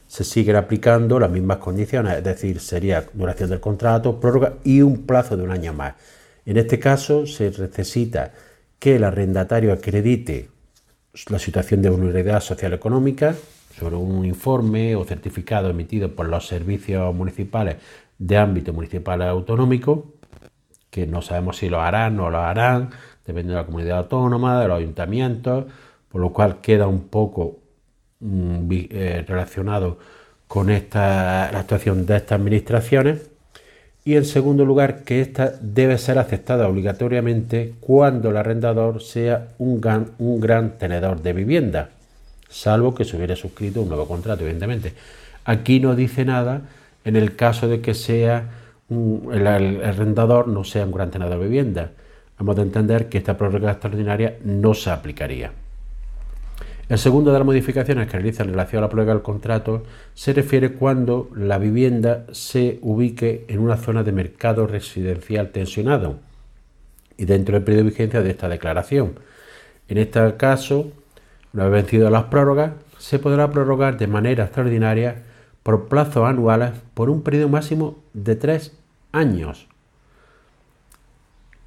se 0.08 0.24
siguen 0.24 0.56
aplicando 0.56 1.20
las 1.20 1.30
mismas 1.30 1.58
condiciones, 1.58 2.16
es 2.16 2.24
decir, 2.24 2.62
sería 2.62 3.04
duración 3.12 3.50
del 3.50 3.60
contrato, 3.60 4.22
prórroga 4.22 4.54
y 4.63 4.82
un 4.82 5.06
plazo 5.06 5.36
de 5.36 5.44
un 5.44 5.52
año 5.52 5.74
más. 5.74 5.96
En 6.46 6.56
este 6.56 6.80
caso 6.80 7.28
se 7.28 7.52
necesita 7.60 8.32
que 8.80 8.96
el 8.96 9.04
arrendatario 9.04 9.74
acredite 9.74 10.48
la 11.28 11.40
situación 11.40 11.82
de 11.82 11.90
vulnerabilidad 11.90 12.40
social 12.40 12.72
económica, 12.72 13.36
sobre 13.78 13.96
un 13.96 14.26
informe 14.26 14.96
o 14.96 15.04
certificado 15.04 15.70
emitido 15.70 16.16
por 16.16 16.28
los 16.28 16.48
servicios 16.48 17.13
municipales 17.13 17.78
de 18.18 18.38
ámbito 18.38 18.74
municipal 18.74 19.22
autonómico, 19.22 20.13
que 20.90 21.06
no 21.06 21.22
sabemos 21.22 21.58
si 21.58 21.70
lo 21.70 21.82
harán 21.82 22.20
o 22.20 22.24
no 22.24 22.30
lo 22.32 22.40
harán, 22.40 22.90
depende 23.26 23.52
de 23.52 23.60
la 23.60 23.66
comunidad 23.66 24.00
autónoma, 24.00 24.60
de 24.62 24.68
los 24.68 24.80
ayuntamientos, 24.80 25.66
por 26.10 26.22
lo 26.22 26.34
cual 26.34 26.60
queda 26.62 26.88
un 26.88 27.08
poco 27.08 27.60
mm, 28.20 28.72
eh, 28.72 29.26
relacionado 29.28 30.00
con 30.48 30.70
esta, 30.72 31.52
la 31.52 31.60
actuación 31.60 32.06
de 32.06 32.18
estas 32.18 32.40
administraciones. 32.40 33.30
Y 34.06 34.16
en 34.16 34.26
segundo 34.26 34.63
lugar, 34.63 35.04
que 35.04 35.20
esta 35.22 35.52
debe 35.62 35.98
ser 35.98 36.18
aceptada 36.18 36.68
obligatoriamente 36.68 37.76
cuando 37.82 38.30
el 38.30 38.38
arrendador 38.38 39.04
sea 39.04 39.50
un 39.58 39.82
un 40.18 40.40
gran 40.40 40.78
tenedor 40.78 41.22
de 41.22 41.34
vivienda 41.34 41.90
salvo 42.50 42.94
que 42.96 43.06
se 43.06 43.18
hubiera 43.18 43.36
suscrito 43.36 43.82
un 43.82 43.90
nuevo 43.90 44.08
contrato, 44.08 44.44
evidentemente. 44.44 44.94
Aquí 45.46 45.80
no 45.80 45.96
dice 45.96 46.26
nada 46.26 46.62
en 47.04 47.16
el 47.16 47.36
caso 47.36 47.68
de 47.68 47.82
que 47.82 47.94
sea 47.94 48.50
el, 48.90 49.48
arrendador 49.48 50.48
no 50.48 50.64
sea 50.64 50.86
un 50.86 50.92
gran 50.92 51.12
tenedor 51.12 51.40
de 51.40 51.46
vivienda. 51.46 51.92
Hemos 52.40 52.56
de 52.56 52.62
entender 52.62 53.10
que 53.10 53.18
esta 53.18 53.38
prórroga 53.38 53.72
extraordinaria 53.72 54.38
no 54.44 54.74
se 54.74 54.92
aplicaría. 54.92 55.52
El 56.88 56.98
segundo 56.98 57.34
de 57.34 57.40
las 57.40 57.46
modificaciones 57.46 58.08
que 58.08 58.14
realiza 58.14 58.44
en 58.44 58.52
relación 58.52 58.80
a 58.80 58.86
la 58.86 58.90
prórroga 58.90 59.14
del 59.14 59.22
contrato 59.22 59.84
se 60.14 60.32
refiere 60.32 60.72
cuando 60.72 61.30
la 61.36 61.58
vivienda 61.58 62.26
se 62.32 62.80
ubique 62.82 63.46
en 63.50 63.60
una 63.60 63.76
zona 63.76 64.04
de 64.04 64.14
mercado 64.14 64.68
residencial 64.68 65.50
tensionado 65.50 66.20
y 67.18 67.26
dentro 67.26 67.56
del 67.56 67.64
periodo 67.64 67.84
de 67.84 67.90
vigencia 67.90 68.22
de 68.22 68.30
esta 68.30 68.48
declaración. 68.48 69.20
En 69.90 69.98
este 69.98 70.36
caso, 70.38 70.92
una 71.58 71.70
vez 71.70 71.86
vencido 71.86 72.12
las 72.12 72.26
prórrogas, 72.26 72.74
se 73.00 73.17
podrá 73.17 73.50
prorrogar 73.50 73.98
de 73.98 74.06
manera 74.06 74.43
extraordinaria 74.43 75.24
por 75.63 75.88
plazos 75.88 76.30
anuales 76.30 76.74
por 76.93 77.10
un 77.10 77.24
periodo 77.24 77.50
máximo 77.50 77.98
de 78.13 78.36
tres 78.36 78.78
años, 79.12 79.67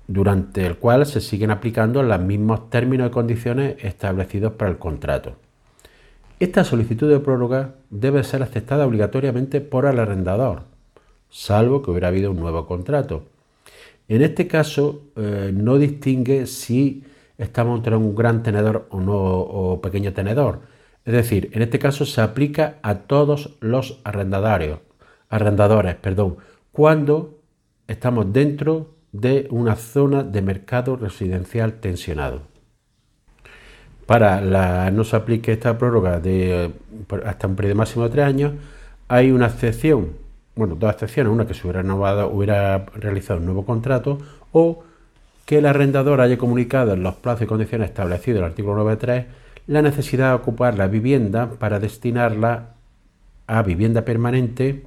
durante 0.06 0.64
el 0.64 0.76
cual 0.76 1.06
se 1.06 1.20
siguen 1.20 1.50
aplicando 1.50 2.04
los 2.04 2.20
mismos 2.20 2.70
términos 2.70 3.08
y 3.08 3.10
condiciones 3.10 3.84
establecidos 3.84 4.52
para 4.52 4.70
el 4.70 4.78
contrato. 4.78 5.34
Esta 6.38 6.62
solicitud 6.62 7.10
de 7.10 7.18
prórroga 7.18 7.74
debe 7.90 8.22
ser 8.22 8.44
aceptada 8.44 8.86
obligatoriamente 8.86 9.60
por 9.60 9.86
el 9.86 9.98
arrendador, 9.98 10.62
salvo 11.30 11.82
que 11.82 11.90
hubiera 11.90 12.08
habido 12.08 12.30
un 12.30 12.38
nuevo 12.38 12.64
contrato. 12.64 13.24
En 14.06 14.22
este 14.22 14.46
caso, 14.46 15.02
eh, 15.16 15.50
no 15.52 15.78
distingue 15.78 16.46
si 16.46 17.02
estamos 17.40 17.78
entre 17.78 17.96
un 17.96 18.14
gran 18.14 18.42
tenedor 18.42 18.86
o, 18.90 19.00
no, 19.00 19.16
o 19.16 19.80
pequeño 19.80 20.12
tenedor. 20.12 20.60
Es 21.04 21.14
decir, 21.14 21.50
en 21.52 21.62
este 21.62 21.78
caso 21.78 22.04
se 22.04 22.20
aplica 22.20 22.76
a 22.82 22.96
todos 23.00 23.56
los 23.60 24.00
arrendadarios, 24.04 24.80
arrendadores, 25.30 25.96
perdón, 25.96 26.36
cuando 26.70 27.40
estamos 27.88 28.32
dentro 28.32 28.94
de 29.12 29.48
una 29.50 29.74
zona 29.76 30.22
de 30.22 30.42
mercado 30.42 30.96
residencial 30.96 31.74
tensionado. 31.80 32.42
Para 34.06 34.40
la, 34.40 34.90
no 34.90 35.04
se 35.04 35.16
aplique 35.16 35.52
esta 35.52 35.78
prórroga 35.78 36.20
de 36.20 36.72
hasta 37.24 37.46
un 37.46 37.56
periodo 37.56 37.76
máximo 37.76 38.04
de 38.04 38.10
tres 38.10 38.26
años, 38.26 38.52
hay 39.08 39.30
una 39.30 39.46
excepción, 39.46 40.12
bueno, 40.54 40.74
dos 40.74 40.92
excepciones, 40.92 41.32
una 41.32 41.46
que 41.46 41.54
se 41.54 41.62
hubiera 41.62 41.82
renovado, 41.82 42.28
hubiera 42.28 42.84
realizado 42.94 43.40
un 43.40 43.46
nuevo 43.46 43.64
contrato 43.64 44.18
o 44.52 44.84
que 45.46 45.58
el 45.58 45.66
arrendador 45.66 46.20
haya 46.20 46.38
comunicado 46.38 46.92
en 46.92 47.02
los 47.02 47.14
plazos 47.16 47.42
y 47.42 47.46
condiciones 47.46 47.88
establecidos 47.90 48.38
en 48.38 48.44
el 48.44 48.50
artículo 48.50 48.84
9.3 48.84 49.26
la 49.66 49.82
necesidad 49.82 50.30
de 50.30 50.34
ocupar 50.34 50.76
la 50.76 50.88
vivienda 50.88 51.50
para 51.58 51.78
destinarla 51.78 52.70
a 53.46 53.62
vivienda 53.62 54.04
permanente 54.04 54.84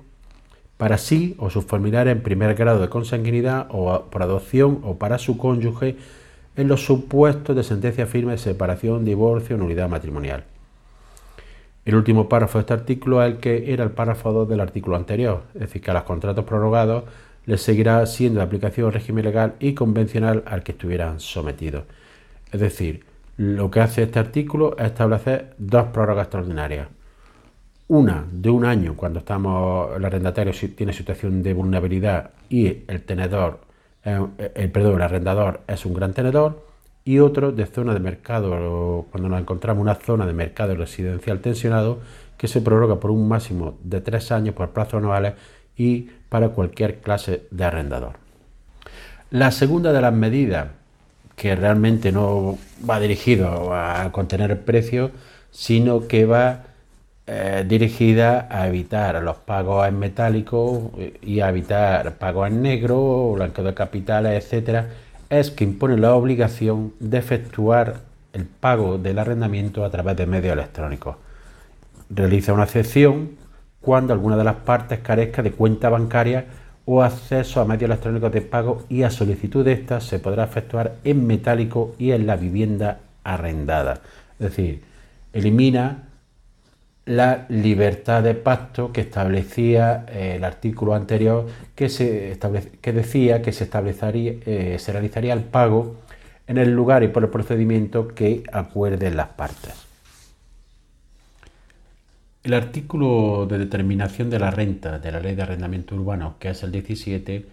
para 0.77 0.97
sí 0.97 1.35
o 1.37 1.49
sus 1.49 1.65
familiares 1.65 2.11
en 2.11 2.23
primer 2.23 2.55
grado 2.55 2.81
de 2.81 2.89
consanguinidad 2.89 3.67
o 3.69 4.05
por 4.09 4.23
adopción 4.23 4.79
o 4.83 4.97
para 4.97 5.17
su 5.19 5.37
cónyuge 5.37 5.95
en 6.55 6.67
los 6.67 6.85
supuestos 6.85 7.55
de 7.55 7.63
sentencia 7.63 8.05
firme 8.05 8.33
de 8.33 8.37
separación, 8.37 9.05
divorcio 9.05 9.55
o 9.55 9.59
nulidad 9.59 9.89
matrimonial. 9.89 10.43
El 11.85 11.95
último 11.95 12.29
párrafo 12.29 12.57
de 12.57 12.61
este 12.61 12.73
artículo 12.73 13.23
es 13.23 13.33
el 13.33 13.39
que 13.39 13.73
era 13.73 13.83
el 13.83 13.91
párrafo 13.91 14.31
2 14.31 14.49
del 14.49 14.61
artículo 14.61 14.95
anterior, 14.95 15.43
es 15.53 15.61
decir, 15.61 15.81
que 15.81 15.91
a 15.91 15.93
los 15.93 16.03
contratos 16.03 16.45
prorrogados 16.45 17.03
les 17.45 17.61
seguirá 17.61 18.05
siendo 18.05 18.39
de 18.39 18.45
aplicación 18.45 18.91
régimen 18.91 19.25
legal 19.25 19.55
y 19.59 19.73
convencional 19.73 20.43
al 20.45 20.63
que 20.63 20.71
estuvieran 20.73 21.19
sometidos. 21.19 21.83
Es 22.51 22.59
decir, 22.59 23.03
lo 23.37 23.71
que 23.71 23.79
hace 23.79 24.03
este 24.03 24.19
artículo 24.19 24.75
es 24.77 24.85
establecer 24.85 25.55
dos 25.57 25.85
prórrogas 25.87 26.25
extraordinarias. 26.25 26.87
Una 27.87 28.25
de 28.31 28.49
un 28.49 28.65
año 28.65 28.95
cuando 28.95 29.19
estamos 29.19 29.95
el 29.97 30.05
arrendatario 30.05 30.53
tiene 30.75 30.93
situación 30.93 31.43
de 31.43 31.53
vulnerabilidad 31.53 32.31
y 32.49 32.83
el 32.87 33.03
tenedor, 33.03 33.59
eh, 34.05 34.19
el, 34.55 34.71
perdón, 34.71 34.95
el 34.95 35.01
arrendador 35.01 35.61
es 35.67 35.85
un 35.85 35.93
gran 35.93 36.13
tenedor 36.13 36.65
y 37.05 37.19
otro 37.19 37.51
de 37.51 37.65
zona 37.65 37.93
de 37.93 37.99
mercado 37.99 39.05
cuando 39.11 39.29
nos 39.29 39.41
encontramos 39.41 39.81
una 39.81 39.95
zona 39.95 40.25
de 40.25 40.33
mercado 40.33 40.75
residencial 40.75 41.39
tensionado 41.39 41.99
que 42.37 42.47
se 42.47 42.61
prorroga 42.61 42.99
por 42.99 43.11
un 43.11 43.27
máximo 43.27 43.77
de 43.83 43.99
tres 43.99 44.31
años 44.31 44.55
por 44.55 44.69
plazos 44.69 44.95
anuales 44.95 45.33
y 45.77 46.09
para 46.29 46.49
cualquier 46.49 46.99
clase 46.99 47.43
de 47.51 47.63
arrendador. 47.63 48.13
La 49.31 49.51
segunda 49.51 49.91
de 49.91 50.01
las 50.01 50.13
medidas, 50.13 50.67
que 51.35 51.55
realmente 51.55 52.11
no 52.11 52.57
va 52.87 52.99
dirigido 52.99 53.73
a 53.73 54.11
contener 54.11 54.51
el 54.51 54.59
precio, 54.59 55.11
sino 55.51 56.07
que 56.07 56.25
va 56.25 56.63
eh, 57.25 57.63
dirigida 57.67 58.47
a 58.51 58.67
evitar 58.67 59.23
los 59.23 59.37
pagos 59.37 59.87
en 59.87 59.97
metálico 59.97 60.91
y 61.21 61.39
a 61.39 61.49
evitar 61.49 62.17
pagos 62.17 62.49
en 62.49 62.61
negro, 62.61 63.31
blanqueo 63.33 63.63
de 63.63 63.73
capitales, 63.73 64.43
etcétera, 64.43 64.89
es 65.29 65.49
que 65.49 65.63
impone 65.63 65.97
la 65.97 66.15
obligación 66.15 66.93
de 66.99 67.17
efectuar 67.17 68.01
el 68.33 68.45
pago 68.45 68.97
del 68.97 69.19
arrendamiento 69.19 69.85
a 69.85 69.89
través 69.89 70.17
de 70.17 70.25
medios 70.25 70.53
electrónicos. 70.53 71.15
Realiza 72.09 72.53
una 72.53 72.65
excepción 72.65 73.37
cuando 73.83 74.13
alguna 74.13 74.37
de 74.37 74.45
las 74.45 74.55
partes 74.55 74.99
carezca 74.99 75.43
de 75.43 75.51
cuenta 75.51 75.89
bancaria 75.89 76.45
o 76.85 77.03
acceso 77.03 77.59
a 77.59 77.65
medios 77.65 77.89
electrónicos 77.89 78.31
de 78.31 78.41
pago 78.41 78.83
y 78.89 79.03
a 79.03 79.09
solicitud 79.09 79.63
de 79.63 79.73
estas 79.73 80.05
se 80.05 80.19
podrá 80.19 80.45
efectuar 80.45 80.95
en 81.03 81.27
metálico 81.27 81.93
y 81.99 82.11
en 82.11 82.25
la 82.25 82.37
vivienda 82.37 82.99
arrendada. 83.25 84.01
Es 84.39 84.49
decir, 84.51 84.83
elimina 85.33 86.05
la 87.05 87.45
libertad 87.49 88.23
de 88.23 88.35
pacto 88.35 88.93
que 88.93 89.01
establecía 89.01 90.05
eh, 90.07 90.35
el 90.37 90.45
artículo 90.45 90.95
anterior 90.95 91.47
que, 91.75 91.89
se 91.89 92.39
que 92.81 92.93
decía 92.93 93.41
que 93.41 93.51
se, 93.51 93.65
establecería, 93.65 94.35
eh, 94.45 94.77
se 94.79 94.93
realizaría 94.93 95.33
el 95.33 95.43
pago 95.43 95.97
en 96.47 96.57
el 96.57 96.73
lugar 96.73 97.03
y 97.03 97.09
por 97.09 97.23
el 97.23 97.29
procedimiento 97.29 98.07
que 98.07 98.43
acuerden 98.51 99.17
las 99.17 99.27
partes. 99.27 99.92
El 102.43 102.53
artículo 102.53 103.47
de 103.49 103.57
determinación 103.57 104.29
de 104.29 104.39
la 104.39 104.51
renta 104.51 104.99
de 104.99 105.11
la 105.11 105.19
Ley 105.19 105.35
de 105.35 105.43
Arrendamiento 105.43 105.95
Urbano, 105.95 106.35
que 106.39 106.49
es 106.49 106.61
el 106.63 106.71
17, 106.71 107.45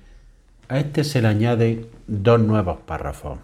a 0.68 0.78
este 0.78 1.04
se 1.04 1.22
le 1.22 1.28
añaden 1.28 1.86
dos 2.06 2.40
nuevos 2.40 2.78
párrafos. 2.80 3.38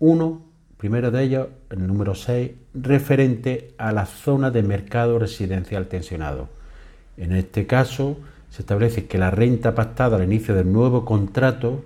Uno 0.00 0.52
Primero 0.82 1.12
de 1.12 1.22
ellos, 1.22 1.46
el 1.70 1.86
número 1.86 2.16
6, 2.16 2.50
referente 2.74 3.72
a 3.78 3.92
la 3.92 4.04
zona 4.04 4.50
de 4.50 4.64
mercado 4.64 5.16
residencial 5.16 5.86
tensionado. 5.86 6.48
En 7.16 7.30
este 7.30 7.68
caso, 7.68 8.16
se 8.50 8.62
establece 8.62 9.06
que 9.06 9.16
la 9.16 9.30
renta 9.30 9.76
pactada 9.76 10.16
al 10.16 10.24
inicio 10.24 10.56
del 10.56 10.72
nuevo 10.72 11.04
contrato, 11.04 11.84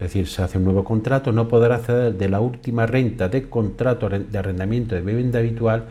es 0.00 0.08
decir, 0.08 0.26
se 0.26 0.42
hace 0.42 0.58
un 0.58 0.64
nuevo 0.64 0.82
contrato, 0.82 1.30
no 1.30 1.46
podrá 1.46 1.76
acceder 1.76 2.14
de 2.14 2.28
la 2.28 2.40
última 2.40 2.84
renta 2.84 3.28
de 3.28 3.48
contrato 3.48 4.08
de 4.08 4.36
arrendamiento 4.36 4.96
de 4.96 5.02
vivienda 5.02 5.38
habitual 5.38 5.84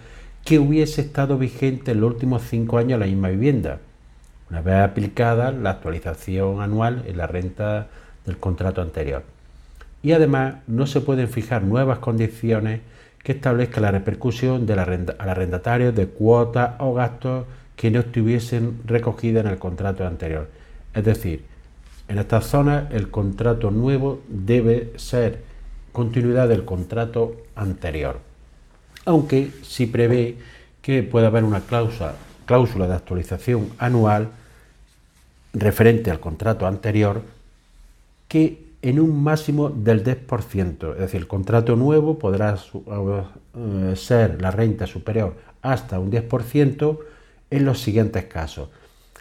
que 0.45 0.59
hubiese 0.59 1.01
estado 1.01 1.37
vigente 1.37 1.91
en 1.91 2.01
los 2.01 2.11
últimos 2.11 2.43
cinco 2.43 2.77
años 2.77 2.99
la 2.99 3.05
misma 3.05 3.29
vivienda, 3.29 3.79
una 4.49 4.61
vez 4.61 4.75
aplicada 4.75 5.51
la 5.51 5.71
actualización 5.71 6.61
anual 6.61 7.03
en 7.07 7.17
la 7.17 7.27
renta 7.27 7.87
del 8.25 8.37
contrato 8.37 8.81
anterior. 8.81 9.23
Y 10.01 10.13
además 10.13 10.55
no 10.67 10.87
se 10.87 11.01
pueden 11.01 11.27
fijar 11.27 11.63
nuevas 11.63 11.99
condiciones 11.99 12.81
que 13.23 13.33
establezcan 13.33 13.83
la 13.83 13.91
repercusión 13.91 14.65
del 14.65 14.79
al 14.79 15.29
arrendatario 15.29 15.91
de 15.91 16.07
cuotas 16.07 16.71
o 16.79 16.93
gastos 16.93 17.45
que 17.75 17.91
no 17.91 17.99
estuviesen 17.99 18.79
recogidas 18.85 19.45
en 19.45 19.51
el 19.51 19.57
contrato 19.57 20.05
anterior. 20.07 20.49
Es 20.93 21.03
decir, 21.03 21.43
en 22.07 22.17
estas 22.17 22.47
zonas 22.47 22.91
el 22.91 23.09
contrato 23.09 23.71
nuevo 23.71 24.21
debe 24.27 24.93
ser 24.95 25.43
continuidad 25.91 26.47
del 26.47 26.65
contrato 26.65 27.35
anterior, 27.55 28.19
aunque 29.05 29.51
si 29.63 29.85
prevé 29.85 30.37
que 30.81 31.03
pueda 31.03 31.27
haber 31.27 31.43
una 31.43 31.61
cláusula, 31.61 32.15
cláusula 32.45 32.87
de 32.87 32.95
actualización 32.95 33.69
anual 33.77 34.29
referente 35.53 36.11
al 36.11 36.19
contrato 36.19 36.67
anterior 36.67 37.21
que 38.27 38.69
en 38.81 38.99
un 38.99 39.23
máximo 39.23 39.69
del 39.69 40.03
10%. 40.03 40.93
Es 40.93 40.99
decir, 40.99 41.19
el 41.19 41.27
contrato 41.27 41.75
nuevo 41.75 42.17
podrá 42.17 42.55
eh, 42.55 43.95
ser 43.95 44.41
la 44.41 44.51
renta 44.51 44.87
superior 44.87 45.35
hasta 45.61 45.99
un 45.99 46.11
10% 46.11 46.99
en 47.51 47.65
los 47.65 47.81
siguientes 47.81 48.25
casos. 48.25 48.69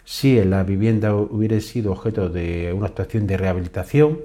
Si 0.05 0.43
la 0.43 0.63
vivienda 0.63 1.13
hubiera 1.13 1.59
sido 1.59 1.91
objeto 1.91 2.29
de 2.29 2.73
una 2.73 2.87
actuación 2.87 3.27
de 3.27 3.37
rehabilitación, 3.37 4.19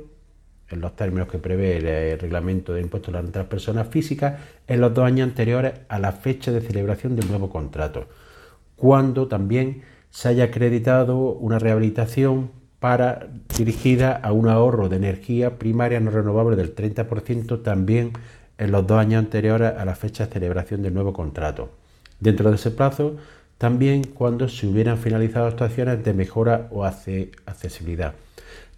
en 0.70 0.80
los 0.80 0.96
términos 0.96 1.28
que 1.28 1.38
prevé 1.38 2.12
el 2.12 2.18
reglamento 2.18 2.72
de 2.72 2.80
impuestos 2.80 3.14
a 3.14 3.22
las 3.22 3.46
personas 3.46 3.88
físicas, 3.88 4.40
en 4.66 4.80
los 4.80 4.94
dos 4.94 5.04
años 5.04 5.28
anteriores 5.28 5.74
a 5.88 5.98
la 5.98 6.12
fecha 6.12 6.52
de 6.52 6.60
celebración 6.60 7.16
del 7.16 7.28
nuevo 7.28 7.50
contrato, 7.50 8.06
cuando 8.76 9.28
también 9.28 9.82
se 10.10 10.28
haya 10.28 10.44
acreditado 10.44 11.16
una 11.16 11.58
rehabilitación 11.58 12.50
para, 12.78 13.28
dirigida 13.56 14.12
a 14.14 14.32
un 14.32 14.48
ahorro 14.48 14.88
de 14.88 14.96
energía 14.96 15.58
primaria 15.58 16.00
no 16.00 16.10
renovable 16.10 16.56
del 16.56 16.74
30% 16.74 17.62
también 17.62 18.12
en 18.58 18.72
los 18.72 18.86
dos 18.86 18.98
años 18.98 19.18
anteriores 19.18 19.72
a 19.76 19.84
la 19.84 19.94
fecha 19.94 20.26
de 20.26 20.32
celebración 20.32 20.82
del 20.82 20.94
nuevo 20.94 21.12
contrato. 21.12 21.70
Dentro 22.20 22.50
de 22.50 22.56
ese 22.56 22.70
plazo, 22.70 23.16
también 23.58 24.04
cuando 24.04 24.48
se 24.48 24.66
hubieran 24.66 24.98
finalizado 24.98 25.46
actuaciones 25.46 26.04
de 26.04 26.12
mejora 26.14 26.68
o 26.70 26.84
accesibilidad. 26.84 28.14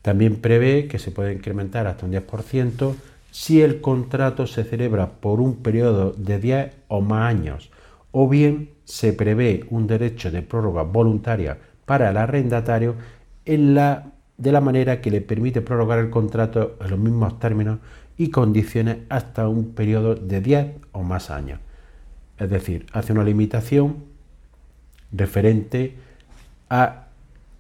También 0.07 0.37
prevé 0.37 0.87
que 0.87 1.01
se 1.01 1.11
puede 1.11 1.33
incrementar 1.33 1.89
hasta 1.89 2.07
un 2.07 2.13
10% 2.13 2.95
si 3.33 3.61
el 3.61 3.81
contrato 3.81 4.47
se 4.47 4.63
celebra 4.63 5.11
por 5.11 5.41
un 5.41 5.57
periodo 5.57 6.13
de 6.13 6.39
10 6.39 6.75
o 6.87 7.01
más 7.01 7.29
años, 7.29 7.73
o 8.13 8.29
bien 8.29 8.71
se 8.85 9.13
prevé 9.13 9.65
un 9.69 9.89
derecho 9.89 10.31
de 10.31 10.43
prórroga 10.43 10.85
voluntaria 10.85 11.59
para 11.87 12.09
el 12.09 12.19
arrendatario 12.19 12.95
la, 13.47 14.13
de 14.39 14.53
la 14.53 14.61
manera 14.61 15.01
que 15.01 15.11
le 15.11 15.23
permite 15.23 15.61
prorrogar 15.61 15.99
el 15.99 16.11
contrato 16.11 16.77
en 16.81 16.91
los 16.91 17.01
mismos 17.01 17.41
términos 17.41 17.81
y 18.17 18.31
condiciones 18.31 18.99
hasta 19.09 19.49
un 19.49 19.75
periodo 19.75 20.15
de 20.15 20.41
10 20.41 20.67
o 20.93 21.03
más 21.03 21.33
años. 21.33 21.59
Es 22.39 22.49
decir, 22.49 22.87
hace 22.93 23.13
una 23.13 23.25
limitación 23.25 24.05
referente 25.11 25.97
a 26.71 27.06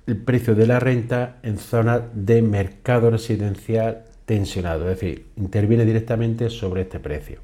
el 0.07 0.17
precio 0.17 0.55
de 0.55 0.67
la 0.67 0.79
renta 0.79 1.37
en 1.43 1.59
zonas 1.59 2.03
de 2.15 2.43
mercado 2.43 3.11
residencial 3.11 4.05
tensionado, 4.25 4.91
es 4.91 5.01
decir, 5.01 5.27
interviene 5.37 5.85
directamente 5.85 6.51
sobre 6.51 6.83
este 6.83 7.01
precio. 7.01 7.41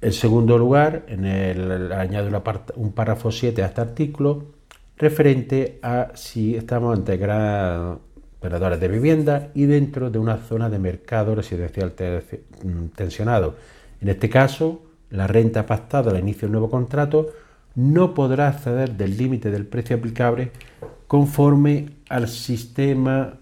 En 0.00 0.12
segundo 0.12 0.58
lugar, 0.58 1.04
en 1.08 1.24
el, 1.24 1.92
añade 1.92 2.30
un 2.76 2.92
párrafo 2.92 3.30
7 3.30 3.62
a 3.62 3.66
este 3.66 3.80
artículo, 3.80 4.44
referente 4.98 5.78
a 5.82 6.12
si 6.14 6.56
estamos 6.56 6.96
ante 6.96 7.16
grandes 7.16 8.00
operadores 8.38 8.78
de 8.78 8.88
vivienda 8.88 9.48
y 9.54 9.64
dentro 9.64 10.10
de 10.10 10.18
una 10.18 10.36
zona 10.36 10.68
de 10.68 10.78
mercado 10.78 11.34
residencial 11.34 11.94
mm, 12.62 12.86
tensionado. 12.94 13.56
En 14.00 14.08
este 14.08 14.28
caso, 14.28 14.82
la 15.10 15.26
renta 15.26 15.66
pactada 15.66 16.10
al 16.10 16.18
inicio 16.18 16.42
del 16.42 16.52
nuevo 16.52 16.70
contrato 16.70 17.30
no 17.74 18.14
podrá 18.14 18.48
acceder 18.48 18.92
del 18.92 19.16
límite 19.16 19.50
del 19.50 19.66
precio 19.66 19.96
aplicable 19.96 20.50
conforme 21.06 21.90
al 22.08 22.28
sistema 22.28 23.34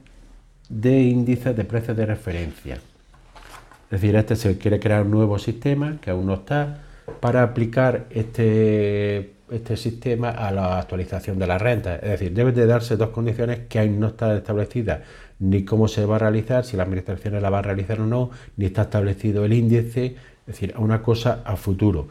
de 0.68 1.00
índices 1.00 1.56
de 1.56 1.64
precios 1.64 1.96
de 1.96 2.06
referencia. 2.06 2.74
Es 2.74 4.00
decir, 4.00 4.16
este 4.16 4.36
se 4.36 4.58
quiere 4.58 4.80
crear 4.80 5.02
un 5.02 5.10
nuevo 5.10 5.38
sistema 5.38 5.98
que 6.00 6.10
aún 6.10 6.26
no 6.26 6.34
está 6.34 6.82
para 7.20 7.42
aplicar 7.42 8.06
este 8.10 9.34
este 9.50 9.76
sistema 9.76 10.30
a 10.30 10.50
la 10.50 10.78
actualización 10.78 11.38
de 11.38 11.46
la 11.46 11.58
renta. 11.58 11.96
Es 11.96 12.10
decir, 12.10 12.32
deben 12.32 12.54
de 12.54 12.66
darse 12.66 12.96
dos 12.96 13.10
condiciones 13.10 13.60
que 13.68 13.78
aún 13.78 14.00
no 14.00 14.08
están 14.08 14.36
establecidas, 14.36 15.00
ni 15.38 15.64
cómo 15.64 15.88
se 15.88 16.06
va 16.06 16.16
a 16.16 16.18
realizar, 16.18 16.64
si 16.64 16.76
la 16.76 16.84
administración 16.84 17.40
la 17.40 17.50
va 17.50 17.58
a 17.58 17.62
realizar 17.62 18.00
o 18.00 18.06
no, 18.06 18.30
ni 18.56 18.66
está 18.66 18.82
establecido 18.82 19.44
el 19.44 19.52
índice, 19.52 20.06
es 20.06 20.46
decir, 20.46 20.74
una 20.78 21.02
cosa 21.02 21.42
a 21.44 21.56
futuro, 21.56 22.08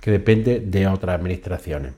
que 0.00 0.10
depende 0.10 0.60
de 0.60 0.86
otras 0.86 1.18
administraciones. 1.18 1.92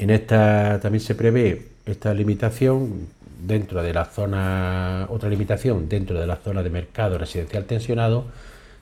En 0.00 0.08
esta 0.08 0.80
también 0.80 1.02
se 1.02 1.14
prevé 1.14 1.66
esta 1.84 2.14
limitación 2.14 3.06
dentro 3.46 3.82
de 3.82 3.92
la 3.92 4.06
zona, 4.06 5.06
otra 5.10 5.28
limitación 5.28 5.90
dentro 5.90 6.18
de 6.18 6.26
la 6.26 6.36
zona 6.36 6.62
de 6.62 6.70
mercado 6.70 7.18
residencial 7.18 7.66
tensionado, 7.66 8.24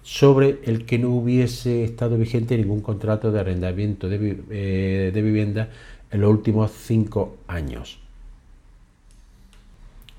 sobre 0.05 0.61
el 0.63 0.87
que 0.87 0.97
no 0.97 1.11
hubiese 1.11 1.83
estado 1.83 2.17
vigente 2.17 2.57
ningún 2.57 2.83
contrato 2.83 3.33
de 3.33 3.41
arrendamiento 3.41 4.09
de, 4.09 4.39
eh, 4.51 5.11
vivienda 5.13 5.71
en 6.13 6.21
los 6.21 6.31
últimos 6.31 6.71
cinco 6.71 7.39
años. 7.49 7.99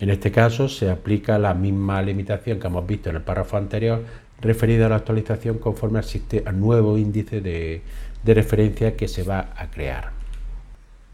En 0.02 0.10
este 0.10 0.34
caso 0.34 0.68
se 0.68 0.90
aplica 0.90 1.40
la 1.40 1.54
misma 1.54 2.02
limitación 2.02 2.60
que 2.60 2.68
hemos 2.68 2.86
visto 2.86 3.10
en 3.10 3.16
el 3.16 3.22
párrafo 3.22 3.56
anterior 3.56 4.04
referida 4.42 4.88
a 4.88 4.90
la 4.90 4.98
actualización 4.98 5.60
conforme 5.60 6.00
al, 6.00 6.60
nuevo 6.60 6.98
índice 6.98 7.40
de, 7.40 7.84
de 8.22 8.34
referencia 8.34 8.98
que 8.98 9.08
se 9.08 9.24
va 9.24 9.54
a 9.56 9.72
crear. 9.72 10.19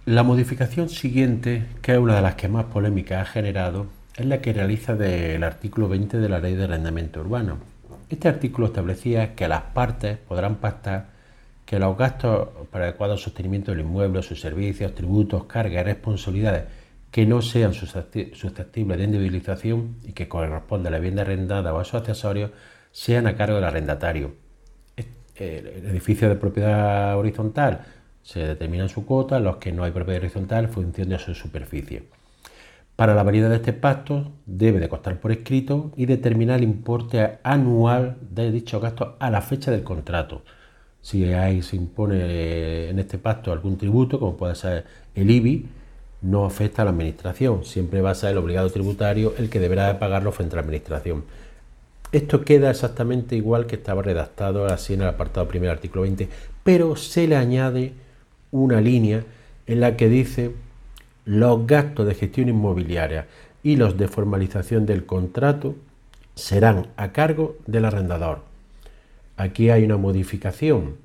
La 0.06 0.22
modificación 0.22 0.90
siguiente, 0.90 1.66
que 1.82 1.94
es 1.94 1.98
una 1.98 2.18
de 2.18 2.22
las 2.22 2.36
que 2.36 2.48
más 2.48 2.66
polémica 2.66 3.22
ha 3.22 3.26
generado, 3.26 3.88
es 4.16 4.28
la 4.28 4.40
que 4.40 4.54
realiza 4.54 4.94
del 4.94 5.44
artículo 5.44 5.90
20 5.90 6.20
de 6.20 6.30
la 6.30 6.38
Ley 6.38 6.54
de 6.54 6.66
Arrendamiento 6.66 7.22
Urbano, 7.22 7.58
este 8.12 8.28
artículo 8.28 8.68
establecía 8.68 9.34
que 9.34 9.48
las 9.48 9.64
partes 9.64 10.20
podrán 10.20 10.58
pactar 10.58 11.08
que 11.66 11.80
los 11.80 11.98
gastos 11.98 12.50
para 12.70 12.86
el 12.86 12.90
adecuado 12.92 13.18
sostenimiento 13.18 13.72
del 13.72 13.80
inmueble, 13.80 14.22
sus 14.22 14.40
servicios, 14.40 14.94
tributos, 14.94 15.46
cargas 15.46 15.82
y 15.82 15.86
responsabilidades 15.86 16.66
que 17.10 17.26
no 17.26 17.42
sean 17.42 17.74
susceptibles 17.74 18.98
de 19.00 19.04
indemnización 19.06 19.96
y 20.04 20.12
que 20.12 20.28
corresponde 20.28 20.90
a 20.90 20.92
la 20.92 21.00
vivienda 21.00 21.24
arrendada 21.24 21.74
o 21.74 21.80
a 21.80 21.84
sus 21.84 21.96
accesorios 21.96 22.52
sean 22.92 23.26
a 23.26 23.36
cargo 23.36 23.56
del 23.56 23.64
arrendatario. 23.64 24.36
El 25.36 25.68
edificio 25.88 26.30
de 26.30 26.36
propiedad 26.36 27.18
horizontal 27.18 27.82
se 28.26 28.40
determina 28.40 28.90
su 28.90 29.06
cuota, 29.06 29.40
los 29.40 29.58
que 29.58 29.72
no 29.72 29.84
hay 29.84 29.92
propiedad 29.92 30.20
horizontal 30.20 30.66
en 30.66 30.72
función 30.72 31.10
de 31.10 31.20
su 31.20 31.36
superficie. 31.36 32.04
Para 32.96 33.14
la 33.14 33.22
validez 33.22 33.50
de 33.50 33.58
este 33.58 33.74
pacto 33.74 34.32
debe 34.48 34.80
de 34.80 34.90
costar 34.90 35.20
por 35.20 35.32
escrito 35.32 35.92
y 35.96 36.08
determinar 36.08 36.58
el 36.58 36.64
importe 36.64 37.38
anual 37.44 38.18
de 38.32 38.52
dicho 38.52 38.80
gasto 38.80 39.16
a 39.20 39.30
la 39.30 39.42
fecha 39.42 39.70
del 39.70 39.84
contrato. 39.84 40.42
Si 41.02 41.24
ahí 41.26 41.62
se 41.62 41.76
impone 41.76 42.90
en 42.90 42.98
este 42.98 43.20
pacto 43.20 43.52
algún 43.52 43.78
tributo, 43.78 44.20
como 44.20 44.38
puede 44.38 44.56
ser 44.56 44.86
el 45.14 45.30
IBI, 45.30 45.68
no 46.24 46.46
afecta 46.46 46.82
a 46.82 46.86
la 46.86 46.92
administración. 46.92 47.64
Siempre 47.64 48.02
va 48.02 48.10
a 48.10 48.16
ser 48.16 48.32
el 48.32 48.40
obligado 48.40 48.72
tributario 48.72 49.36
el 49.38 49.52
que 49.52 49.60
deberá 49.60 50.00
pagarlo 50.00 50.32
frente 50.32 50.56
a 50.56 50.58
la 50.58 50.62
administración. 50.62 51.26
Esto 52.12 52.44
queda 52.44 52.72
exactamente 52.72 53.36
igual 53.36 53.68
que 53.68 53.76
estaba 53.76 54.02
redactado 54.02 54.66
así 54.66 54.96
en 54.96 55.02
el 55.02 55.10
apartado 55.10 55.48
primero 55.48 55.70
del 55.70 55.78
artículo 55.78 56.04
20, 56.04 56.28
pero 56.64 56.96
se 56.96 57.28
le 57.28 57.36
añade 57.36 57.94
una 58.64 58.82
línea 58.82 59.24
en 59.68 59.80
la 59.80 59.98
que 59.98 60.10
dice 60.10 60.52
los 61.26 61.66
gastos 61.68 62.06
de 62.08 62.16
gestión 62.16 62.50
inmobiliaria 62.50 63.28
y 63.64 63.76
los 63.76 63.98
de 63.98 64.08
formalización 64.08 64.86
del 64.86 65.06
contrato 65.06 65.76
serán 66.36 66.88
a 66.98 67.12
cargo 67.12 67.58
del 67.66 67.86
arrendador. 67.86 68.42
Aquí 69.38 69.70
hay 69.70 69.84
una 69.84 69.98
modificación, 69.98 70.96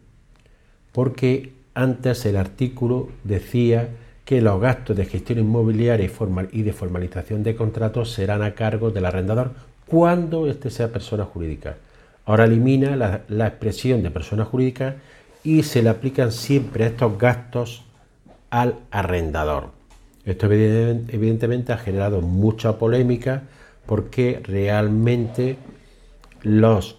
porque 0.92 1.52
antes 1.74 2.26
el 2.26 2.36
artículo 2.36 3.08
decía 3.24 3.88
que 4.24 4.40
los 4.40 4.60
gastos 4.60 4.96
de 4.96 5.06
gestión 5.06 5.38
inmobiliaria 5.38 6.08
y, 6.52 6.62
de 6.62 6.72
formalización 6.72 7.42
de 7.42 7.56
contratos 7.56 8.12
serán 8.12 8.42
a 8.42 8.54
cargo 8.54 8.90
del 8.90 9.06
arrendador 9.06 9.52
cuando 9.86 10.46
éste 10.46 10.70
sea 10.70 10.92
persona 10.92 11.24
jurídica. 11.24 11.76
Ahora 12.26 12.44
elimina 12.44 12.94
la, 12.94 13.22
la 13.28 13.48
expresión 13.48 14.02
de 14.02 14.10
persona 14.10 14.44
jurídica 14.44 14.96
y 15.42 15.62
se 15.62 15.82
le 15.82 15.90
aplican 15.90 16.32
siempre 16.32 16.86
estos 16.86 17.18
gastos 17.18 17.84
al 18.50 18.76
arrendador. 18.90 19.70
Esto 20.24 20.46
evidentemente 20.46 21.72
ha 21.72 21.78
generado 21.78 22.20
mucha 22.20 22.78
polémica 22.78 23.44
porque 23.86 24.40
realmente 24.44 25.56
los, 26.42 26.98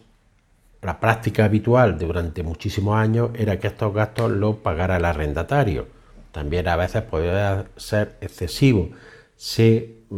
la 0.82 1.00
práctica 1.00 1.46
habitual 1.46 1.98
durante 1.98 2.44
muchísimos 2.44 2.96
años 2.96 3.30
era 3.36 3.60
que 3.60 3.68
estos 3.68 3.94
gastos 3.94 4.32
los 4.32 4.58
pagara 4.58 4.98
el 4.98 5.06
arrendatario. 5.06 5.88
También 6.32 6.68
a 6.68 6.76
veces 6.76 7.04
podría 7.04 7.66
ser 7.76 8.18
excesivo. 8.22 8.90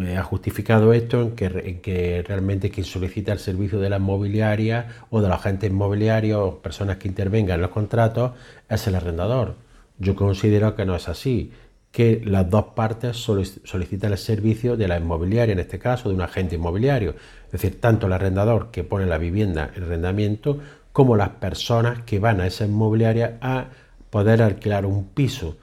Eh, 0.01 0.17
ha 0.17 0.23
justificado 0.23 0.93
esto 0.93 1.21
en 1.21 1.31
que, 1.31 1.79
que, 1.81 2.23
realmente 2.27 2.69
quien 2.69 2.85
solicita 2.85 3.31
el 3.31 3.39
servicio 3.39 3.79
de 3.79 3.89
la 3.89 3.97
inmobiliaria 3.97 5.05
o 5.09 5.21
de 5.21 5.27
los 5.27 5.37
agentes 5.37 5.69
inmobiliarios 5.69 6.39
o 6.41 6.57
personas 6.59 6.97
que 6.97 7.07
intervengan 7.07 7.55
en 7.55 7.61
los 7.61 7.71
contratos 7.71 8.31
es 8.69 8.87
el 8.87 8.95
arrendador. 8.95 9.55
Yo 9.99 10.15
considero 10.15 10.75
que 10.75 10.85
no 10.85 10.95
es 10.95 11.07
así 11.07 11.51
que 11.93 12.21
las 12.25 12.49
dos 12.49 12.65
partes 12.75 13.17
solicitan 13.17 14.13
el 14.13 14.17
servicio 14.17 14.75
de 14.75 14.87
la 14.87 14.97
inmobiliaria, 14.97 15.53
en 15.53 15.59
este 15.59 15.77
caso 15.77 16.09
de 16.09 16.15
un 16.15 16.21
agente 16.23 16.55
inmobiliario, 16.55 17.13
es 17.45 17.51
decir, 17.51 17.79
tanto 17.79 18.07
el 18.07 18.13
arrendador 18.13 18.71
que 18.71 18.83
pone 18.83 19.05
la 19.05 19.19
vivienda 19.19 19.69
en 19.75 19.83
arrendamiento 19.83 20.57
como 20.91 21.15
las 21.15 21.29
personas 21.29 22.01
que 22.01 22.17
van 22.17 22.41
a 22.41 22.47
esa 22.47 22.65
inmobiliaria 22.65 23.37
a 23.41 23.67
poder 24.09 24.41
alquilar 24.41 24.87
un 24.87 25.09
piso. 25.09 25.57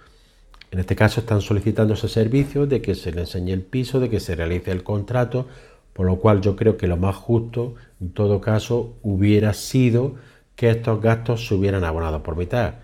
En 0.70 0.78
este 0.78 0.94
caso 0.94 1.20
están 1.20 1.40
solicitando 1.40 1.94
ese 1.94 2.08
servicio 2.08 2.66
de 2.66 2.80
que 2.80 2.94
se 2.94 3.12
le 3.12 3.22
enseñe 3.22 3.52
el 3.52 3.62
piso, 3.62 3.98
de 3.98 4.08
que 4.08 4.20
se 4.20 4.36
realice 4.36 4.70
el 4.70 4.84
contrato, 4.84 5.46
por 5.92 6.06
lo 6.06 6.16
cual 6.16 6.40
yo 6.40 6.54
creo 6.54 6.76
que 6.76 6.86
lo 6.86 6.96
más 6.96 7.16
justo 7.16 7.74
en 8.00 8.12
todo 8.12 8.40
caso 8.40 8.94
hubiera 9.02 9.52
sido 9.52 10.14
que 10.54 10.70
estos 10.70 11.00
gastos 11.00 11.46
se 11.46 11.54
hubieran 11.54 11.84
abonado 11.84 12.22
por 12.22 12.36
mitad 12.36 12.74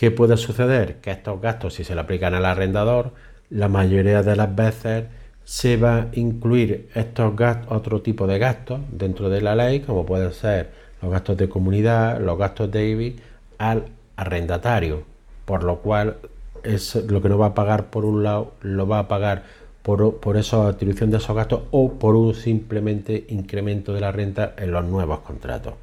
¿Qué 0.00 0.10
puede 0.10 0.38
suceder? 0.38 1.02
Que 1.02 1.10
estos 1.10 1.42
gastos, 1.42 1.74
si 1.74 1.84
se 1.84 1.94
le 1.94 2.00
aplican 2.00 2.32
al 2.32 2.46
arrendador, 2.46 3.12
la 3.50 3.68
mayoría 3.68 4.22
de 4.22 4.34
las 4.34 4.56
veces 4.56 5.04
se 5.44 5.76
va 5.76 5.96
a 5.96 6.06
incluir 6.14 6.88
estos 6.94 7.36
gastos, 7.36 7.70
otro 7.70 8.00
tipo 8.00 8.26
de 8.26 8.38
gastos 8.38 8.80
dentro 8.90 9.28
de 9.28 9.42
la 9.42 9.54
ley, 9.54 9.80
como 9.80 10.06
pueden 10.06 10.32
ser 10.32 10.70
los 11.02 11.12
gastos 11.12 11.36
de 11.36 11.50
comunidad, 11.50 12.18
los 12.18 12.38
gastos 12.38 12.70
de 12.70 12.88
IBI, 12.88 13.16
al 13.58 13.90
arrendatario, 14.16 15.02
por 15.44 15.64
lo 15.64 15.80
cual 15.80 16.16
es 16.64 16.94
lo 16.94 17.22
que 17.22 17.28
no 17.28 17.38
va 17.38 17.46
a 17.46 17.54
pagar 17.54 17.90
por 17.90 18.04
un 18.04 18.22
lado, 18.22 18.54
lo 18.62 18.86
va 18.86 19.00
a 19.00 19.08
pagar 19.08 19.44
por, 19.82 20.16
por 20.18 20.36
esa 20.36 20.68
atribución 20.68 21.10
de 21.10 21.18
esos 21.18 21.34
gastos 21.34 21.62
o 21.70 21.94
por 21.94 22.14
un 22.16 22.34
simplemente 22.34 23.26
incremento 23.28 23.92
de 23.92 24.00
la 24.00 24.12
renta 24.12 24.54
en 24.56 24.72
los 24.72 24.84
nuevos 24.84 25.20
contratos. 25.20 25.74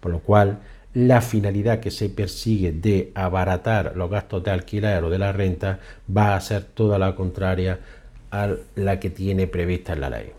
Por 0.00 0.12
lo 0.12 0.20
cual, 0.20 0.58
la 0.94 1.20
finalidad 1.20 1.80
que 1.80 1.90
se 1.90 2.08
persigue 2.10 2.72
de 2.72 3.12
abaratar 3.14 3.96
los 3.96 4.10
gastos 4.10 4.44
de 4.44 4.50
alquiler 4.50 5.02
o 5.04 5.10
de 5.10 5.18
la 5.18 5.32
renta 5.32 5.78
va 6.14 6.34
a 6.34 6.40
ser 6.40 6.64
toda 6.64 6.98
la 6.98 7.14
contraria 7.14 7.78
a 8.30 8.50
la 8.76 9.00
que 9.00 9.10
tiene 9.10 9.46
prevista 9.46 9.92
en 9.92 10.00
la 10.00 10.10
ley. 10.10 10.32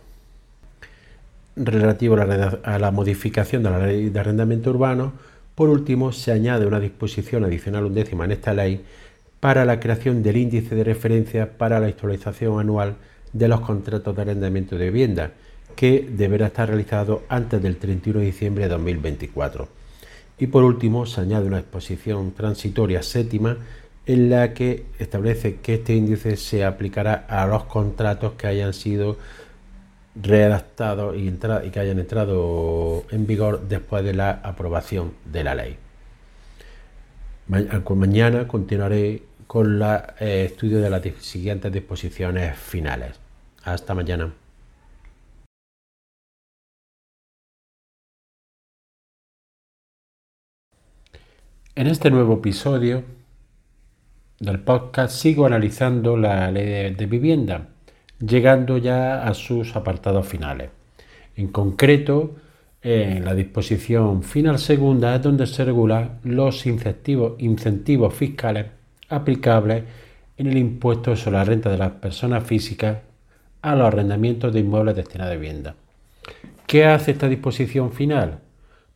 Relativo 1.55 2.15
a 2.15 2.79
la 2.79 2.91
modificación 2.91 3.63
de 3.63 3.69
la 3.69 3.85
ley 3.85 4.09
de 4.09 4.19
arrendamiento 4.19 4.71
urbano, 4.71 5.13
por 5.55 5.69
último, 5.69 6.11
se 6.11 6.31
añade 6.31 6.65
una 6.65 6.79
disposición 6.79 7.43
adicional 7.43 7.85
undécima 7.85 8.25
en 8.25 8.31
esta 8.31 8.53
ley 8.53 8.83
para 9.43 9.65
la 9.65 9.81
creación 9.81 10.23
del 10.23 10.37
índice 10.37 10.73
de 10.73 10.85
referencia 10.85 11.57
para 11.57 11.81
la 11.81 11.87
actualización 11.87 12.61
anual 12.61 12.95
de 13.33 13.49
los 13.49 13.59
contratos 13.59 14.15
de 14.15 14.21
arrendamiento 14.21 14.77
de 14.77 14.85
vivienda, 14.85 15.31
que 15.75 16.07
deberá 16.09 16.47
estar 16.47 16.69
realizado 16.69 17.23
antes 17.27 17.61
del 17.61 17.75
31 17.75 18.21
de 18.21 18.25
diciembre 18.25 18.63
de 18.63 18.69
2024 18.69 19.83
y 20.37 20.47
por 20.47 20.63
último, 20.63 21.05
se 21.05 21.21
añade 21.21 21.47
una 21.47 21.59
exposición 21.59 22.33
transitoria 22.33 23.03
séptima 23.03 23.57
en 24.05 24.29
la 24.29 24.53
que 24.53 24.85
establece 24.99 25.57
que 25.57 25.75
este 25.75 25.95
índice 25.95 26.35
se 26.37 26.65
aplicará 26.65 27.25
a 27.29 27.45
los 27.45 27.65
contratos 27.65 28.33
que 28.33 28.47
hayan 28.47 28.73
sido 28.73 29.17
redactados 30.21 31.15
y, 31.15 31.27
y 31.27 31.69
que 31.69 31.79
hayan 31.79 31.99
entrado 31.99 33.03
en 33.11 33.25
vigor 33.25 33.67
después 33.67 34.03
de 34.03 34.13
la 34.13 34.31
aprobación 34.31 35.13
de 35.31 35.43
la 35.43 35.55
ley. 35.55 35.77
mañana 37.47 38.47
continuaré 38.47 39.23
con 39.53 39.75
el 39.75 39.83
eh, 40.19 40.45
estudio 40.45 40.81
de 40.81 40.89
las 40.89 41.03
siguientes 41.19 41.71
disposiciones 41.71 42.57
finales. 42.57 43.19
Hasta 43.63 43.93
mañana. 43.93 44.33
En 51.75 51.85
este 51.85 52.09
nuevo 52.09 52.33
episodio 52.33 53.03
del 54.39 54.59
podcast 54.59 55.15
sigo 55.15 55.45
analizando 55.45 56.17
la 56.17 56.49
ley 56.49 56.95
de, 56.95 57.05
vivienda, 57.05 57.67
llegando 58.19 58.79
ya 58.79 59.21
a 59.21 59.35
sus 59.35 59.75
apartados 59.75 60.27
finales. 60.27 60.71
En 61.35 61.49
concreto, 61.49 62.37
en 62.81 63.23
la 63.23 63.35
disposición 63.35 64.23
final 64.23 64.57
segunda 64.57 65.15
es 65.15 65.21
donde 65.21 65.45
se 65.45 65.63
regulan 65.63 66.21
los 66.23 66.65
incentivos 66.65 68.13
fiscales 68.15 68.65
aplicables 69.13 69.83
en 70.37 70.47
el 70.47 70.57
impuesto 70.57 71.15
sobre 71.15 71.37
la 71.37 71.43
renta 71.45 71.69
de 71.69 71.77
las 71.77 71.91
personas 71.91 72.43
físicas 72.43 72.97
a 73.61 73.75
los 73.75 73.87
arrendamientos 73.87 74.53
de 74.53 74.59
inmuebles 74.59 74.95
destinados 74.95 75.33
a 75.33 75.37
vivienda. 75.37 75.75
¿Qué 76.67 76.85
hace 76.85 77.11
esta 77.11 77.27
disposición 77.27 77.91
final? 77.91 78.39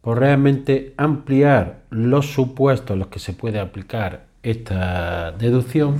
por 0.07 0.19
realmente 0.19 0.93
ampliar 0.95 1.79
los 1.89 2.27
supuestos 2.27 2.91
en 2.91 2.99
los 2.99 3.09
que 3.09 3.19
se 3.19 3.33
puede 3.33 3.59
aplicar 3.59 4.23
esta 4.41 5.33
deducción 5.33 5.97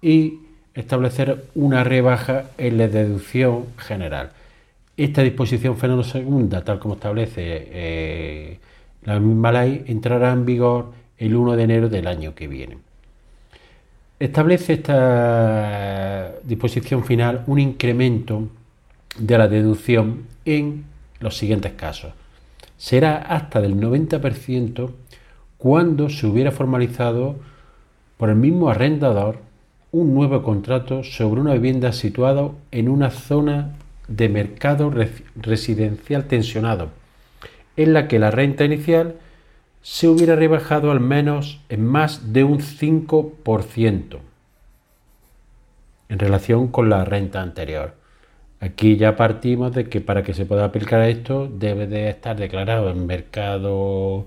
y 0.00 0.42
establecer 0.74 1.46
una 1.56 1.82
rebaja 1.82 2.44
en 2.56 2.78
la 2.78 2.86
deducción 2.86 3.64
general. 3.78 4.30
Esta 4.96 5.22
disposición 5.22 5.76
final 5.76 6.04
segunda, 6.04 6.62
tal 6.62 6.78
como 6.78 6.94
establece 6.94 7.42
eh, 7.42 8.58
la 9.02 9.18
misma 9.18 9.50
ley, 9.50 9.82
entrará 9.88 10.30
en 10.30 10.46
vigor 10.46 10.92
el 11.18 11.34
1 11.34 11.56
de 11.56 11.62
enero 11.64 11.88
del 11.88 12.06
año 12.06 12.32
que 12.32 12.46
viene. 12.46 12.78
Establece 14.18 14.72
esta 14.72 16.32
disposición 16.42 17.04
final 17.04 17.44
un 17.46 17.58
incremento 17.58 18.48
de 19.18 19.36
la 19.36 19.46
deducción 19.46 20.24
en 20.46 20.84
los 21.20 21.36
siguientes 21.36 21.72
casos. 21.72 22.12
Será 22.78 23.18
hasta 23.18 23.60
del 23.60 23.78
90% 23.78 24.90
cuando 25.58 26.08
se 26.08 26.26
hubiera 26.26 26.50
formalizado 26.50 27.36
por 28.16 28.30
el 28.30 28.36
mismo 28.36 28.70
arrendador 28.70 29.38
un 29.92 30.14
nuevo 30.14 30.42
contrato 30.42 31.04
sobre 31.04 31.42
una 31.42 31.52
vivienda 31.52 31.92
situada 31.92 32.50
en 32.70 32.88
una 32.88 33.10
zona 33.10 33.74
de 34.08 34.30
mercado 34.30 34.94
residencial 35.36 36.24
tensionado, 36.24 36.88
en 37.76 37.92
la 37.92 38.08
que 38.08 38.18
la 38.18 38.30
renta 38.30 38.64
inicial 38.64 39.16
se 39.86 40.08
hubiera 40.08 40.34
rebajado 40.34 40.90
al 40.90 40.98
menos 40.98 41.60
en 41.68 41.86
más 41.86 42.32
de 42.32 42.42
un 42.42 42.58
5% 42.58 44.18
en 46.08 46.18
relación 46.18 46.66
con 46.66 46.90
la 46.90 47.04
renta 47.04 47.40
anterior. 47.40 47.94
Aquí 48.58 48.96
ya 48.96 49.14
partimos 49.14 49.72
de 49.72 49.88
que 49.88 50.00
para 50.00 50.24
que 50.24 50.34
se 50.34 50.44
pueda 50.44 50.64
aplicar 50.64 51.02
esto 51.02 51.48
debe 51.48 51.86
de 51.86 52.08
estar 52.08 52.36
declarado 52.36 52.90
en 52.90 53.06
mercado 53.06 54.26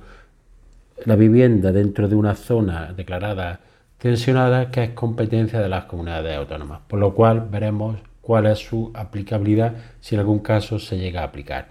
la 1.04 1.18
vivienda 1.18 1.74
dentro 1.74 2.08
de 2.08 2.16
una 2.16 2.36
zona 2.36 2.94
declarada 2.94 3.60
tensionada 3.98 4.72
que 4.72 4.82
es 4.86 4.90
competencia 4.92 5.60
de 5.60 5.68
las 5.68 5.84
comunidades 5.86 6.38
autónomas, 6.38 6.80
por 6.88 7.00
lo 7.00 7.14
cual 7.14 7.50
veremos 7.52 7.98
cuál 8.22 8.46
es 8.46 8.60
su 8.60 8.92
aplicabilidad 8.94 9.74
si 10.00 10.16
en 10.16 10.22
algún 10.22 10.40
caso 10.40 10.80
se 10.80 10.98
llega 10.98 11.20
a 11.20 11.26
aplicar. 11.26 11.68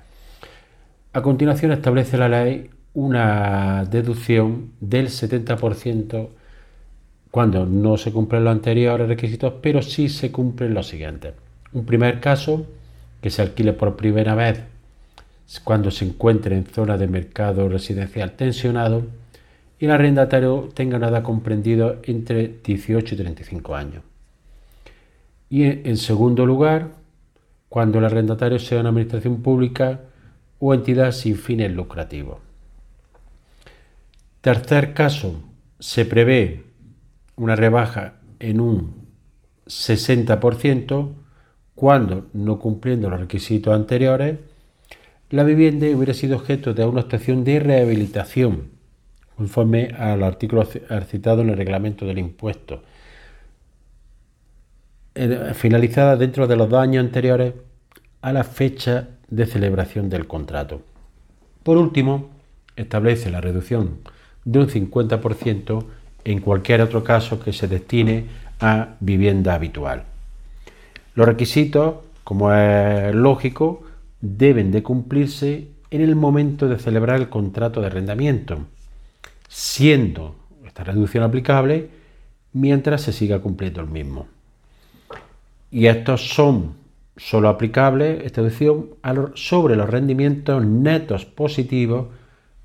A 1.15 1.23
continuación 1.23 1.73
establece 1.73 2.19
la 2.19 2.29
ley 2.29 2.69
una 2.95 3.85
deducción 3.85 4.73
del 4.81 5.09
70% 5.09 6.29
cuando 7.31 7.67
no 7.67 7.97
se 7.97 8.13
cumplen 8.13 8.45
los 8.45 8.53
anteriores 8.53 9.09
requisitos, 9.09 9.55
pero 9.61 9.83
sí 9.83 10.09
se 10.09 10.33
cumplen 10.33 10.75
los 10.75 10.89
siguientes. 10.89 11.35
Un 11.73 11.85
primer 11.85 12.21
caso, 12.21 12.67
que 13.21 13.31
se 13.31 13.43
alquile 13.43 13.73
por 13.73 13.97
primera 13.97 14.35
vez 14.35 14.63
cuando 15.65 15.91
se 15.91 16.05
encuentre 16.05 16.57
en 16.57 16.67
zona 16.67 16.99
de 16.99 17.07
mercado 17.07 17.69
residencial 17.69 18.33
tensionado 18.33 19.05
y 19.79 19.87
el 19.87 19.91
arrendatario 19.91 20.69
tenga 20.75 20.99
nada 20.99 21.23
comprendido 21.23 22.01
entre 22.03 22.57
18 22.65 23.15
y 23.15 23.19
35 23.19 23.75
años. 23.75 24.03
Y 25.49 25.65
en 25.65 25.97
segundo 25.97 26.45
lugar, 26.45 26.89
cuando 27.69 27.99
el 27.99 28.05
arrendatario 28.05 28.59
sea 28.59 28.81
una 28.81 28.91
administración 28.91 29.43
pública 29.43 30.01
o 30.59 30.75
entidad 30.75 31.13
sin 31.13 31.37
fines 31.37 31.73
lucrativos. 31.73 32.48
Tercer 34.49 34.95
caso, 34.95 35.43
se 35.79 36.07
prevé 36.07 36.65
una 37.37 37.55
rebaja 37.55 38.15
en 38.39 38.63
un 38.63 39.09
60% 39.67 41.13
cuando, 41.75 42.29
no 42.33 42.59
cumpliendo 42.59 43.11
los 43.11 43.21
requisitos 43.21 43.75
anteriores, 43.75 44.39
la 45.29 45.45
vivienda 45.45 45.87
hubiera 45.89 46.15
sido 46.15 46.39
objeto 46.39 46.73
de 46.73 46.87
una 46.87 47.01
estación 47.01 47.45
de 47.45 47.61
rehabilitación, 47.61 48.71
conforme 49.37 49.89
al 49.89 50.23
artículo 50.23 50.65
citado 50.65 51.43
en 51.43 51.51
el 51.51 51.59
reglamento 51.59 52.07
del 52.07 52.17
impuesto, 52.17 52.83
eh, 55.15 55.53
finalizada 55.53 56.17
dentro 56.17 56.47
de 56.47 56.57
los 56.57 56.71
dos 56.71 56.81
años 56.81 57.05
anteriores 57.05 57.53
a 58.23 58.33
la 58.33 58.45
fecha 58.45 59.09
de 59.29 59.45
celebración 59.45 60.09
del 60.09 60.27
contrato. 60.27 60.81
Por 61.63 61.77
último, 61.77 62.31
establece 62.77 63.29
la 63.29 63.43
reducción 63.43 63.99
de 64.51 64.59
un 64.61 64.69
50% 64.69 65.85
en 66.25 66.41
cualquier 66.41 66.81
otro 66.81 67.05
caso 67.05 67.39
que 67.39 67.53
se 67.53 67.69
destine 67.69 68.25
a 68.61 68.97
vivienda 69.01 69.55
habitual. 69.55 70.05
Los 71.15 71.27
requisitos, 71.27 71.97
como 72.25 72.53
es 72.53 73.15
lógico, 73.15 73.83
deben 74.23 74.71
de 74.71 74.83
cumplirse 74.83 75.69
en 75.91 76.01
el 76.01 76.17
momento 76.17 76.67
de 76.67 76.79
celebrar 76.79 77.21
el 77.21 77.29
contrato 77.29 77.81
de 77.81 77.89
arrendamiento, 77.89 78.61
siendo 79.49 80.35
esta 80.67 80.83
reducción 80.83 81.25
aplicable 81.25 81.91
mientras 82.55 83.03
se 83.03 83.13
siga 83.13 83.41
cumpliendo 83.41 83.83
el 83.83 83.89
mismo. 83.89 84.29
Y 85.71 85.87
estos 85.87 86.31
son 86.31 86.75
solo 87.19 87.51
aplicables, 87.51 88.25
esta 88.25 88.41
reducción, 88.41 88.87
sobre 89.35 89.77
los 89.77 89.91
rendimientos 89.91 90.65
netos 90.65 91.27
positivos 91.27 92.07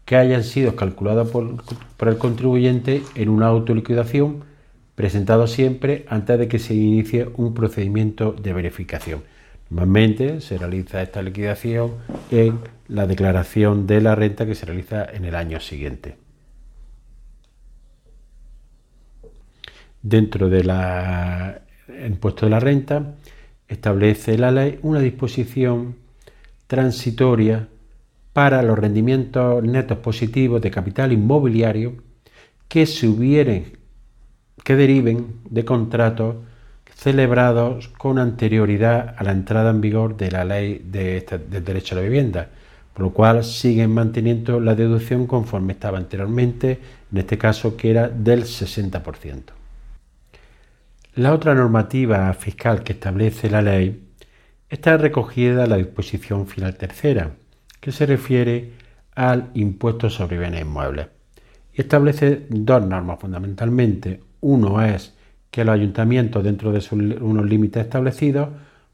que 0.06 0.16
hayan 0.16 0.44
sido 0.44 0.76
calculados 0.76 1.30
por, 1.30 2.08
el 2.08 2.18
contribuyente 2.18 3.04
en 3.16 3.30
una 3.30 3.48
autoliquidación 3.48 4.44
presentado 4.96 5.48
siempre 5.48 6.06
antes 6.10 6.38
de 6.38 6.48
que 6.48 6.60
se 6.60 6.74
inicie 6.74 7.30
un 7.38 7.54
procedimiento 7.54 8.34
de 8.34 8.54
verificación. 8.54 9.24
Normalmente 9.70 10.42
se 10.42 10.58
realiza 10.58 11.02
esta 11.02 11.22
liquidación 11.22 11.94
en 12.30 12.60
la 12.88 13.08
declaración 13.08 13.88
de 13.88 14.02
la 14.02 14.14
renta 14.14 14.46
que 14.46 14.56
se 14.56 14.66
realiza 14.66 15.06
en 15.06 15.26
el 15.26 15.36
año 15.36 15.60
siguiente. 15.60 16.18
Dentro 20.02 20.50
del 20.50 20.70
impuesto 22.06 22.46
de 22.46 22.50
la 22.50 22.60
renta 22.60 23.16
establece 23.70 24.38
la 24.38 24.52
ley 24.52 24.78
una 24.82 25.00
disposición 25.00 25.96
transitoria 26.68 27.70
para 28.34 28.64
los 28.64 28.78
rendimientos 28.78 29.64
netos 29.64 30.00
positivos 30.00 30.62
de 30.62 30.72
capital 30.72 31.14
inmobiliario 31.14 31.94
que 32.68 32.88
se 32.88 33.08
hubieren, 33.08 33.78
que 34.64 34.76
deriven 34.76 35.42
de 35.50 35.64
contratos 35.64 36.38
celebrados 36.96 37.90
con 37.90 38.18
anterioridad 38.18 39.16
a 39.18 39.24
la 39.24 39.32
entrada 39.32 39.70
en 39.70 39.82
vigor 39.82 40.18
de 40.18 40.32
la 40.32 40.46
ley 40.46 40.84
de 40.84 41.26
del 41.50 41.64
derecho 41.64 41.96
a 41.96 42.00
la 42.00 42.04
vivienda, 42.04 42.50
por 42.94 43.04
lo 43.04 43.14
cual 43.14 43.44
siguen 43.44 43.92
manteniendo 43.92 44.60
la 44.60 44.76
deducción 44.76 45.28
conforme 45.28 45.74
estaba 45.74 45.98
anteriormente, 45.98 46.80
en 47.12 47.18
este 47.18 47.38
caso 47.38 47.76
que 47.76 47.92
era 47.92 48.10
del 48.10 48.44
60%. 48.44 49.44
La 51.16 51.34
otra 51.34 51.54
normativa 51.54 52.34
fiscal 52.34 52.84
que 52.84 52.94
establece 52.94 53.50
la 53.50 53.62
ley 53.62 54.10
está 54.70 54.98
recogida 54.98 55.66
en 55.66 55.70
la 55.70 55.78
disposición 55.78 56.48
final 56.48 56.76
tercera, 56.76 57.32
que 57.84 57.92
se 57.92 58.06
refiere 58.06 58.72
al 59.14 59.50
impuesto 59.56 60.10
sobre 60.10 60.38
bienes 60.38 60.62
inmuebles. 60.62 61.08
Y 61.74 61.82
establece 61.82 62.46
dos 62.48 62.86
normas 62.88 63.20
fundamentalmente. 63.20 64.22
Uno 64.40 64.82
es 64.82 65.14
que 65.52 65.66
los 65.66 65.74
ayuntamientos, 65.74 66.46
dentro 66.46 66.72
de 66.72 66.82
unos 67.20 67.46
límites 67.46 67.84
establecidos, 67.84 68.48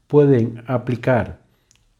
pueden 0.08 0.64
aplicar 0.66 1.38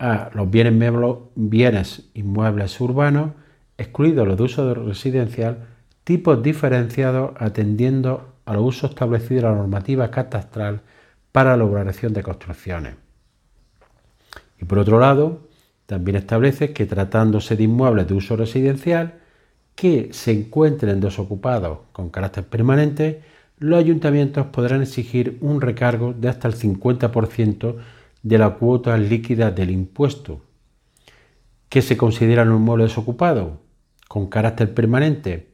a 0.00 0.30
los 0.34 0.50
bienes, 0.50 1.04
bienes 1.36 2.10
inmuebles 2.14 2.80
urbanos, 2.80 3.34
excluidos 3.78 4.26
los 4.26 4.36
de 4.36 4.42
uso 4.42 4.74
residencial, 4.74 5.68
tipos 6.02 6.42
diferenciados 6.42 7.30
atendiendo 7.38 8.34
a 8.46 8.54
los 8.54 8.64
usos 8.64 8.90
establecidos 8.90 9.44
en 9.44 9.50
la 9.50 9.56
normativa 9.58 10.10
catastral 10.10 10.80
para 11.30 11.50
la 11.50 11.62
elaboración 11.62 12.12
de 12.14 12.24
construcciones. 12.24 12.96
Y 14.60 14.64
por 14.64 14.80
otro 14.80 14.98
lado, 14.98 15.49
también 15.90 16.18
establece 16.18 16.72
que 16.72 16.86
tratándose 16.86 17.56
de 17.56 17.64
inmuebles 17.64 18.06
de 18.06 18.14
uso 18.14 18.36
residencial 18.36 19.14
que 19.74 20.10
se 20.12 20.30
encuentren 20.30 21.00
desocupados 21.00 21.80
con 21.90 22.10
carácter 22.10 22.44
permanente, 22.44 23.22
los 23.58 23.80
ayuntamientos 23.80 24.46
podrán 24.46 24.82
exigir 24.82 25.36
un 25.40 25.60
recargo 25.60 26.12
de 26.12 26.28
hasta 26.28 26.46
el 26.46 26.54
50% 26.54 27.74
de 28.22 28.38
la 28.38 28.50
cuota 28.50 28.96
líquida 28.96 29.50
del 29.50 29.70
impuesto. 29.70 30.42
¿Qué 31.68 31.82
se 31.82 31.96
considera 31.96 32.44
un 32.44 32.54
inmueble 32.54 32.84
desocupado 32.84 33.58
con 34.06 34.28
carácter 34.28 34.72
permanente? 34.72 35.48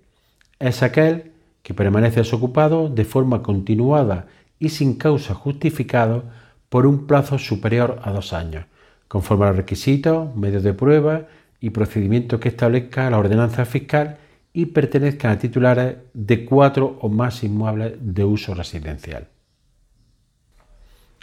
Es 0.58 0.82
aquel 0.82 1.32
que 1.62 1.72
permanece 1.72 2.20
desocupado 2.20 2.90
de 2.90 3.06
forma 3.06 3.42
continuada 3.42 4.26
y 4.58 4.68
sin 4.68 4.96
causa 4.98 5.32
justificada 5.32 6.24
por 6.68 6.86
un 6.86 7.06
plazo 7.06 7.38
superior 7.38 8.00
a 8.02 8.12
dos 8.12 8.34
años 8.34 8.66
conforme 9.08 9.44
a 9.44 9.48
los 9.48 9.56
requisitos, 9.56 10.34
medios 10.34 10.62
de 10.62 10.74
prueba 10.74 11.26
y 11.60 11.70
procedimientos 11.70 12.40
que 12.40 12.48
establezca 12.48 13.10
la 13.10 13.18
ordenanza 13.18 13.64
fiscal 13.64 14.18
y 14.52 14.66
pertenezcan 14.66 15.32
a 15.32 15.38
titulares 15.38 15.96
de 16.14 16.44
cuatro 16.44 16.98
o 17.00 17.08
más 17.08 17.44
inmuebles 17.44 17.94
de 18.00 18.24
uso 18.24 18.54
residencial. 18.54 19.28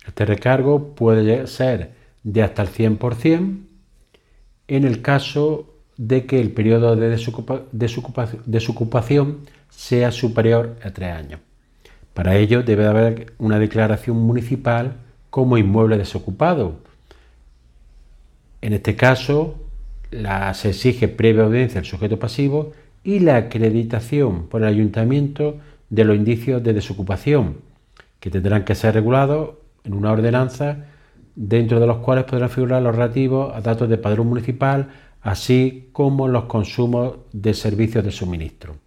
Este 0.06 0.26
recargo 0.26 0.94
puede 0.96 1.48
ser 1.48 1.94
de 2.24 2.44
hasta 2.44 2.62
el 2.62 2.70
100% 2.70 3.58
en 4.68 4.84
el 4.84 5.02
caso 5.02 5.74
de 5.98 6.26
que 6.26 6.40
el 6.40 6.52
periodo 6.52 6.96
de 6.96 7.18
desocupación 8.46 9.40
sea 9.70 10.12
superior 10.12 10.76
a 10.84 10.92
tres 10.92 11.14
años. 11.14 11.40
Para 12.14 12.36
ello 12.38 12.64
debe 12.64 12.86
haber 12.86 13.34
una 13.40 13.60
declaración 13.60 14.18
municipal 14.18 14.98
como 15.30 15.58
inmueble 15.58 15.98
desocupado, 15.98 16.80
en 18.64 18.72
este 18.72 18.96
caso, 18.96 19.56
se 20.54 20.70
exige 20.70 21.10
previa 21.10 21.44
audiencia 21.44 21.82
al 21.82 21.86
sujeto 21.86 22.18
pasivo 22.18 22.72
y 23.04 23.20
la 23.20 23.36
acreditación 23.36 24.48
por 24.48 24.62
el 24.62 24.70
ayuntamiento 24.70 25.58
de 25.90 26.06
los 26.06 26.16
indicios 26.16 26.64
de 26.64 26.72
desocupación, 26.72 27.58
que 28.22 28.30
tendrán 28.30 28.64
que 28.64 28.74
ser 28.74 28.94
regulados 28.94 29.56
en 29.84 29.94
una 29.94 30.14
ordenanza 30.14 30.78
dentro 31.36 31.82
de 31.82 31.88
los 31.88 31.98
cuales 31.98 32.24
podrán 32.24 32.50
figurar 32.50 32.82
los 32.82 32.96
relativos 32.96 33.54
a 33.54 33.60
datos 33.60 33.90
de 33.90 33.98
padrón 33.98 34.28
municipal, 34.28 34.88
así 35.22 35.90
como 35.92 36.30
los 36.30 36.46
consumos 36.46 37.16
de 37.34 37.54
servicios 37.54 38.06
de 38.06 38.12
suministro. 38.12 38.78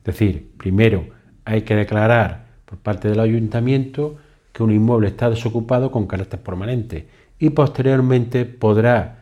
Es 0.00 0.04
decir, 0.04 0.50
primero 0.58 1.06
hay 1.46 1.62
que 1.62 1.74
declarar 1.74 2.48
por 2.66 2.76
parte 2.76 3.08
del 3.08 3.20
ayuntamiento 3.20 4.16
que 4.52 4.62
un 4.62 4.72
inmueble 4.72 5.08
está 5.08 5.30
desocupado 5.30 5.90
con 5.90 6.06
carácter 6.06 6.40
permanente 6.40 7.06
y 7.38 7.48
posteriormente 7.48 8.44
podrá 8.44 9.20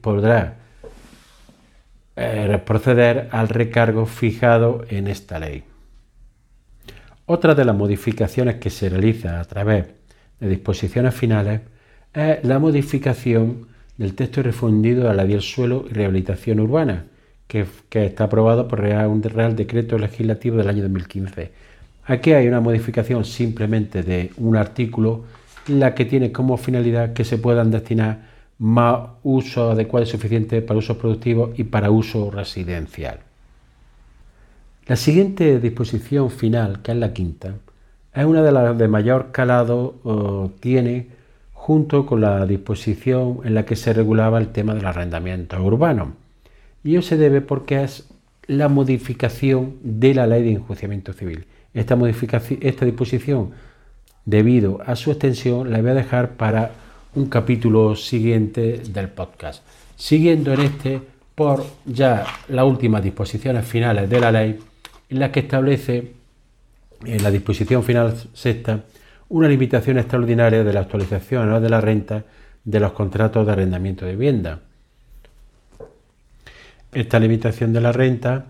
podrá 0.00 0.56
eh, 2.16 2.60
proceder 2.64 3.28
al 3.30 3.48
recargo 3.48 4.06
fijado 4.06 4.84
en 4.88 5.06
esta 5.06 5.38
ley. 5.38 5.64
Otra 7.26 7.54
de 7.54 7.64
las 7.64 7.76
modificaciones 7.76 8.56
que 8.56 8.68
se 8.68 8.88
realiza 8.88 9.40
a 9.40 9.44
través 9.44 9.86
de 10.40 10.48
disposiciones 10.48 11.14
finales 11.14 11.60
es 12.12 12.44
la 12.44 12.58
modificación 12.58 13.68
del 13.96 14.14
texto 14.14 14.42
refundido 14.42 15.08
a 15.08 15.14
la 15.14 15.24
del 15.24 15.40
suelo 15.40 15.86
y 15.88 15.94
rehabilitación 15.94 16.60
urbana, 16.60 17.06
que, 17.46 17.66
está 17.92 18.24
aprobado 18.24 18.66
por 18.66 18.80
un 18.80 19.22
Real 19.22 19.54
Decreto 19.54 19.98
Legislativo 19.98 20.56
del 20.56 20.68
año 20.68 20.82
2015. 20.82 21.52
Aquí 22.04 22.32
hay 22.32 22.48
una 22.48 22.60
modificación 22.60 23.24
simplemente 23.24 24.02
de 24.02 24.32
un 24.36 24.56
artículo, 24.56 25.24
la 25.68 25.94
que 25.94 26.04
tiene 26.04 26.32
como 26.32 26.56
finalidad 26.56 27.12
que 27.12 27.24
se 27.24 27.38
puedan 27.38 27.70
destinar 27.70 28.31
más 28.62 29.08
uso 29.24 29.72
adecuado 29.72 30.06
y 30.06 30.08
suficiente 30.08 30.62
para 30.62 30.78
uso 30.78 30.96
productivo 30.96 31.52
y 31.56 31.64
para 31.64 31.90
uso 31.90 32.30
residencial. 32.30 33.18
La 34.86 34.94
siguiente 34.94 35.58
disposición 35.58 36.30
final, 36.30 36.80
que 36.80 36.92
es 36.92 36.98
la 36.98 37.12
quinta, 37.12 37.56
es 38.14 38.24
una 38.24 38.40
de 38.40 38.52
las 38.52 38.78
de 38.78 38.86
mayor 38.86 39.32
calado, 39.32 40.52
tiene 40.60 41.08
junto 41.52 42.06
con 42.06 42.20
la 42.20 42.46
disposición 42.46 43.40
en 43.42 43.54
la 43.54 43.64
que 43.64 43.74
se 43.74 43.92
regulaba 43.92 44.38
el 44.38 44.48
tema 44.48 44.74
del 44.74 44.86
arrendamiento 44.86 45.60
urbano. 45.60 46.12
Y 46.84 46.94
eso 46.94 47.08
se 47.08 47.16
debe 47.16 47.40
porque 47.40 47.82
es 47.82 48.08
la 48.46 48.68
modificación 48.68 49.74
de 49.82 50.14
la 50.14 50.28
ley 50.28 50.44
de 50.44 50.52
enjuiciamiento 50.52 51.12
civil. 51.12 51.46
Esta, 51.74 51.96
modificación, 51.96 52.60
esta 52.62 52.84
disposición, 52.84 53.50
debido 54.24 54.80
a 54.86 54.94
su 54.94 55.10
extensión, 55.10 55.72
la 55.72 55.80
voy 55.80 55.90
a 55.90 55.94
dejar 55.94 56.36
para 56.36 56.70
un 57.14 57.26
capítulo 57.26 57.94
siguiente 57.94 58.82
del 58.88 59.08
podcast. 59.08 59.62
Siguiendo 59.96 60.52
en 60.52 60.60
este 60.60 61.00
por 61.34 61.64
ya 61.84 62.24
las 62.48 62.64
últimas 62.64 63.02
disposiciones 63.02 63.66
finales 63.66 64.08
de 64.08 64.20
la 64.20 64.32
ley, 64.32 64.58
en 65.08 65.20
la 65.20 65.30
que 65.30 65.40
establece 65.40 66.12
en 67.04 67.22
la 67.22 67.30
disposición 67.30 67.82
final 67.82 68.14
sexta 68.32 68.84
una 69.28 69.48
limitación 69.48 69.98
extraordinaria 69.98 70.64
de 70.64 70.72
la 70.72 70.80
actualización 70.80 71.52
o 71.52 71.60
de 71.60 71.68
la 71.68 71.80
renta 71.80 72.24
de 72.64 72.80
los 72.80 72.92
contratos 72.92 73.46
de 73.46 73.52
arrendamiento 73.52 74.04
de 74.04 74.12
vivienda. 74.12 74.60
Esta 76.92 77.18
limitación 77.18 77.72
de 77.72 77.80
la 77.80 77.92
renta 77.92 78.46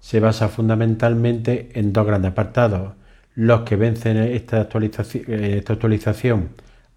se 0.00 0.20
basa 0.20 0.48
fundamentalmente 0.48 1.70
en 1.74 1.92
dos 1.92 2.06
grandes 2.06 2.30
apartados, 2.30 2.92
los 3.34 3.62
que 3.62 3.76
vencen 3.76 4.16
esta 4.16 4.60
actualización, 4.62 5.44
esta 5.44 5.72
actualización 5.74 6.50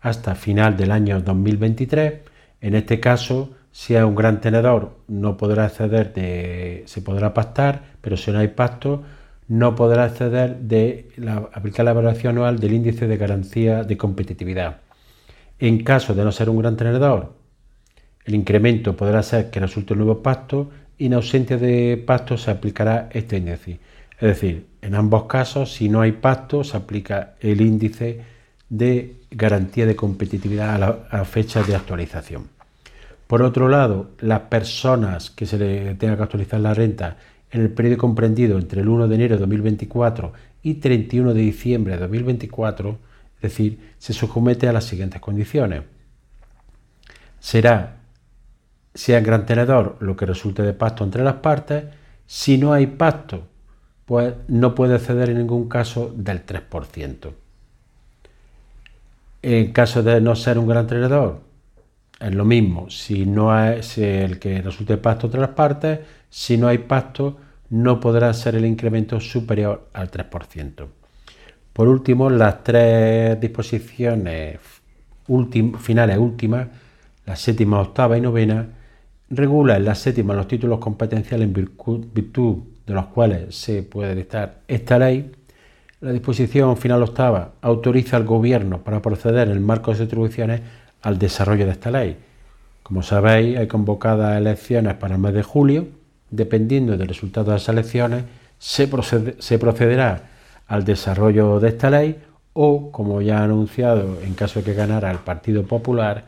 hasta 0.04 0.36
final 0.36 0.78
del 0.78 0.92
año 0.92 1.22
2023. 1.22 2.14
En 2.62 2.76
este 2.76 3.00
caso, 3.00 3.52
si 3.72 3.96
es 3.96 4.04
un 4.04 4.16
gran 4.16 4.42
tenedor, 4.42 4.98
no 5.08 5.38
podrá 5.38 5.66
acceder 5.66 6.14
de, 6.14 6.84
se 6.86 7.02
podrá 7.02 7.34
pactar, 7.34 7.96
pero 8.02 8.18
si 8.18 8.30
no 8.32 8.40
hay 8.40 8.50
pacto, 8.50 9.02
no 9.48 9.76
podrá 9.76 10.04
acceder 10.04 10.58
de 10.58 11.10
la, 11.16 11.50
aplicar 11.54 11.86
la 11.86 11.92
evaluación 11.92 12.36
anual 12.36 12.60
del 12.60 12.74
índice 12.74 13.08
de 13.08 13.18
garantía 13.18 13.84
de 13.84 13.98
competitividad. 13.98 14.82
En 15.58 15.84
caso 15.84 16.14
de 16.14 16.24
no 16.26 16.34
ser 16.34 16.50
un 16.50 16.60
gran 16.60 16.76
tenedor, 16.76 17.34
el 18.26 18.36
incremento 18.36 18.98
podrá 18.98 19.24
ser 19.24 19.50
que 19.50 19.62
resulte 19.62 19.94
un 19.94 20.00
nuevo 20.00 20.22
pacto 20.22 20.70
y 20.98 21.06
en 21.06 21.14
ausencia 21.14 21.58
de 21.58 22.02
pacto 22.06 22.38
se 22.38 22.52
aplicará 22.52 23.10
este 23.14 23.38
índice. 23.38 23.80
Es 24.20 24.28
decir, 24.28 24.68
en 24.82 24.96
ambos 24.96 25.26
casos, 25.26 25.72
si 25.72 25.88
no 25.88 26.02
hay 26.02 26.12
pacto, 26.12 26.64
se 26.66 26.76
aplica 26.76 27.36
el 27.40 27.62
índice 27.62 28.22
de 28.70 29.23
garantía 29.36 29.86
de 29.86 29.96
competitividad 29.96 30.76
a 30.76 30.78
la, 31.12 31.26
fecha 31.26 31.64
de 31.64 31.76
actualización. 31.76 32.48
Por 33.28 33.42
otro 33.42 33.68
lado, 33.68 34.12
las 34.20 34.42
personas 34.42 35.30
que 35.30 35.46
se 35.46 35.58
le 35.58 35.96
tenga 35.96 36.18
que 36.18 36.24
actualizar 36.24 36.60
la 36.60 36.74
renta 36.74 37.18
en 37.52 37.62
el 37.62 37.70
periodo 37.72 37.98
comprendido 37.98 38.58
entre 38.58 38.82
el 38.82 38.90
1 38.90 39.08
de 39.08 39.16
enero 39.16 39.36
de 39.36 39.40
2024 39.40 40.34
y 40.62 40.76
31 40.76 41.34
de 41.34 41.42
diciembre 41.42 41.94
de 41.94 42.00
2024, 42.00 42.98
es 43.36 43.42
decir, 43.42 43.80
se 43.98 44.14
somete 44.14 44.68
a 44.68 44.74
las 44.74 44.86
siguientes 44.86 45.20
condiciones. 45.20 45.84
Será, 47.40 47.98
sea 48.94 49.18
en 49.18 49.24
gran 49.24 49.46
tenedor, 49.46 49.98
lo 50.00 50.16
que 50.16 50.26
resulte 50.26 50.62
de 50.62 50.74
pacto 50.74 51.04
entre 51.04 51.24
las 51.24 51.36
partes. 51.36 51.86
Si 52.26 52.58
no 52.58 52.74
hay 52.74 52.88
pacto, 52.88 53.48
pues 54.06 54.34
no 54.48 54.76
puede 54.76 55.00
ceder 55.00 55.30
en 55.30 55.40
ningún 55.40 55.68
caso 55.68 56.14
del 56.16 56.46
3%. 56.46 57.43
En 59.44 59.74
caso 59.74 60.02
de 60.02 60.22
no 60.22 60.36
ser 60.38 60.58
un 60.58 60.68
gran 60.68 60.88
tenedor, 60.88 61.42
es 62.20 62.34
lo 62.34 62.46
mismo. 62.46 62.90
Si 62.90 63.26
no 63.26 63.56
es 63.68 63.98
el 63.98 64.40
que 64.40 64.62
resulte 64.62 64.96
pacto 64.98 65.28
entre 65.28 65.42
las 65.42 65.50
partes, 65.50 66.00
si 66.30 66.58
no 66.58 66.70
hay 66.70 66.78
pacto, 66.78 67.38
no 67.70 68.00
podrá 68.00 68.34
ser 68.34 68.56
el 68.56 68.66
incremento 68.66 69.20
superior 69.20 69.90
al 69.94 70.10
3%. 70.10 70.88
Por 71.74 71.88
último, 71.90 72.30
las 72.30 72.64
tres 72.64 73.38
disposiciones 73.42 74.60
finales 75.80 76.18
últimas, 76.18 76.68
la 77.26 77.36
séptima, 77.36 77.82
octava 77.82 78.18
y 78.18 78.22
novena, 78.22 78.68
regulan 79.30 79.84
la 79.84 79.96
séptima 79.96 80.34
los 80.34 80.48
títulos 80.48 80.80
competenciales 80.80 81.48
en 81.48 81.54
virtud 81.54 82.58
de 82.86 82.94
los 82.94 83.08
cuales 83.08 83.56
se 83.56 83.84
puede 83.84 84.16
dictar 84.16 84.62
esta 84.68 85.00
ley. 85.00 85.32
La 86.04 86.12
disposición 86.12 86.76
final 86.76 87.02
octava 87.02 87.54
autoriza 87.62 88.18
al 88.18 88.26
Gobierno 88.26 88.84
para 88.84 89.02
proceder 89.02 89.48
en 89.48 89.54
el 89.54 89.62
marco 89.62 89.94
de 89.94 90.04
atribuciones 90.04 90.60
al 91.02 91.18
desarrollo 91.18 91.66
de 91.66 91.72
esta 91.72 91.92
ley. 91.92 92.18
Como 92.84 93.04
sabéis, 93.04 93.58
hay 93.58 93.68
convocadas 93.68 94.38
elecciones 94.38 94.96
para 94.96 95.16
el 95.16 95.22
mes 95.22 95.34
de 95.34 95.44
julio 95.44 95.88
dependiendo 96.30 96.98
del 96.98 97.08
resultado 97.08 97.46
de 97.46 97.54
las 97.54 97.70
elecciones, 97.70 98.26
se, 98.58 98.88
procederá 99.58 100.30
al 100.68 100.84
desarrollo 100.84 101.62
de 101.62 101.70
esta 101.70 101.90
ley 101.90 102.20
o, 102.52 102.92
como 102.92 103.22
ya 103.22 103.40
ha 103.40 103.44
anunciado, 103.46 104.20
en 104.22 104.34
caso 104.34 104.60
de 104.60 104.66
que 104.66 104.74
ganara 104.74 105.10
el 105.10 105.20
Partido 105.20 105.64
Popular, 105.64 106.26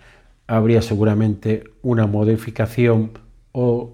habría 0.47 0.81
seguramente 0.81 1.65
una 1.81 2.07
modificación 2.07 3.11
o 3.51 3.91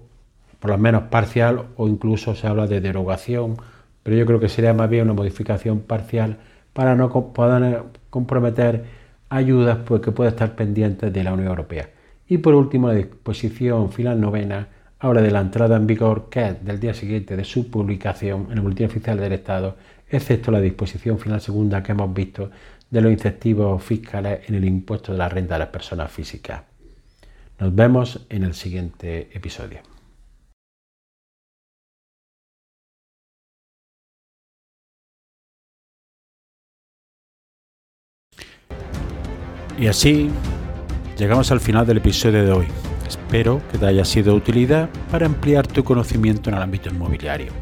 por 0.60 0.70
lo 0.70 0.78
menos 0.78 1.04
parcial 1.04 1.64
o 1.76 1.88
incluso 1.88 2.36
se 2.36 2.46
habla 2.46 2.68
de 2.68 2.80
derogación, 2.80 3.56
pero 4.02 4.16
yo 4.16 4.26
creo 4.26 4.40
que 4.40 4.48
sería 4.48 4.74
más 4.74 4.90
bien 4.90 5.04
una 5.04 5.14
modificación 5.14 5.80
parcial 5.80 6.38
para 6.72 6.94
no 6.94 7.32
poder 7.32 7.82
comprometer 8.10 8.84
ayudas 9.28 9.78
pues, 9.84 10.02
que 10.02 10.12
pueden 10.12 10.32
estar 10.32 10.54
pendientes 10.54 11.12
de 11.12 11.24
la 11.24 11.32
Unión 11.32 11.48
Europea. 11.48 11.90
Y 12.26 12.38
por 12.38 12.54
último, 12.54 12.88
la 12.88 12.94
disposición 12.94 13.92
final 13.92 14.20
novena 14.20 14.68
Ahora 15.02 15.20
de 15.20 15.32
la 15.32 15.40
entrada 15.40 15.74
en 15.74 15.84
vigor 15.88 16.28
que 16.30 16.46
es 16.46 16.64
del 16.64 16.78
día 16.78 16.94
siguiente 16.94 17.36
de 17.36 17.42
su 17.42 17.68
publicación 17.68 18.46
en 18.50 18.58
el 18.58 18.60
Boletín 18.60 18.86
Oficial 18.86 19.18
del 19.18 19.32
Estado, 19.32 19.76
excepto 20.08 20.52
la 20.52 20.60
disposición 20.60 21.18
final 21.18 21.40
segunda 21.40 21.82
que 21.82 21.90
hemos 21.90 22.14
visto 22.14 22.52
de 22.88 23.00
los 23.00 23.10
incentivos 23.10 23.82
fiscales 23.82 24.48
en 24.48 24.54
el 24.54 24.64
impuesto 24.64 25.10
de 25.10 25.18
la 25.18 25.28
renta 25.28 25.56
de 25.56 25.58
las 25.58 25.70
personas 25.70 26.08
físicas. 26.08 26.62
Nos 27.58 27.74
vemos 27.74 28.24
en 28.28 28.44
el 28.44 28.54
siguiente 28.54 29.28
episodio. 29.32 29.91
Y 39.78 39.86
así 39.86 40.30
llegamos 41.16 41.50
al 41.50 41.60
final 41.60 41.86
del 41.86 41.98
episodio 41.98 42.44
de 42.44 42.52
hoy. 42.52 42.66
Espero 43.06 43.60
que 43.70 43.78
te 43.78 43.86
haya 43.86 44.04
sido 44.04 44.32
de 44.32 44.38
utilidad 44.38 44.88
para 45.10 45.26
ampliar 45.26 45.66
tu 45.66 45.82
conocimiento 45.82 46.50
en 46.50 46.56
el 46.56 46.62
ámbito 46.62 46.90
inmobiliario. 46.90 47.52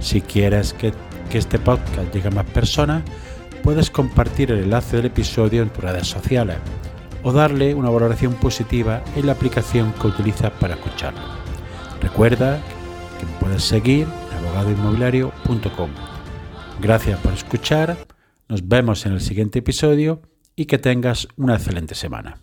Si 0.00 0.20
quieres 0.20 0.72
que, 0.72 0.92
este 1.32 1.58
podcast 1.58 2.14
llegue 2.14 2.28
a 2.28 2.30
más 2.30 2.46
personas, 2.46 3.02
puedes 3.64 3.90
compartir 3.90 4.52
el 4.52 4.62
enlace 4.62 4.98
del 4.98 5.06
episodio 5.06 5.62
en 5.62 5.68
tus 5.68 5.82
redes 5.82 6.06
sociales 6.06 6.58
o 7.24 7.32
darle 7.32 7.74
una 7.74 7.90
valoración 7.90 8.34
positiva 8.34 9.02
en 9.16 9.26
la 9.26 9.32
aplicación 9.32 9.92
que 9.94 10.06
utilizas 10.06 10.52
para 10.52 10.74
escucharlo. 10.74 11.20
Recuerda 12.00 12.60
que 13.18 13.26
puedes 13.40 13.64
seguir 13.64 14.06
abogadoinmobiliario.com. 14.38 15.90
Gracias 16.80 17.18
por 17.18 17.32
escuchar, 17.32 17.96
nos 18.48 18.68
vemos 18.68 19.04
en 19.06 19.14
el 19.14 19.20
siguiente 19.20 19.58
episodio 19.58 20.22
y 20.56 20.66
que 20.66 20.78
tengas 20.78 21.28
una 21.36 21.54
excelente 21.54 21.94
semana. 21.94 22.38